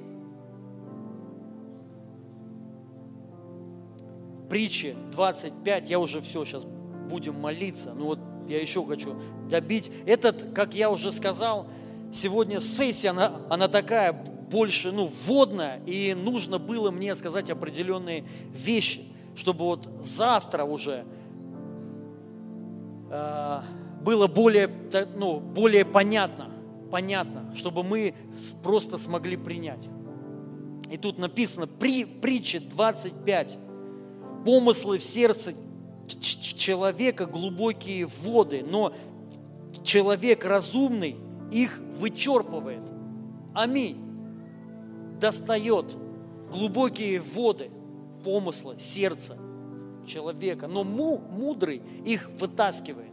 [4.50, 6.66] притчи 25, я уже все, сейчас
[7.10, 7.94] будем молиться.
[7.94, 9.16] Ну вот я еще хочу
[9.50, 9.92] добить.
[10.06, 11.68] Этот, как я уже сказал,
[12.14, 18.24] сегодня сессия, она, она такая больше, ну, вводная, и нужно было мне сказать определенные
[18.54, 19.02] вещи,
[19.36, 21.04] чтобы вот завтра уже
[23.10, 23.60] э,
[24.02, 24.70] было более,
[25.16, 26.50] ну, более понятно,
[26.92, 28.14] понятно, чтобы мы
[28.64, 29.88] просто смогли принять.
[30.92, 33.58] И тут написано, при, притче 25,
[34.46, 35.54] помыслы в сердце
[36.08, 38.94] человека глубокие воды, но
[39.84, 41.18] человек разумный
[41.52, 42.84] их вычерпывает.
[43.54, 43.98] Аминь.
[45.20, 45.96] Достает
[46.52, 47.72] глубокие воды,
[48.24, 49.38] помысла, сердца
[50.06, 53.12] человека, но му, мудрый их вытаскивает.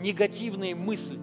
[0.00, 1.18] Негативные мысли.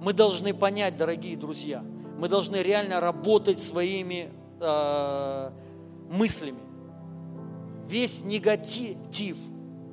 [0.00, 1.82] Мы должны понять, дорогие друзья,
[2.18, 4.30] мы должны реально работать своими
[4.60, 5.50] э,
[6.10, 6.58] мыслями.
[7.86, 9.36] Весь негатив,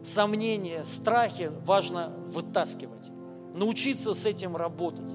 [0.04, 3.10] сомнения, страхи важно вытаскивать,
[3.54, 5.12] научиться с этим работать.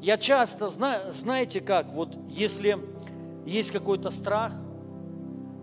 [0.00, 2.78] Я часто, знаете как, вот если
[3.46, 4.52] есть какой-то страх,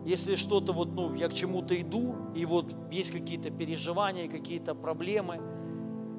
[0.05, 5.39] если что-то вот, ну, я к чему-то иду, и вот есть какие-то переживания, какие-то проблемы,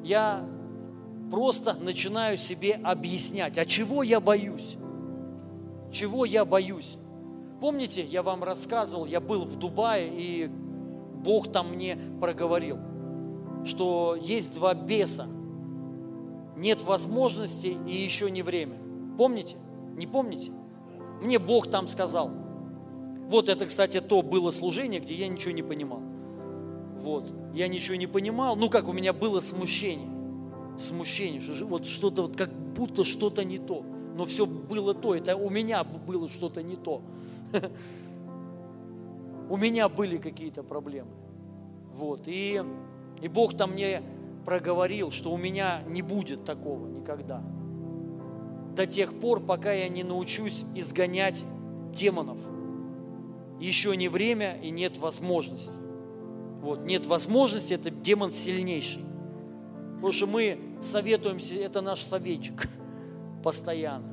[0.04, 0.48] я
[1.32, 4.76] просто начинаю себе объяснять, а чего я боюсь?
[5.90, 6.98] Чего я боюсь?
[7.58, 10.50] Помните, я вам рассказывал, я был в Дубае, и
[11.24, 12.76] Бог там мне проговорил,
[13.64, 15.26] что есть два беса.
[16.54, 18.76] Нет возможности и еще не время.
[19.16, 19.56] Помните?
[19.96, 20.52] Не помните?
[21.22, 22.30] Мне Бог там сказал.
[23.30, 26.02] Вот это, кстати, то было служение, где я ничего не понимал.
[26.98, 27.32] Вот.
[27.54, 28.54] Я ничего не понимал.
[28.54, 30.11] Ну, как у меня было смущение.
[30.78, 33.84] Смущение, что вот что-то, вот как будто что-то не то.
[34.16, 35.14] Но все было то.
[35.14, 37.02] Это у меня было что-то не то.
[39.50, 41.10] у меня были какие-то проблемы.
[41.94, 42.22] Вот.
[42.26, 42.62] И,
[43.20, 44.02] и Бог там мне
[44.44, 47.42] проговорил, что у меня не будет такого никогда.
[48.74, 51.44] До тех пор, пока я не научусь изгонять
[51.94, 52.38] демонов.
[53.60, 55.70] Еще не время и нет возможности.
[56.62, 59.02] Вот, нет возможности, это демон сильнейший.
[60.02, 62.66] Потому что мы советуемся, это наш советчик.
[63.44, 64.08] Постоянно.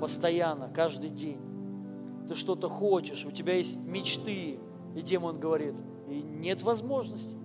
[0.00, 1.36] Постоянно, каждый день
[2.26, 4.58] ты что-то хочешь, у тебя есть мечты,
[4.94, 5.74] и демон говорит,
[6.08, 7.36] и нет возможности.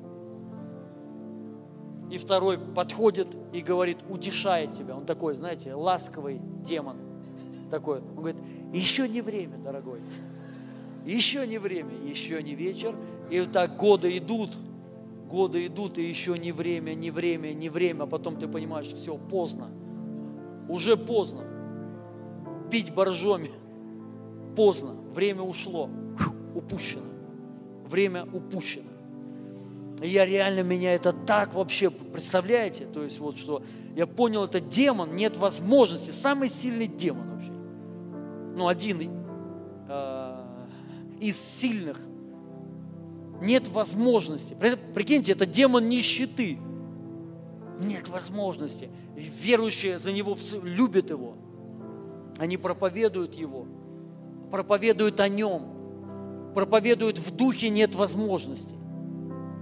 [2.09, 4.95] И второй подходит и говорит, утешает тебя.
[4.95, 6.95] Он такой, знаете, ласковый демон.
[7.69, 7.99] Такой.
[7.99, 8.41] Он говорит,
[8.71, 9.99] еще не время, дорогой.
[11.05, 12.95] Еще не время, еще не вечер.
[13.29, 14.51] И вот так годы идут,
[15.31, 18.03] годы идут, и еще не время, не время, не время.
[18.03, 19.69] А потом ты понимаешь, все, поздно.
[20.69, 21.43] Уже поздно.
[22.69, 23.49] Пить боржоми
[24.55, 25.89] поздно, время ушло,
[26.55, 27.03] упущено.
[27.89, 28.89] Время упущено.
[30.01, 32.85] И я реально, меня это так вообще, представляете?
[32.85, 33.61] То есть вот что,
[33.95, 37.51] я понял, это демон, нет возможности, самый сильный демон вообще.
[38.55, 39.11] Ну, один
[39.87, 40.35] э,
[41.19, 41.99] из сильных.
[43.41, 44.55] Нет возможности.
[44.93, 46.59] Прикиньте, это демон нищеты.
[47.79, 48.89] Нет возможности.
[49.15, 51.35] Верующие за него любят его.
[52.37, 53.67] Они проповедуют его
[54.51, 58.75] проповедуют о нем, проповедуют в духе, нет возможности.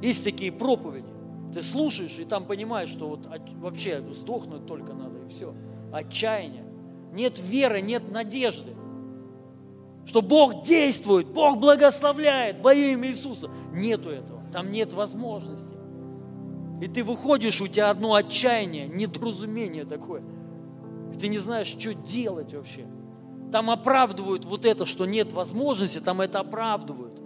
[0.02, 1.08] Есть такие проповеди.
[1.54, 5.54] Ты слушаешь и там понимаешь, что вот вообще сдохнуть только надо и все.
[5.94, 6.66] Отчаяние.
[7.14, 8.76] Нет веры, нет надежды.
[10.06, 13.50] Что Бог действует, Бог благословляет во имя Иисуса.
[13.74, 14.42] Нету этого.
[14.52, 15.68] Там нет возможности.
[16.82, 20.24] И ты выходишь, у тебя одно отчаяние, недоразумение такое.
[21.20, 22.86] Ты не знаешь, что делать вообще.
[23.52, 27.20] Там оправдывают вот это, что нет возможности, там это оправдывают.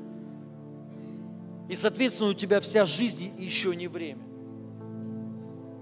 [1.70, 4.24] И, соответственно, у тебя вся жизнь еще не время.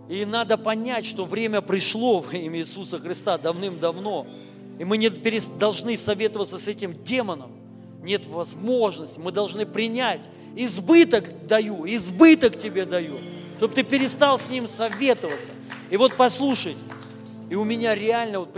[0.10, 4.28] И надо понять, что время пришло во имя Иисуса Христа давным-давно.
[4.82, 5.10] И мы не
[5.60, 7.52] должны советоваться с этим демоном.
[8.02, 9.20] Нет возможности.
[9.20, 10.28] Мы должны принять.
[10.56, 13.20] Избыток даю, избыток тебе даю.
[13.58, 15.52] Чтобы ты перестал с ним советоваться.
[15.92, 16.80] И вот послушайте,
[17.52, 18.58] и у меня реально, вот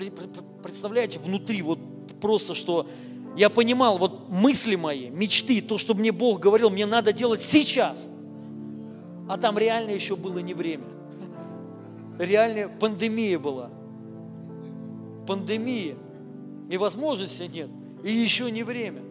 [0.63, 1.79] представляете, внутри вот
[2.21, 2.87] просто, что
[3.35, 8.07] я понимал, вот мысли мои, мечты, то, что мне Бог говорил, мне надо делать сейчас.
[9.27, 10.85] А там реально еще было не время.
[12.17, 13.69] Реально пандемия была.
[15.27, 15.97] Пандемия.
[16.69, 17.69] И возможности нет.
[18.03, 19.02] И еще не время.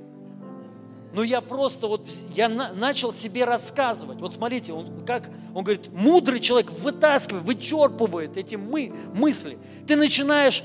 [1.12, 4.20] Но я просто вот, я на, начал себе рассказывать.
[4.20, 9.58] Вот смотрите, он как, он говорит, мудрый человек вытаскивает, вычерпывает эти мы, мысли.
[9.86, 10.64] Ты начинаешь,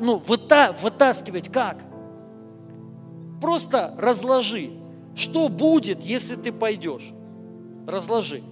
[0.00, 1.84] ну, выта, вытаскивать как?
[3.40, 4.70] Просто разложи,
[5.16, 7.12] что будет, если ты пойдешь.
[7.86, 8.42] Разложи.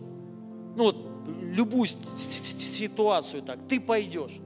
[0.75, 0.97] Ну вот,
[1.43, 3.59] любую ситуацию так.
[3.69, 4.41] Ты пойдешь,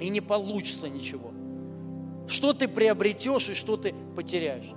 [0.00, 1.33] и не получится ничего.
[2.26, 4.72] Что ты приобретешь и что ты потеряешь.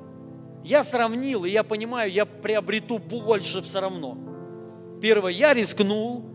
[0.64, 4.18] Я сравнил, и я понимаю, я приобрету больше все равно.
[5.02, 6.26] Первое, я рискнул,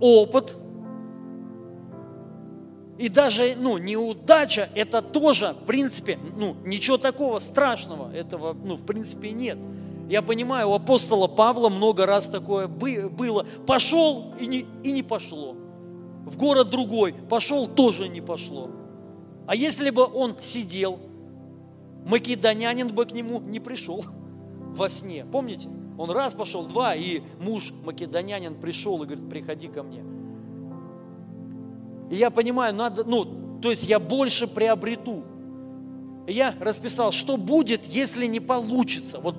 [0.00, 0.56] опыт.
[2.98, 8.86] И даже, ну, неудача, это тоже, в принципе, ну, ничего такого страшного, этого, ну, в
[8.86, 9.58] принципе, нет.
[10.08, 13.46] Я понимаю, у апостола Павла много раз такое было.
[13.66, 15.56] Пошел и не, и не пошло.
[16.24, 18.70] В город другой пошел, тоже не пошло.
[19.46, 20.98] А если бы он сидел,
[22.06, 24.04] македонянин бы к нему не пришел
[24.76, 25.24] во сне.
[25.24, 25.68] Помните?
[25.98, 30.04] Он раз пошел, два, и муж македонянин пришел и говорит, приходи ко мне.
[32.10, 35.24] И я понимаю, надо, ну, то есть я больше приобрету.
[36.26, 39.18] И я расписал, что будет, если не получится.
[39.20, 39.36] Вот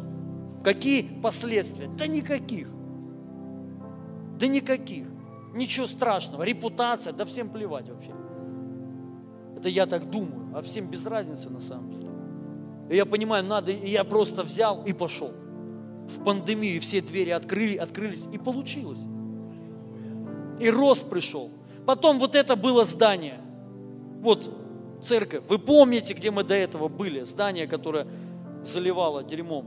[0.63, 1.89] какие последствия?
[1.97, 2.69] Да никаких.
[4.39, 5.05] Да никаких.
[5.53, 6.43] Ничего страшного.
[6.43, 8.11] Репутация, да всем плевать вообще.
[9.57, 12.09] Это я так думаю, а всем без разницы на самом деле.
[12.91, 15.31] И я понимаю, надо, и я просто взял и пошел.
[16.07, 19.01] В пандемию все двери открыли, открылись, и получилось.
[20.59, 21.49] И рост пришел.
[21.87, 23.39] Потом вот это было здание.
[24.21, 24.49] Вот
[25.01, 25.43] церковь.
[25.49, 27.23] Вы помните, где мы до этого были?
[27.23, 28.07] Здание, которое
[28.63, 29.65] заливало дерьмом.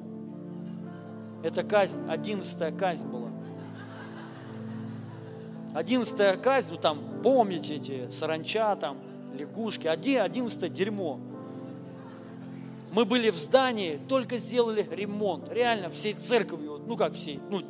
[1.43, 3.31] Это казнь, одиннадцатая казнь была.
[5.75, 8.99] Одиннадцатая казнь, ну там, помните эти саранча, там,
[9.35, 11.19] лягушки, одиннадцатое дерьмо.
[12.93, 15.49] Мы были в здании, только сделали ремонт.
[15.53, 17.63] Реально всей церковью, ну как всей, ну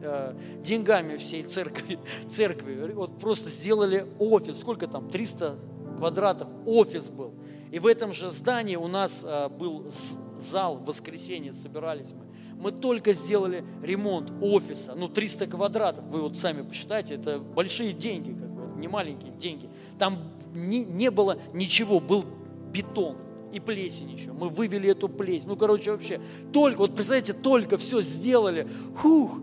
[0.00, 1.98] э, деньгами всей церкви,
[2.28, 2.92] церкви.
[2.92, 4.60] Вот просто сделали офис.
[4.60, 5.10] Сколько там?
[5.10, 5.58] 300
[5.98, 7.32] квадратов офис был.
[7.72, 9.90] И в этом же здании у нас э, был
[10.38, 12.24] зал в воскресенье, собирались мы.
[12.62, 18.32] Мы только сделали ремонт офиса, ну 300 квадратов, вы вот сами посчитайте, это большие деньги,
[18.32, 18.53] как
[18.84, 19.70] не маленькие деньги.
[19.98, 20.18] Там
[20.54, 22.22] не, не было ничего, был
[22.70, 23.16] бетон
[23.50, 24.32] и плесень еще.
[24.32, 25.48] Мы вывели эту плесень.
[25.48, 26.20] Ну, короче, вообще,
[26.52, 28.68] только, вот представляете, только все сделали.
[28.98, 29.40] Хух!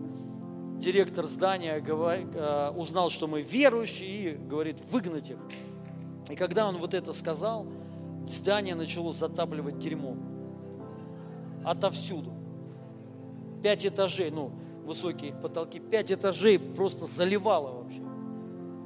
[0.78, 5.38] Директор здания говорит, э, узнал, что мы верующие, и говорит, выгнать их.
[6.30, 7.66] И когда он вот это сказал,
[8.28, 10.20] здание начало затапливать дерьмом.
[11.64, 12.32] Отовсюду.
[13.60, 14.52] Пять этажей, ну,
[14.84, 18.02] высокие потолки, пять этажей просто заливало вообще.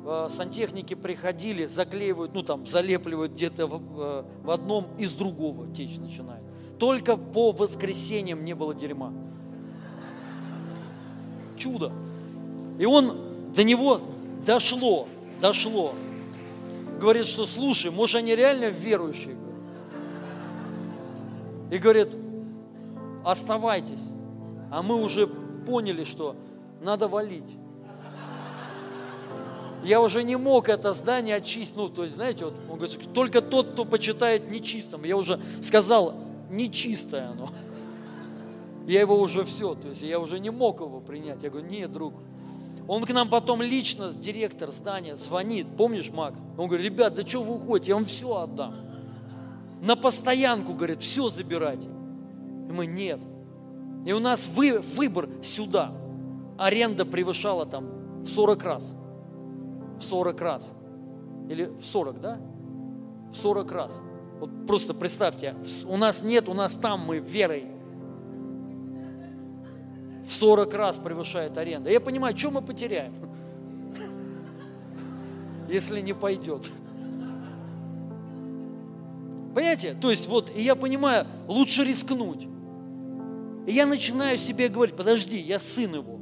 [0.09, 6.45] Э, сантехники приходили, заклеивают, ну там, залепливают где-то в, в одном, из другого течь начинает.
[6.79, 9.13] Только по воскресеньям не было дерьма.
[11.57, 11.91] Чудо.
[12.79, 14.01] И он, до него
[14.45, 15.09] дошло,
[15.41, 15.93] дошло.
[17.01, 19.35] Говорит, что слушай, может они реально верующие?
[21.73, 22.11] И говорит,
[23.25, 24.11] оставайтесь.
[24.71, 26.37] А мы уже поняли, что
[26.81, 27.57] надо валить
[29.87, 31.77] я уже не мог это здание очистить.
[31.77, 35.05] Ну, то есть, знаете, вот он говорит, только тот, кто почитает нечистым.
[35.05, 36.15] Я уже сказал,
[36.51, 37.49] нечистое оно.
[38.87, 41.43] Я его уже все, то есть я уже не мог его принять.
[41.43, 42.15] Я говорю, нет, друг.
[42.89, 45.67] Он к нам потом лично, директор здания, звонит.
[45.77, 46.39] Помнишь, Макс?
[46.57, 47.91] Он говорит, ребят, да что вы уходите?
[47.91, 48.75] Я вам все отдам.
[49.83, 51.89] На постоянку, говорит, все забирайте.
[51.89, 53.21] И мы, нет.
[54.05, 55.93] И у нас вы, выбор сюда.
[56.59, 58.95] Аренда превышала там в 40 раз
[59.99, 60.75] в 40 раз.
[61.49, 62.39] Или в 40, да?
[63.31, 64.03] В 40 раз.
[64.41, 65.55] Вот просто представьте,
[65.87, 67.67] у нас нет, у нас там мы верой.
[70.27, 71.91] В 40 раз превышает аренда.
[71.91, 73.15] Я понимаю, что мы потеряем,
[75.69, 76.71] если не пойдет.
[79.55, 79.95] Понимаете?
[79.95, 82.47] То есть вот, и я понимаю, лучше рискнуть.
[83.67, 86.16] И я начинаю себе говорить, подожди, я сын его.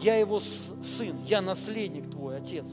[0.00, 2.66] Я его сын, я наследник твой, отец.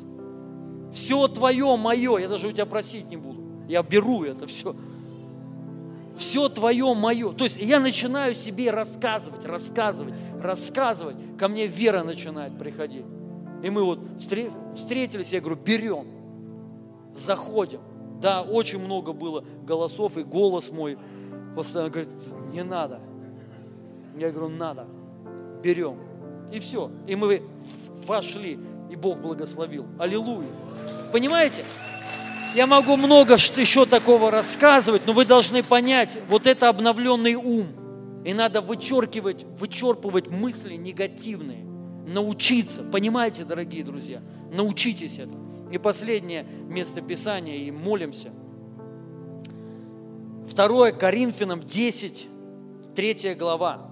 [0.93, 3.41] Все твое, мое, я даже у тебя просить не буду.
[3.67, 4.75] Я беру это все.
[6.15, 7.33] Все твое, мое.
[7.33, 11.17] То есть я начинаю себе рассказывать, рассказывать, рассказывать.
[11.37, 13.05] Ко мне вера начинает приходить.
[13.61, 16.05] И мы вот встретились, я говорю, берем,
[17.13, 17.81] заходим.
[18.21, 20.97] Да, очень много было голосов, и голос мой
[21.55, 22.11] постоянно говорит,
[22.53, 23.01] не надо.
[24.17, 24.87] Я говорю, надо,
[25.61, 25.97] берем.
[26.51, 26.91] И все.
[27.07, 27.41] И мы
[28.05, 28.59] вошли,
[28.89, 29.85] и Бог благословил.
[29.99, 30.49] Аллилуйя.
[31.11, 31.63] Понимаете?
[32.55, 37.65] Я могу много еще такого рассказывать, но вы должны понять, вот это обновленный ум.
[38.23, 41.65] И надо вычеркивать, вычерпывать мысли негативные.
[42.07, 42.81] Научиться.
[42.83, 44.21] Понимаете, дорогие друзья?
[44.53, 45.33] Научитесь это.
[45.71, 48.29] И последнее место Писания, и молимся.
[50.47, 52.27] Второе Коринфянам 10,
[52.95, 53.91] 3 глава.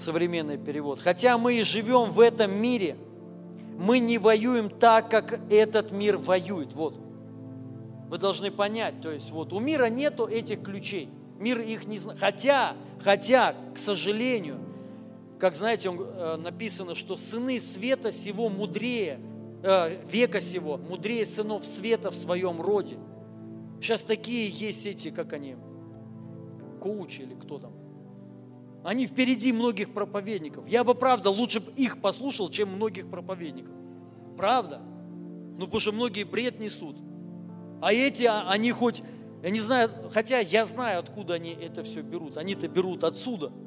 [0.00, 0.98] Современный перевод.
[0.98, 2.96] Хотя мы и живем в этом мире,
[3.76, 6.72] мы не воюем так, как этот мир воюет.
[6.72, 6.98] Вот.
[8.08, 11.10] Вы должны понять, то есть вот у мира нету этих ключей.
[11.38, 12.18] Мир их не знает.
[12.18, 14.58] Хотя, хотя, к сожалению,
[15.38, 19.20] как знаете, он, э, написано, что сыны света сего мудрее,
[19.62, 22.96] э, века сего, мудрее сынов света в своем роде.
[23.82, 25.56] Сейчас такие есть эти, как они,
[26.80, 27.72] коучи или кто там.
[28.82, 30.66] Они впереди многих проповедников.
[30.66, 33.74] Я бы, правда, лучше бы их послушал, чем многих проповедников.
[34.36, 34.80] Правда?
[35.58, 36.96] Ну, потому что многие бред несут.
[37.82, 39.02] А эти, а, они хоть,
[39.42, 42.36] я не знаю, хотя я знаю, откуда они это все берут.
[42.36, 43.52] Они-то берут отсюда–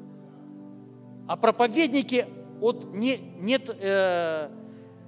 [1.26, 2.26] а проповедники,
[2.60, 4.50] вот не, нет, э,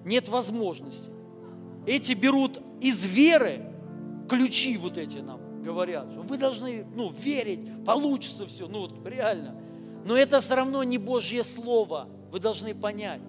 [0.04, 1.10] нет возможности.
[1.86, 3.66] Эти берут из веры
[4.28, 9.56] ключи вот эти нам говорят, что вы должны ну, верить, получится все, ну вот реально.
[10.06, 13.20] Но это все равно не Божье Слово, вы должны понять.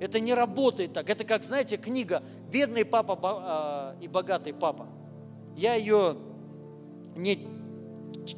[0.00, 1.10] Это не работает так.
[1.10, 4.86] Это как, знаете, книга «Бедный папа а, и богатый папа».
[5.56, 6.16] Я ее
[7.16, 7.46] не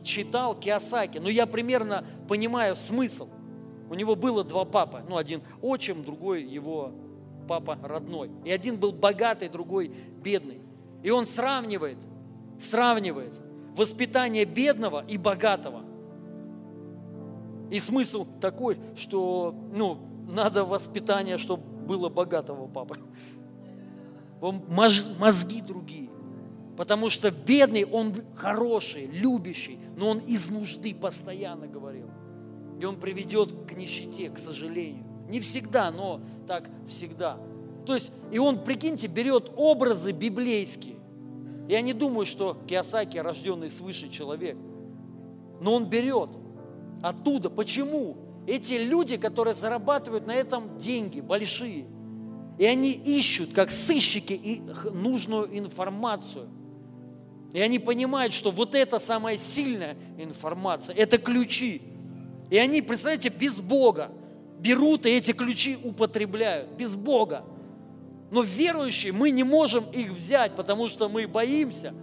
[0.02, 3.28] читал, Киосаки, но я примерно понимаю смысл–
[3.92, 5.04] у него было два папы.
[5.06, 6.92] Ну, один отчим, другой его
[7.46, 8.30] папа родной.
[8.42, 9.92] И один был богатый, другой
[10.24, 10.62] бедный.
[11.02, 11.98] И он сравнивает,
[12.58, 13.38] сравнивает
[13.76, 15.82] воспитание бедного и богатого.
[17.72, 22.98] И смысл такой, что ну, надо воспитание, чтобы было богатого папы.
[25.18, 26.08] Мозги другие.
[26.76, 32.08] Потому что бедный, он хороший, любящий, но он из нужды постоянно говорил
[32.82, 35.04] и он приведет к нищете, к сожалению.
[35.28, 37.38] Не всегда, но так всегда.
[37.86, 40.96] То есть, и он, прикиньте, берет образы библейские.
[41.68, 44.56] Я не думаю, что Киосаки рожденный свыше человек.
[45.60, 46.30] Но он берет
[47.02, 47.50] оттуда.
[47.50, 48.16] Почему?
[48.46, 51.86] Эти люди, которые зарабатывают на этом деньги большие,
[52.58, 54.62] и они ищут, как сыщики, и
[54.92, 56.48] нужную информацию.
[57.52, 61.82] И они понимают, что вот это самая сильная информация, это ключи.
[62.50, 64.10] И они, представляете, без Бога
[64.58, 66.70] берут и эти ключи употребляют.
[66.76, 67.44] Без Бога.
[68.30, 71.94] Но верующие, мы не можем их взять, потому что мы боимся.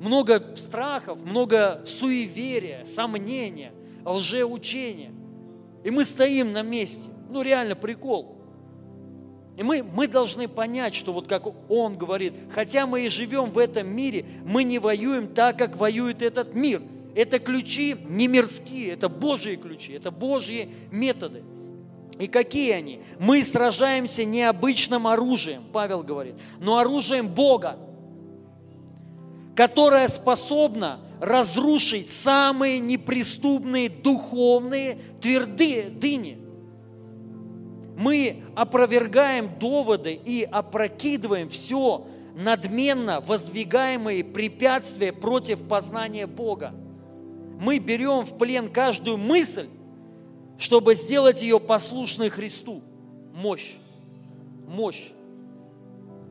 [0.00, 3.72] Много страхов, много суеверия, сомнения,
[4.04, 5.12] лжеучения.
[5.84, 7.08] И мы стоим на месте.
[7.30, 8.36] Ну реально прикол.
[9.56, 13.58] И мы, мы должны понять, что вот как он говорит, хотя мы и живем в
[13.58, 16.82] этом мире, мы не воюем так, как воюет этот мир–
[17.14, 21.42] это ключи не мирские, это Божьи ключи, это Божьи методы.
[22.18, 23.00] И какие они?
[23.18, 27.78] Мы сражаемся не обычным оружием, Павел говорит, но оружием Бога,
[29.54, 36.38] которое способно разрушить самые неприступные духовные твердыни.
[37.98, 46.72] Мы опровергаем доводы и опрокидываем все надменно воздвигаемые препятствия против познания Бога
[47.60, 49.68] мы берем в плен каждую мысль,
[50.58, 52.82] чтобы сделать ее послушной Христу.
[53.34, 53.76] Мощь.
[54.66, 55.10] Мощь.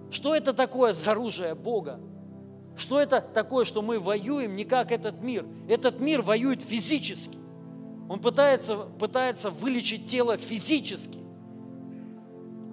[0.09, 1.99] Что это такое за оружие Бога?
[2.79, 5.45] Что это такое, что мы воюем не как этот мир?
[5.67, 7.37] Этот мир воюет физически.
[8.07, 11.19] Он пытается, пытается вылечить тело физически.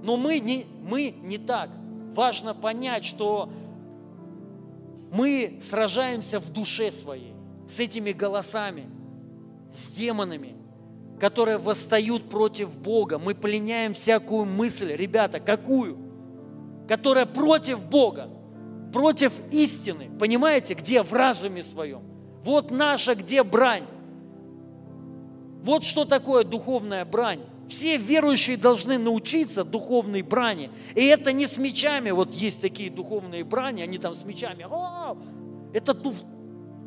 [0.04, 1.70] Но мы не, мы не так.
[2.14, 3.50] Важно понять, что
[5.12, 7.34] мы сражаемся в душе своей
[7.66, 8.88] с этими голосами,
[9.72, 10.54] с демонами,
[11.18, 13.18] которые восстают против Бога.
[13.18, 15.98] Мы пленяем всякую мысль, ребята, какую?
[16.86, 18.30] Которая против Бога,
[18.92, 20.10] против истины.
[20.18, 22.02] Понимаете, где в разуме своем?
[22.44, 23.84] Вот наша, где брань.
[25.62, 27.40] Вот что такое духовная брань.
[27.68, 30.70] Все верующие должны научиться духовной брани.
[30.94, 34.64] И это не с мечами, вот есть такие духовные брани, они там с мечами.
[35.76, 35.94] Это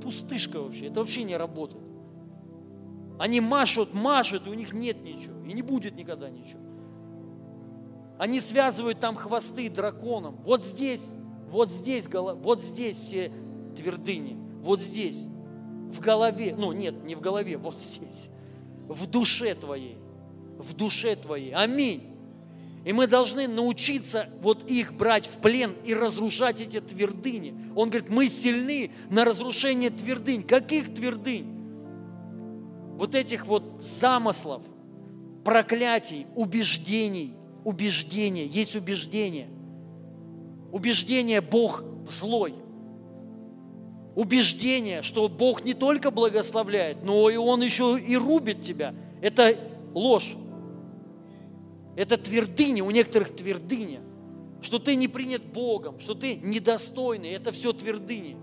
[0.02, 1.84] пустышка вообще, это вообще не работает.
[3.20, 6.62] Они машут, машут, и у них нет ничего, и не будет никогда ничего.
[8.18, 10.38] Они связывают там хвосты драконом.
[10.46, 11.12] Вот здесь,
[11.50, 13.32] вот здесь, вот здесь все
[13.76, 15.26] твердыни, вот здесь,
[15.90, 18.30] в голове, ну нет, не в голове, вот здесь,
[18.88, 19.98] в душе твоей,
[20.58, 21.52] в душе твоей.
[21.52, 22.04] Аминь.
[22.86, 27.54] И мы должны научиться вот их брать в плен и разрушать эти твердыни.
[27.76, 30.44] Он говорит, мы сильны на разрушение твердынь.
[30.44, 31.46] Каких твердынь?
[32.98, 34.62] Вот этих вот замыслов,
[35.44, 37.34] проклятий, убеждений,
[37.66, 38.46] убеждения.
[38.46, 39.50] Есть убеждение.
[40.72, 42.56] Убеждение Бог злой.
[44.16, 48.94] Убеждение, что Бог не только благословляет, но и Он еще и рубит тебя.
[49.22, 49.58] Это
[49.94, 50.36] ложь.
[51.96, 54.02] Это твердыня, у некоторых твердыня,
[54.62, 57.32] что ты не принят Богом, что ты недостойный.
[57.32, 58.38] Это все твердыни,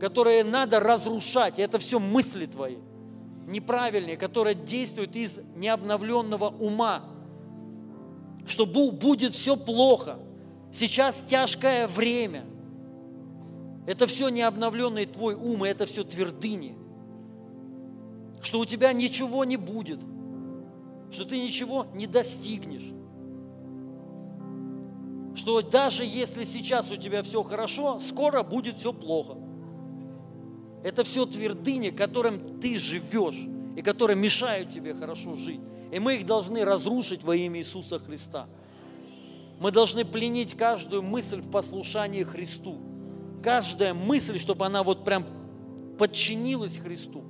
[0.00, 1.58] которые надо разрушать.
[1.58, 2.76] Это все мысли твои
[3.46, 7.04] неправильные, которые действуют из необновленного ума,
[8.46, 10.18] что будет все плохо.
[10.72, 12.44] Сейчас тяжкое время.
[13.86, 16.76] Это все необновленный твой ум, и это все твердыни.
[18.40, 20.00] Что у тебя ничего не будет–
[21.12, 22.90] что ты ничего не достигнешь.
[25.34, 29.36] Что даже если сейчас у тебя все хорошо, скоро будет все плохо.
[30.82, 33.46] Это все твердыни, которым ты живешь
[33.76, 35.60] и которые мешают тебе хорошо жить.
[35.92, 38.48] И мы их должны разрушить во имя Иисуса Христа.
[39.62, 42.78] Мы должны пленить каждую мысль в послушании Христу.
[43.44, 45.24] Каждая мысль, чтобы она вот прям
[45.98, 47.22] подчинилась Христу,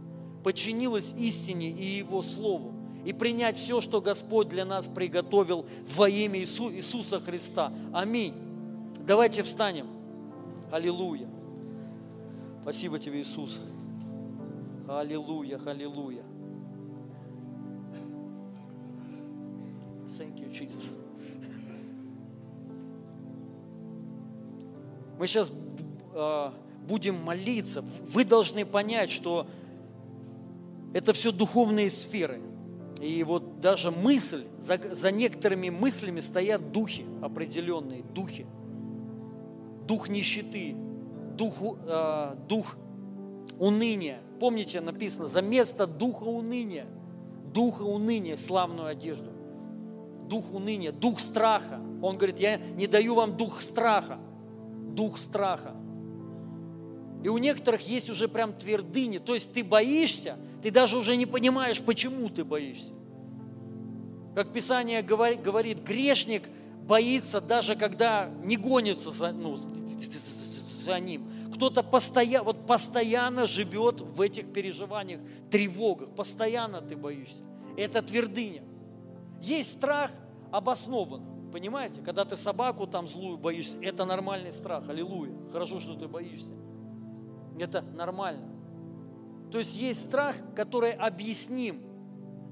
[0.42, 2.72] подчинилась истине и Его Слову
[3.04, 7.70] и принять все, что Господь для нас приготовил во имя Иису, Иисуса Христа.
[7.92, 8.32] Аминь.
[9.06, 9.88] Давайте встанем.
[10.70, 11.28] Аллилуйя.
[12.62, 13.58] Спасибо тебе, Иисус.
[14.88, 16.22] Аллилуйя, аллилуйя.
[20.16, 21.01] Thank you, Jesus.
[25.22, 25.52] Мы сейчас
[26.14, 26.52] а,
[26.88, 27.84] будем молиться.
[28.08, 29.46] Вы должны понять, что
[30.92, 32.42] это все духовные сферы–
[33.02, 38.46] и вот даже мысль, за, за некоторыми мыслями стоят духи определенные, духи.
[39.88, 40.76] Дух нищеты,
[41.36, 42.76] дух, э, дух
[43.58, 44.20] уныния.
[44.38, 46.86] Помните, написано, за место духа уныния,
[47.52, 49.30] духа уныния славную одежду.
[50.28, 51.80] Дух уныния, дух страха.
[52.02, 54.20] Он говорит, я не даю вам дух страха,
[54.94, 55.74] дух страха.
[57.22, 61.26] И у некоторых есть уже прям твердыни, то есть ты боишься, ты даже уже не
[61.26, 62.92] понимаешь, почему ты боишься.
[64.34, 66.48] Как Писание говорит, грешник
[66.86, 71.30] боится даже когда не гонится за, ну, за ним.
[71.54, 75.20] Кто-то постоянно, вот постоянно живет в этих переживаниях,
[75.50, 76.10] тревогах.
[76.10, 77.42] Постоянно ты боишься.
[77.76, 78.62] Это твердыня.
[79.42, 80.10] Есть страх
[80.50, 81.22] обоснован.
[81.52, 82.00] Понимаете?
[82.00, 84.88] Когда ты собаку там злую боишься, это нормальный страх.
[84.88, 85.34] Аллилуйя.
[85.52, 86.54] Хорошо, что ты боишься.
[87.58, 88.48] Это нормально.
[89.50, 91.82] То есть есть страх, который объясним.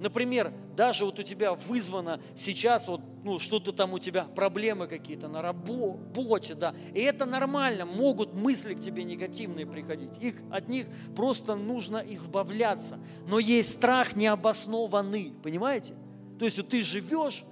[0.01, 5.28] Например, даже вот у тебя вызвано сейчас вот, ну, что-то там у тебя, проблемы какие-то
[5.28, 10.86] на работе, да, и это нормально, могут мысли к тебе негативные приходить, их, от них
[11.14, 12.98] просто нужно избавляться,
[13.28, 15.93] но есть страх необоснованный, понимаете?
[16.39, 17.44] То есть вот ты живешь,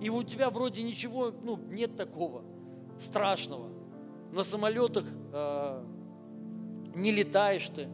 [0.00, 2.42] и у тебя вроде ничего, ну, нет такого
[2.98, 3.70] страшного.
[4.32, 5.84] На самолетах э,
[6.94, 7.88] не летаешь ты,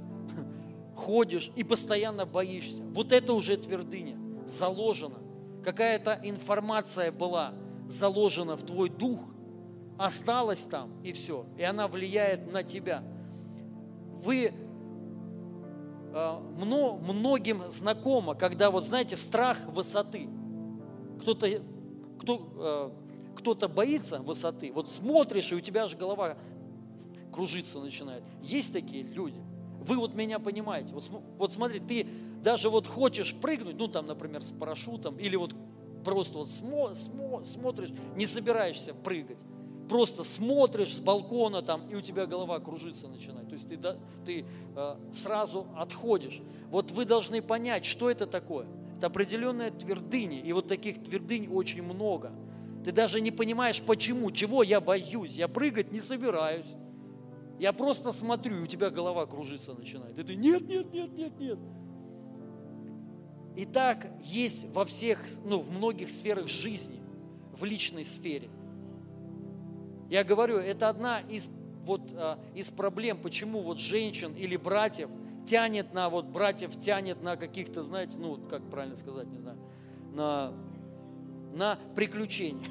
[0.96, 2.82] ходишь и постоянно боишься.
[2.94, 5.18] Вот это уже твердыня, заложена.
[5.64, 7.54] Какая-то информация была
[7.88, 9.20] заложена в твой дух,
[9.98, 11.46] осталась там и все.
[11.56, 13.04] И она влияет на тебя.
[14.24, 14.52] Вы
[16.12, 20.28] э, многим знакомо, когда вот знаете, страх высоты.
[21.20, 21.46] Кто-то
[22.22, 24.72] кто, э, кто-то боится высоты.
[24.72, 26.36] Вот смотришь, и у тебя же голова
[27.32, 28.24] кружиться начинает.
[28.42, 29.40] Есть такие люди–
[29.82, 30.94] вы вот меня понимаете.
[30.94, 31.08] Вот,
[31.38, 32.06] вот смотри, ты
[32.42, 35.54] даже вот хочешь прыгнуть, ну там, например, с парашютом, или вот
[36.04, 39.38] просто вот смо, смо, смотришь, не собираешься прыгать.
[39.88, 43.48] Просто смотришь с балкона там, и у тебя голова кружиться начинает.
[43.48, 43.78] То есть ты,
[44.24, 44.46] ты
[44.76, 46.40] э, сразу отходишь.
[46.70, 48.66] Вот вы должны понять, что это такое.
[49.02, 50.42] Это определенная твердыня.
[50.42, 52.30] И вот таких твердынь очень много.
[52.84, 55.36] Ты даже не понимаешь, почему, чего я боюсь.
[55.36, 56.76] Я прыгать не собираюсь.
[57.58, 60.16] Я просто смотрю, и у тебя голова кружиться начинает.
[60.20, 61.58] И ты, нет, нет, нет, нет, нет.
[63.56, 67.00] И так есть во всех, ну, в многих сферах жизни,
[67.58, 68.50] в личной сфере.
[70.10, 71.48] Я говорю, это одна из,
[71.84, 75.10] вот, а, из проблем, почему вот женщин или братьев
[75.44, 79.58] тянет на, вот братьев тянет на каких-то, знаете, ну, как правильно сказать, не знаю,
[80.12, 80.52] на,
[81.52, 82.68] на приключения.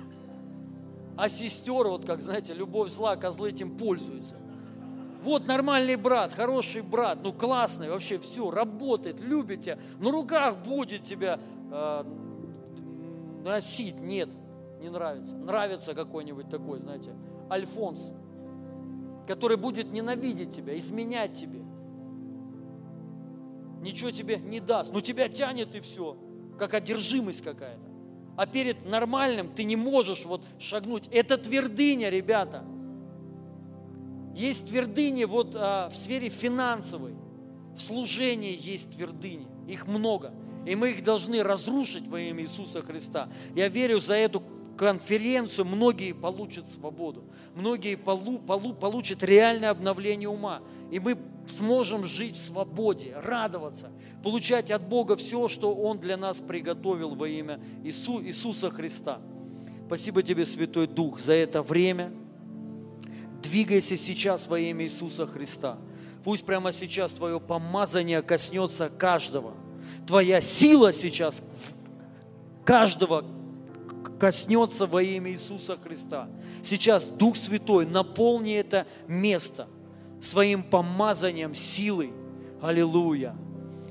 [1.18, 4.36] А сестер, вот как, знаете, любовь зла, козлы этим пользуются.
[5.24, 11.04] Вот нормальный брат, хороший брат, ну классный, вообще все, работает, любит тебя, на руках будет
[11.04, 11.40] тебя
[11.72, 12.04] э,
[13.44, 14.02] носить.
[14.02, 14.30] Нет,
[14.80, 15.36] не нравится.
[15.36, 17.12] Нравится какой-нибудь такой, знаете,
[17.52, 18.12] Альфонс,
[19.28, 21.62] который будет ненавидеть тебя, изменять тебе.
[23.82, 26.18] Ничего тебе не даст, но тебя тянет и все,
[26.58, 27.92] как одержимость какая-то.
[28.38, 31.08] А перед нормальным ты не можешь вот шагнуть.
[31.12, 32.64] Это твердыня, ребята–
[34.36, 37.14] есть твердыни вот а, в сфере финансовой,
[37.76, 40.34] в служении есть твердыни, их много.
[40.66, 43.30] И мы их должны разрушить во имя Иисуса Христа.
[43.56, 44.44] Я верю, за эту
[44.82, 47.24] конференцию многие получат свободу,
[47.56, 50.62] многие полу, полу, получат реальное обновление ума.
[50.90, 51.18] И мы
[51.48, 53.92] сможем жить в свободе, радоваться,
[54.24, 59.20] получать от Бога все, что Он для нас приготовил во имя Иису, Иисуса Христа.
[59.86, 62.12] Спасибо тебе, Святой Дух, за это время–
[63.52, 65.78] Двигайся сейчас во имя Иисуса Христа.
[66.24, 69.56] Пусть прямо сейчас Твое помазание коснется каждого.
[70.08, 71.44] Твоя сила сейчас
[72.64, 73.26] каждого
[74.22, 76.30] коснется во имя Иисуса Христа.
[76.62, 79.68] Сейчас Дух Святой наполни это место
[80.22, 82.14] своим помазанием, силой.
[82.62, 83.36] Аллилуйя.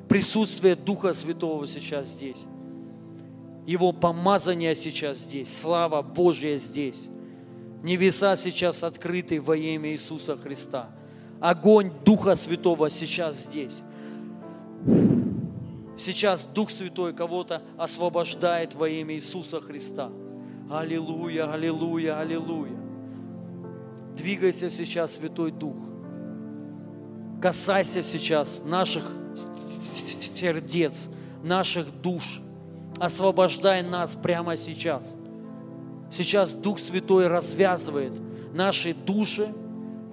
[0.09, 2.44] Присутствие Духа Святого сейчас здесь.
[3.66, 5.52] Его помазание сейчас здесь.
[5.52, 7.09] Слава Божья здесь.
[7.82, 10.90] Небеса сейчас открыты во имя Иисуса Христа.
[11.40, 13.82] Огонь Духа Святого сейчас здесь.
[16.01, 20.10] Сейчас Дух Святой кого-то освобождает во имя Иисуса Христа.
[20.70, 22.74] Аллилуйя, аллилуйя, аллилуйя.
[24.16, 25.77] Двигайся сейчас, Святой Дух.
[27.43, 29.05] Касайся сейчас наших
[30.35, 31.09] сердец,
[31.43, 32.40] наших душ.
[32.98, 35.16] Освобождай нас прямо сейчас.
[36.10, 38.14] Сейчас Дух Святой развязывает
[38.55, 39.52] наши души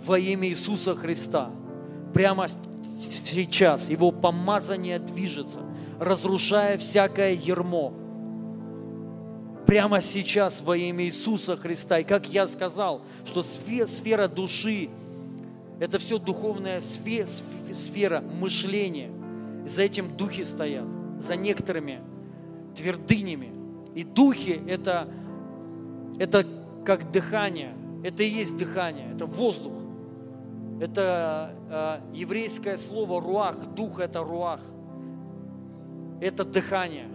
[0.06, 1.50] во имя Иисуса Христа.
[2.14, 5.62] Прямо сейчас Его помазание движется,
[6.00, 7.94] разрушая всякое ермо.
[9.66, 12.00] Прямо сейчас во имя Иисуса Христа.
[12.00, 14.90] И как я сказал, что сфера души–
[15.80, 19.12] это все духовная сфера мышления.
[19.66, 20.88] И за этим духи стоят,
[21.20, 22.00] за некоторыми
[22.76, 23.52] твердынями.
[23.94, 25.10] И духи– это
[26.20, 26.46] это
[26.86, 27.76] как дыхание.
[28.04, 29.74] Это и есть дыхание, это воздух.
[30.80, 34.62] Это э, еврейское слово руах, дух это руах.
[36.20, 37.08] Это дыхание.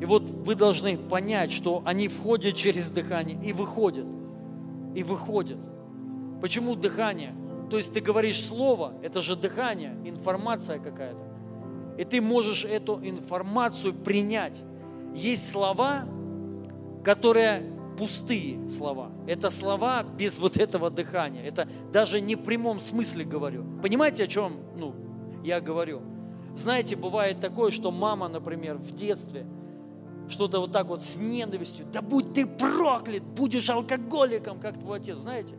[0.00, 4.08] И вот вы должны понять, что они входят через дыхание и выходят.
[4.94, 5.58] И выходят.
[6.40, 7.34] Почему дыхание?
[7.70, 11.20] То есть ты говоришь слово, это же дыхание, информация какая-то.
[11.98, 14.62] И ты можешь эту информацию принять.
[15.14, 16.04] Есть слова,
[17.04, 17.62] которые
[17.96, 19.10] пустые слова.
[19.26, 21.44] Это слова без вот этого дыхания.
[21.44, 23.64] Это даже не в прямом смысле говорю.
[23.80, 24.94] Понимаете, о чем ну,
[25.44, 26.02] я говорю?
[26.56, 29.46] Знаете, бывает такое, что мама, например, в детстве
[30.28, 35.18] что-то вот так вот с ненавистью, да будь ты проклят, будешь алкоголиком, как твой отец,
[35.18, 35.56] знаете?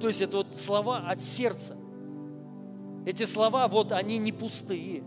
[0.00, 1.76] То есть это вот слова от сердца.
[3.04, 5.02] Эти слова, вот они не пустые,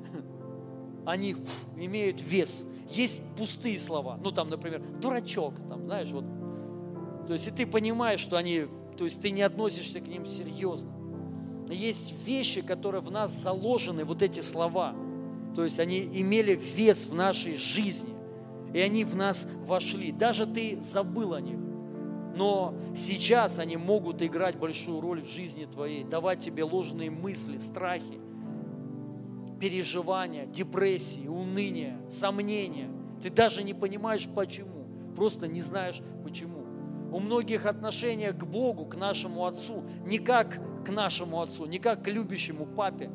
[1.06, 1.36] они
[1.78, 2.66] имеют вес.
[2.90, 6.26] Есть пустые слова, ну там, например, дурачок, там, знаешь, вот
[7.28, 8.68] то есть и ты понимаешь, что они,
[8.98, 10.92] то есть ты не относишься к ним серьезно.
[11.70, 14.96] Есть вещи, которые в нас заложены, вот эти слова.
[15.56, 18.14] То есть они имели вес в нашей жизни.
[18.74, 20.12] И они в нас вошли.
[20.12, 21.60] Даже ты забыл о них.
[22.36, 28.20] Но сейчас они могут играть большую роль в жизни твоей, давать тебе ложные мысли, страхи,
[29.62, 32.90] переживания, депрессии, уныние, сомнения.
[33.22, 36.66] Ты даже не понимаешь почему, просто не знаешь почему
[37.16, 42.04] у многих отношения к Богу, к нашему Отцу, не как к нашему Отцу, не как
[42.04, 43.10] к любящему Папе.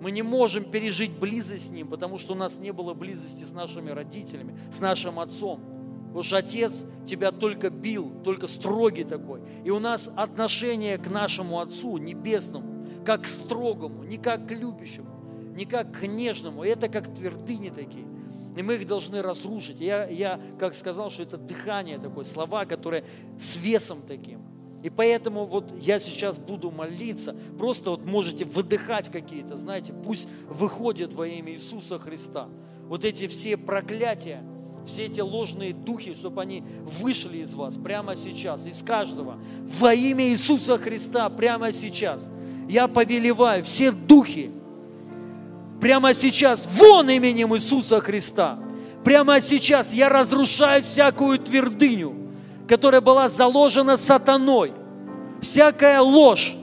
[0.00, 3.52] Мы не можем пережить близость с Ним, потому что у нас не было близости с
[3.52, 5.60] нашими родителями, с нашим Отцом.
[6.06, 9.40] Потому что Отец тебя только бил, только строгий такой.
[9.64, 15.08] И у нас отношение к нашему Отцу Небесному, как к строгому, не как к любящему,
[15.54, 16.62] не как к нежному.
[16.62, 18.06] Это как твердыни такие.
[18.56, 19.80] И мы их должны разрушить.
[19.80, 23.04] Я, я как сказал, что это дыхание такое, слова, которые
[23.38, 24.40] с весом таким.
[24.82, 31.14] И поэтому вот я сейчас буду молиться, просто вот можете выдыхать какие-то, знаете, пусть выходит
[31.14, 32.48] во имя Иисуса Христа.
[32.88, 34.42] вот эти все проклятия,
[34.86, 36.62] все эти ложные духи, чтобы они
[37.00, 39.38] вышли из вас прямо сейчас, из каждого.
[39.64, 42.30] Во имя Иисуса Христа прямо сейчас.
[42.68, 44.50] Я повелеваю все духи
[45.80, 48.58] прямо сейчас вон именем Иисуса Христа.
[49.04, 52.14] Прямо сейчас я разрушаю всякую твердыню,
[52.68, 54.72] которая была заложена сатаной.
[55.40, 56.56] Всякая ложь.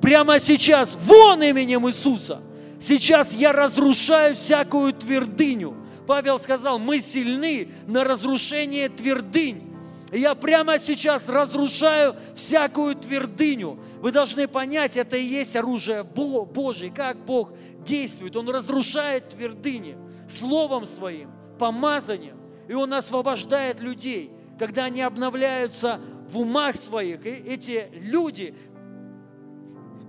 [0.00, 2.40] Прямо сейчас вон именем Иисуса.
[2.78, 5.74] Сейчас я разрушаю всякую твердыню.
[6.06, 9.74] Павел сказал, мы сильны на разрушение твердынь.
[10.12, 13.78] Я прямо сейчас разрушаю всякую твердыню.
[14.00, 18.36] Вы должны понять, это и есть оружие Божье, как Бог действует.
[18.36, 19.96] Он разрушает твердыни
[20.28, 22.36] Словом Своим, помазанием.
[22.68, 27.26] И Он освобождает людей, когда они обновляются в умах своих.
[27.26, 28.54] И эти люди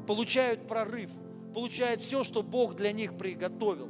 [0.07, 1.09] получают прорыв,
[1.53, 3.89] получают все, что Бог для них приготовил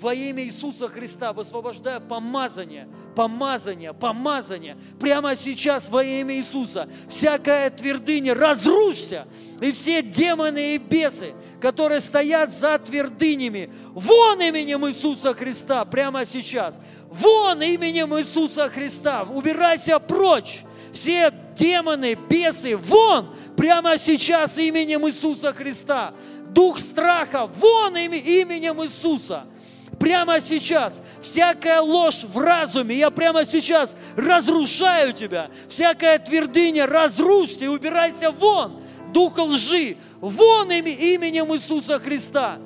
[0.00, 4.76] во имя Иисуса Христа высвобождаю помазание, помазание, помазание.
[4.98, 6.88] Прямо сейчас во имя Иисуса.
[7.08, 9.26] Всякая твердыня, разрушься.
[9.60, 16.80] И все демоны и бесы, которые стоят за твердынями, вон именем Иисуса Христа, прямо сейчас.
[17.08, 19.22] Вон именем Иисуса Христа.
[19.22, 20.64] Убирайся прочь.
[20.92, 26.12] Все демоны, бесы, вон, прямо сейчас именем Иисуса Христа.
[26.50, 29.46] Дух страха, вон именем Иисуса
[30.02, 35.48] прямо сейчас всякая ложь в разуме, я прямо сейчас разрушаю тебя.
[35.68, 38.82] Всякая твердыня, разрушься и убирайся вон.
[39.12, 42.58] Дух лжи, вон именем Иисуса Христа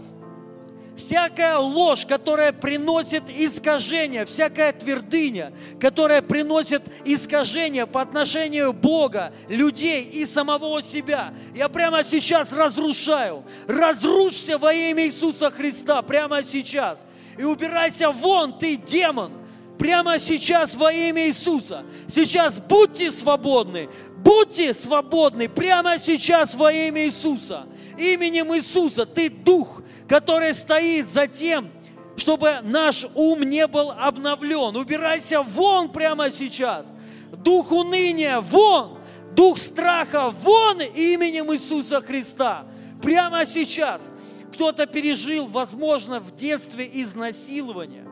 [0.97, 10.25] всякая ложь, которая приносит искажение, всякая твердыня, которая приносит искажение по отношению Бога, людей и
[10.25, 13.45] самого себя, я прямо сейчас разрушаю.
[13.69, 17.07] Разрушься во имя Иисуса Христа прямо сейчас
[17.39, 19.33] и убирайся вон, ты демон,
[19.79, 21.85] прямо сейчас во имя Иисуса.
[22.09, 23.89] Сейчас будьте свободны,
[24.19, 27.67] будьте свободны прямо сейчас во имя Иисуса.
[27.99, 31.71] Именем Иисуса ты дух, который стоит за тем,
[32.17, 34.77] чтобы наш ум не был обновлен.
[34.77, 36.95] Убирайся вон прямо сейчас.
[37.33, 38.99] Дух уныния вон,
[39.35, 42.65] дух страха вон именем Иисуса Христа.
[43.03, 44.13] Прямо сейчас
[44.57, 48.07] кто-то пережил, возможно, в детстве изнасилование,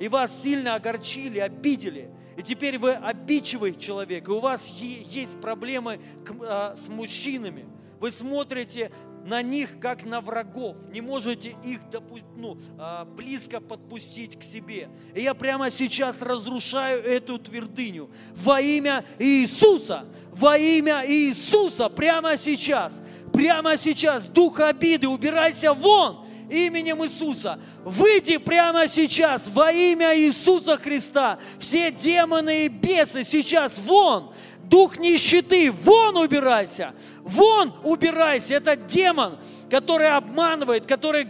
[0.00, 6.00] и вас сильно огорчили, обидели, и теперь вы обидчивый человек, и у вас есть проблемы
[6.40, 7.64] а, с мужчинами.
[8.00, 8.90] Вы смотрите
[9.24, 10.76] на них, как на врагов.
[10.92, 14.88] Не можете их допу- ну, а, близко подпустить к себе.
[15.14, 18.10] И я прямо сейчас разрушаю эту твердыню.
[18.36, 23.02] Во имя Иисуса, во имя Иисуса, прямо сейчас,
[23.32, 27.58] прямо сейчас, дух обиды, убирайся вон именем Иисуса.
[27.84, 31.38] Выйди прямо сейчас во имя Иисуса Христа.
[31.58, 34.32] Все демоны и бесы сейчас вон
[34.68, 38.54] дух нищеты, вон убирайся, вон убирайся.
[38.54, 39.38] Это демон,
[39.70, 41.28] который обманывает, который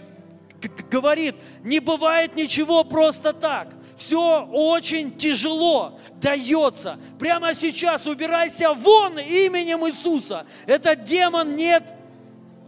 [0.91, 3.69] говорит, не бывает ничего просто так.
[3.97, 6.99] Все очень тяжело дается.
[7.19, 10.47] Прямо сейчас убирайся вон именем Иисуса.
[10.67, 11.85] Этот демон нет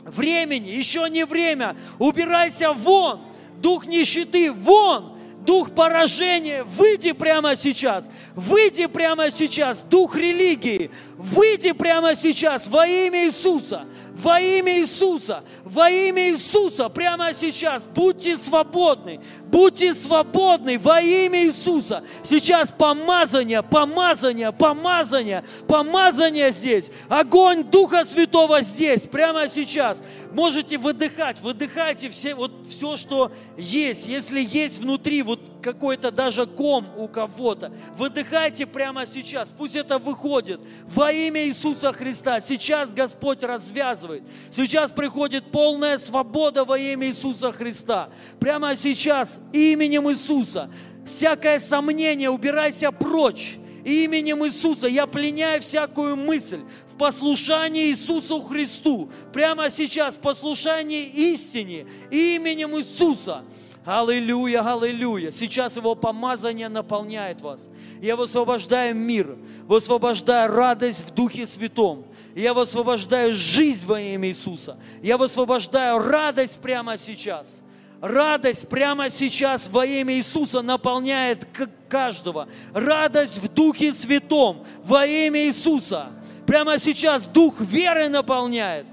[0.05, 1.77] времени, еще не время.
[1.99, 3.21] Убирайся вон.
[3.61, 5.16] Дух нищеты, вон
[5.47, 13.27] дух поражения, выйди прямо сейчас, выйди прямо сейчас, дух религии, выйди прямо сейчас во имя
[13.27, 21.45] Иисуса, во имя Иисуса, во имя Иисуса, прямо сейчас, будьте свободны, будьте свободны во имя
[21.45, 22.03] Иисуса.
[22.23, 30.03] Сейчас помазание, помазание, помазание, помазание здесь, огонь Духа Святого здесь, прямо сейчас.
[30.37, 34.07] Можете выдыхать, выдыхайте все, вот все, что есть.
[34.07, 40.61] Если есть внутри вот какой-то даже ком у кого-то, выдыхайте прямо сейчас, пусть это выходит
[40.89, 42.41] во имя Иисуса Христа.
[42.41, 48.11] Сейчас Господь развязывает, сейчас приходит полная свобода во имя Иисуса Христа.
[48.39, 50.71] Прямо сейчас именем Иисуса.
[51.07, 53.57] Всякое сомнение, убирайся прочь
[53.87, 54.87] именем Иисуса.
[54.87, 56.61] Я пленяю всякую мысль
[56.97, 59.11] в послушании Иисусу Христу.
[59.31, 63.45] Прямо сейчас послушание истине именем Иисуса.
[63.85, 65.31] Аллилуйя, аллилуйя.
[65.31, 67.69] Сейчас Его помазание наполняет вас.
[68.01, 69.37] Я высвобождаю мир,
[69.67, 72.07] высвобождаю радость в Духе Святом.
[72.35, 74.79] Я высвобождаю жизнь во имя Иисуса.
[75.03, 77.61] Я высвобождаю радость прямо сейчас.
[78.01, 81.47] Радость прямо сейчас во имя Иисуса наполняет
[81.89, 82.49] каждого.
[82.73, 86.11] Радость в Духе Святом во имя Иисуса.
[86.47, 88.87] Прямо сейчас Дух веры наполняет.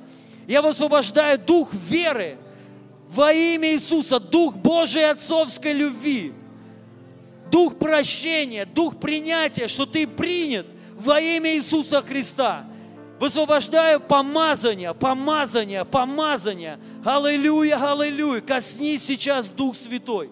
[0.47, 2.37] Я высвобождаю Дух веры
[3.09, 6.33] во имя Иисуса, Дух Божией отцовской любви,
[7.51, 10.65] дух прощения, дух принятия, что ты принят
[10.95, 12.65] во имя Иисуса Христа.
[13.19, 16.79] Высвобождаю помазание, помазание, помазание.
[17.05, 18.41] Аллилуйя, аллилуйя.
[18.41, 20.31] Коснись сейчас Дух Святой.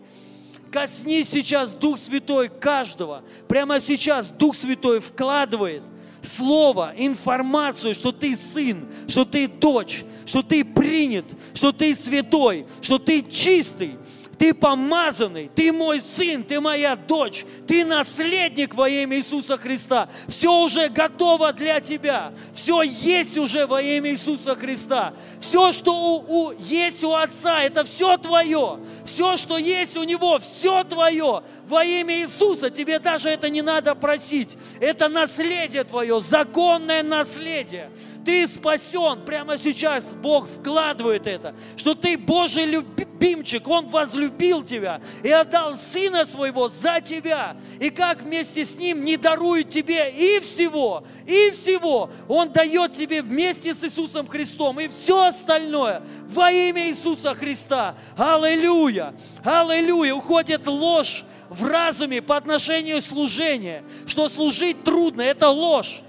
[0.71, 3.23] Коснись сейчас Дух Святой каждого.
[3.47, 5.83] Прямо сейчас Дух Святой вкладывает
[6.21, 12.99] слово, информацию, что ты сын, что ты дочь, что ты принят, что ты святой, что
[12.99, 13.97] ты чистый,
[14.41, 20.09] ты помазанный, ты мой сын, ты моя дочь, ты наследник во имя Иисуса Христа.
[20.27, 22.33] Все уже готово для тебя.
[22.51, 25.13] Все есть уже во имя Иисуса Христа.
[25.39, 28.79] Все, что у, у, есть у Отца, это все твое.
[29.05, 31.43] Все, что есть у Него, все твое.
[31.67, 34.57] Во имя Иисуса тебе даже это не надо просить.
[34.79, 37.91] Это наследие твое, законное наследие.
[38.23, 39.25] Ты спасен.
[39.25, 43.67] Прямо сейчас Бог вкладывает это, что ты Божий любимчик.
[43.67, 47.57] Он возлюбил тебя и отдал Сына Своего за тебя.
[47.79, 52.09] И как вместе с Ним не дарует тебе и всего, и всего.
[52.27, 57.95] Он дает тебе вместе с Иисусом Христом и все остальное во имя Иисуса Христа.
[58.17, 59.15] Аллилуйя!
[59.43, 60.13] Аллилуйя!
[60.13, 66.01] Уходит ложь в разуме по отношению служения, что служить трудно, это ложь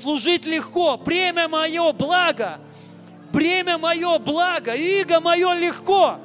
[0.00, 0.96] служить легко.
[0.96, 2.58] Бремя мое благо.
[3.32, 4.74] Бремя мое благо.
[4.74, 6.18] Иго мое легко.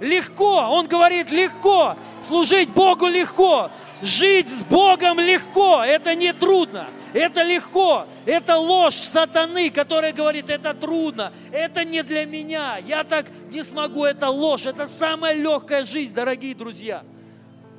[0.00, 0.68] Легко.
[0.70, 1.96] Он говорит легко.
[2.22, 3.70] Служить Богу легко.
[4.02, 5.84] Жить с Богом легко.
[5.84, 6.88] Это не трудно.
[7.12, 8.06] Это легко.
[8.24, 11.32] Это ложь сатаны, которая говорит, это трудно.
[11.52, 12.78] Это не для меня.
[12.86, 14.04] Я так не смогу.
[14.04, 14.66] Это ложь.
[14.66, 17.02] Это самая легкая жизнь, дорогие друзья.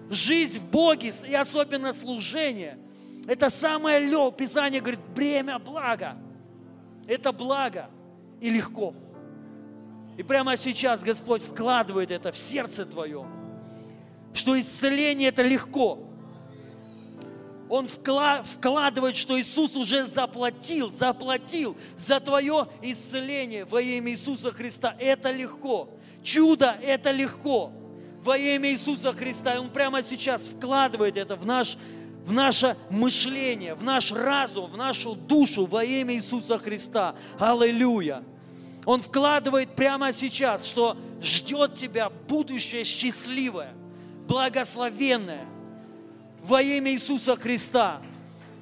[0.09, 2.77] Жизнь в Боге и особенно служение–
[3.27, 4.31] это самое легкое.
[4.31, 6.17] Писание говорит, бремя блага.
[7.07, 7.89] Это благо
[8.39, 8.93] и легко.
[10.17, 13.25] И прямо сейчас Господь вкладывает это в сердце твое,
[14.33, 15.99] что исцеление это легко.
[17.69, 24.93] Он вкладывает, что Иисус уже заплатил, заплатил за твое исцеление во имя Иисуса Христа.
[24.99, 25.89] Это легко.
[26.21, 27.71] Чудо– это легко.
[28.21, 29.55] Во имя Иисуса Христа.
[29.55, 31.77] И Он прямо сейчас вкладывает это в наш
[32.25, 37.15] в наше мышление, в наш разум, в нашу душу во имя Иисуса Христа.
[37.39, 38.23] Аллилуйя!
[38.85, 43.73] Он вкладывает прямо сейчас, что ждет тебя будущее счастливое,
[44.27, 45.45] благословенное
[46.43, 48.01] во имя Иисуса Христа.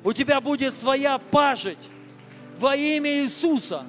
[0.03, 1.89] У тебя будет своя пажить
[2.57, 3.85] во имя Иисуса.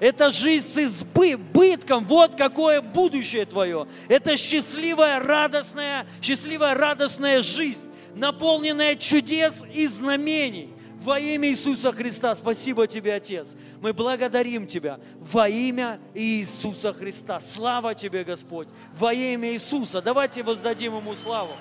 [0.00, 2.04] Это жизнь с избытком.
[2.04, 3.86] Вот какое будущее твое.
[4.08, 7.87] Это счастливая, радостная, счастливая, радостная жизнь
[8.18, 10.70] наполненная чудес и знамений.
[11.00, 12.34] Во имя Иисуса Христа.
[12.34, 13.54] Спасибо тебе, Отец.
[13.80, 17.38] Мы благодарим Тебя во имя Иисуса Христа.
[17.38, 18.68] Слава Тебе, Господь.
[18.94, 20.02] Во имя Иисуса.
[20.02, 21.52] Давайте воздадим Ему славу.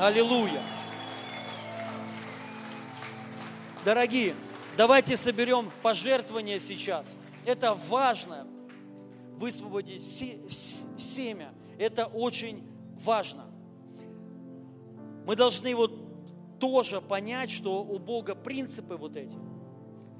[0.00, 0.62] Аллилуйя.
[3.84, 4.34] Дорогие,
[4.76, 7.14] давайте соберем пожертвования сейчас.
[7.44, 8.46] Это важно.
[9.36, 10.02] Высвободить
[10.96, 11.52] семя.
[11.78, 12.71] Это очень
[13.04, 13.46] важно.
[15.26, 15.92] Мы должны вот
[16.58, 19.36] тоже понять, что у Бога принципы вот эти.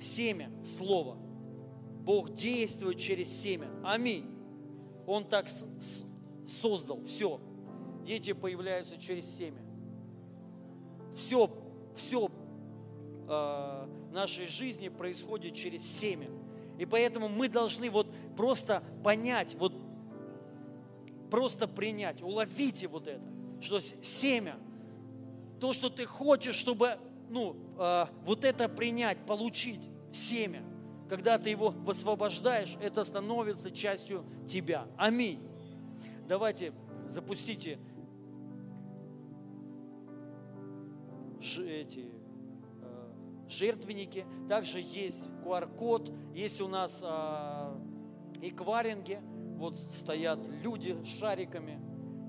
[0.01, 1.17] Семя, слово.
[2.01, 3.69] Бог действует через семя.
[3.85, 4.27] Аминь.
[5.07, 5.47] Он так
[6.49, 7.41] создал все.
[8.05, 9.63] Дети появляются через семя.
[11.15, 11.51] Все,
[11.95, 12.29] все
[13.29, 16.29] э, нашей жизни происходит через семя.
[16.79, 19.73] И поэтому мы должны вот просто понять, вот
[21.33, 23.23] просто принять, уловите вот это,
[23.59, 24.55] что семя,
[25.61, 26.99] то, что ты хочешь, чтобы
[27.31, 29.81] ну, э, вот это принять, получить,
[30.13, 30.63] семя,
[31.09, 34.87] когда ты его высвобождаешь, это становится частью тебя.
[34.99, 35.41] Аминь.
[36.29, 36.75] Давайте
[37.09, 37.79] запустите
[41.41, 42.11] эти
[42.83, 44.27] э, жертвенники.
[44.51, 47.77] Также есть QR-код, есть у нас э,
[48.43, 49.19] эквайринги–
[49.63, 51.81] вот стоят люди с шариками.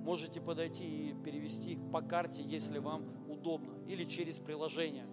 [0.04, 3.74] Можете подойти и перевести по карте, если вам удобно.
[3.88, 5.08] Или через приложение.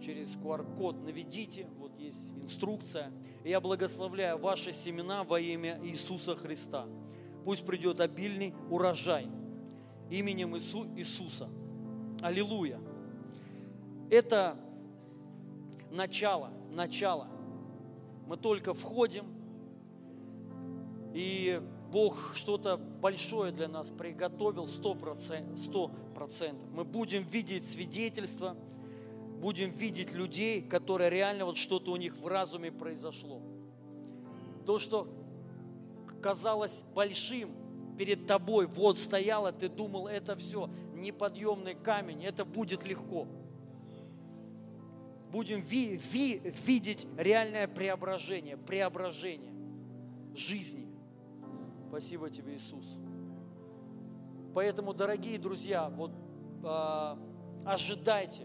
[0.00, 3.10] Через QR-код наведите, вот есть инструкция.
[3.42, 6.86] И я благословляю ваши семена во имя Иисуса Христа.
[7.44, 9.28] Пусть придет обильный урожай
[10.10, 11.48] именем Иису, Иисуса.
[12.22, 12.80] Аллилуйя.
[14.08, 14.56] Это
[15.90, 17.26] начало, начало.
[18.28, 19.37] Мы только входим,
[21.14, 21.60] и
[21.90, 25.54] Бог что-то большое для нас приготовил 100%,
[26.14, 26.66] 100%.
[26.72, 28.56] Мы будем видеть свидетельства,
[29.40, 33.40] будем видеть людей, которые реально вот что-то у них в разуме произошло.
[34.66, 35.08] То, что
[36.20, 37.50] казалось большим,
[37.96, 43.26] перед тобой вот стояло, ты думал, это все неподъемный камень, это будет легко.
[45.30, 49.52] Будем ви, ви, видеть реальное преображение, преображение
[50.34, 50.87] жизни.
[51.88, 52.98] Спасибо тебе, Иисус.
[54.54, 56.10] Поэтому, дорогие друзья, вот
[56.62, 57.16] э,
[57.64, 58.44] ожидайте,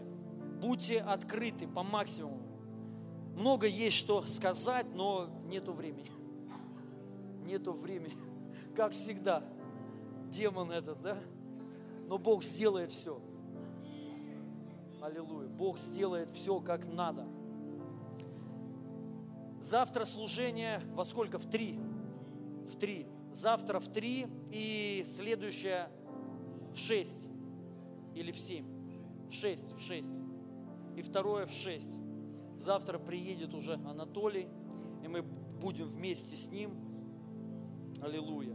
[0.62, 2.40] будьте открыты по максимуму.
[3.36, 6.10] Много есть что сказать, но нету времени.
[7.44, 8.16] Нету времени.
[8.76, 9.42] Как всегда.
[10.30, 11.18] Демон этот, да?
[12.06, 13.20] Но Бог сделает все.
[15.02, 15.48] Аллилуйя.
[15.48, 17.26] Бог сделает все как надо.
[19.60, 21.38] Завтра служение во сколько?
[21.38, 21.78] В три.
[22.66, 23.06] В три.
[23.34, 25.88] Завтра в три и следующее
[26.72, 27.28] в шесть.
[28.14, 28.64] Или в семь.
[29.28, 30.14] В шесть, в шесть.
[30.96, 31.98] И второе в шесть.
[32.56, 34.48] Завтра приедет уже Анатолий,
[35.02, 36.76] и мы будем вместе с ним.
[38.00, 38.54] Аллилуйя.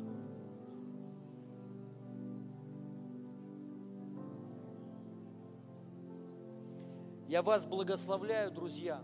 [7.27, 9.01] Я вас благословляю, друзья.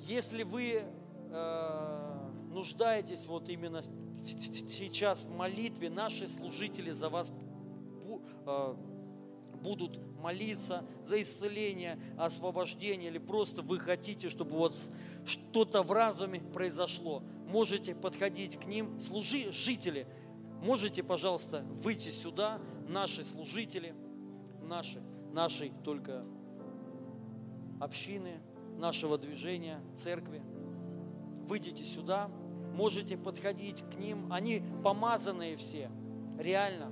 [0.00, 0.82] Если вы
[1.32, 2.09] э,
[2.50, 3.82] нуждаетесь вот именно
[4.24, 7.32] сейчас в молитве, наши служители за вас
[8.46, 8.74] э,
[9.62, 14.74] будут молиться за исцеление, освобождение, или просто вы хотите, чтобы вот
[15.24, 20.06] что-то в разуме произошло, можете подходить к ним, служи, жители,
[20.62, 23.94] можете, пожалуйста, выйти сюда, наши служители,
[24.62, 25.00] наши,
[25.32, 26.24] нашей только
[27.80, 28.40] общины,
[28.76, 30.42] нашего движения, церкви.
[31.46, 32.30] Выйдите сюда,
[32.74, 34.32] можете подходить к ним.
[34.32, 35.90] Они помазанные все,
[36.38, 36.90] реально.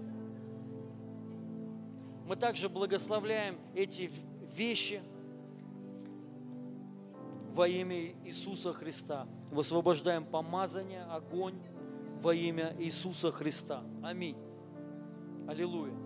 [2.26, 4.10] Мы также благословляем эти
[4.54, 5.00] вещи
[7.54, 9.26] во имя Иисуса Христа.
[9.50, 11.58] Высвобождаем помазание, огонь
[12.22, 13.82] во имя Иисуса Христа.
[14.02, 14.36] Аминь.
[15.48, 15.97] Аллилуйя.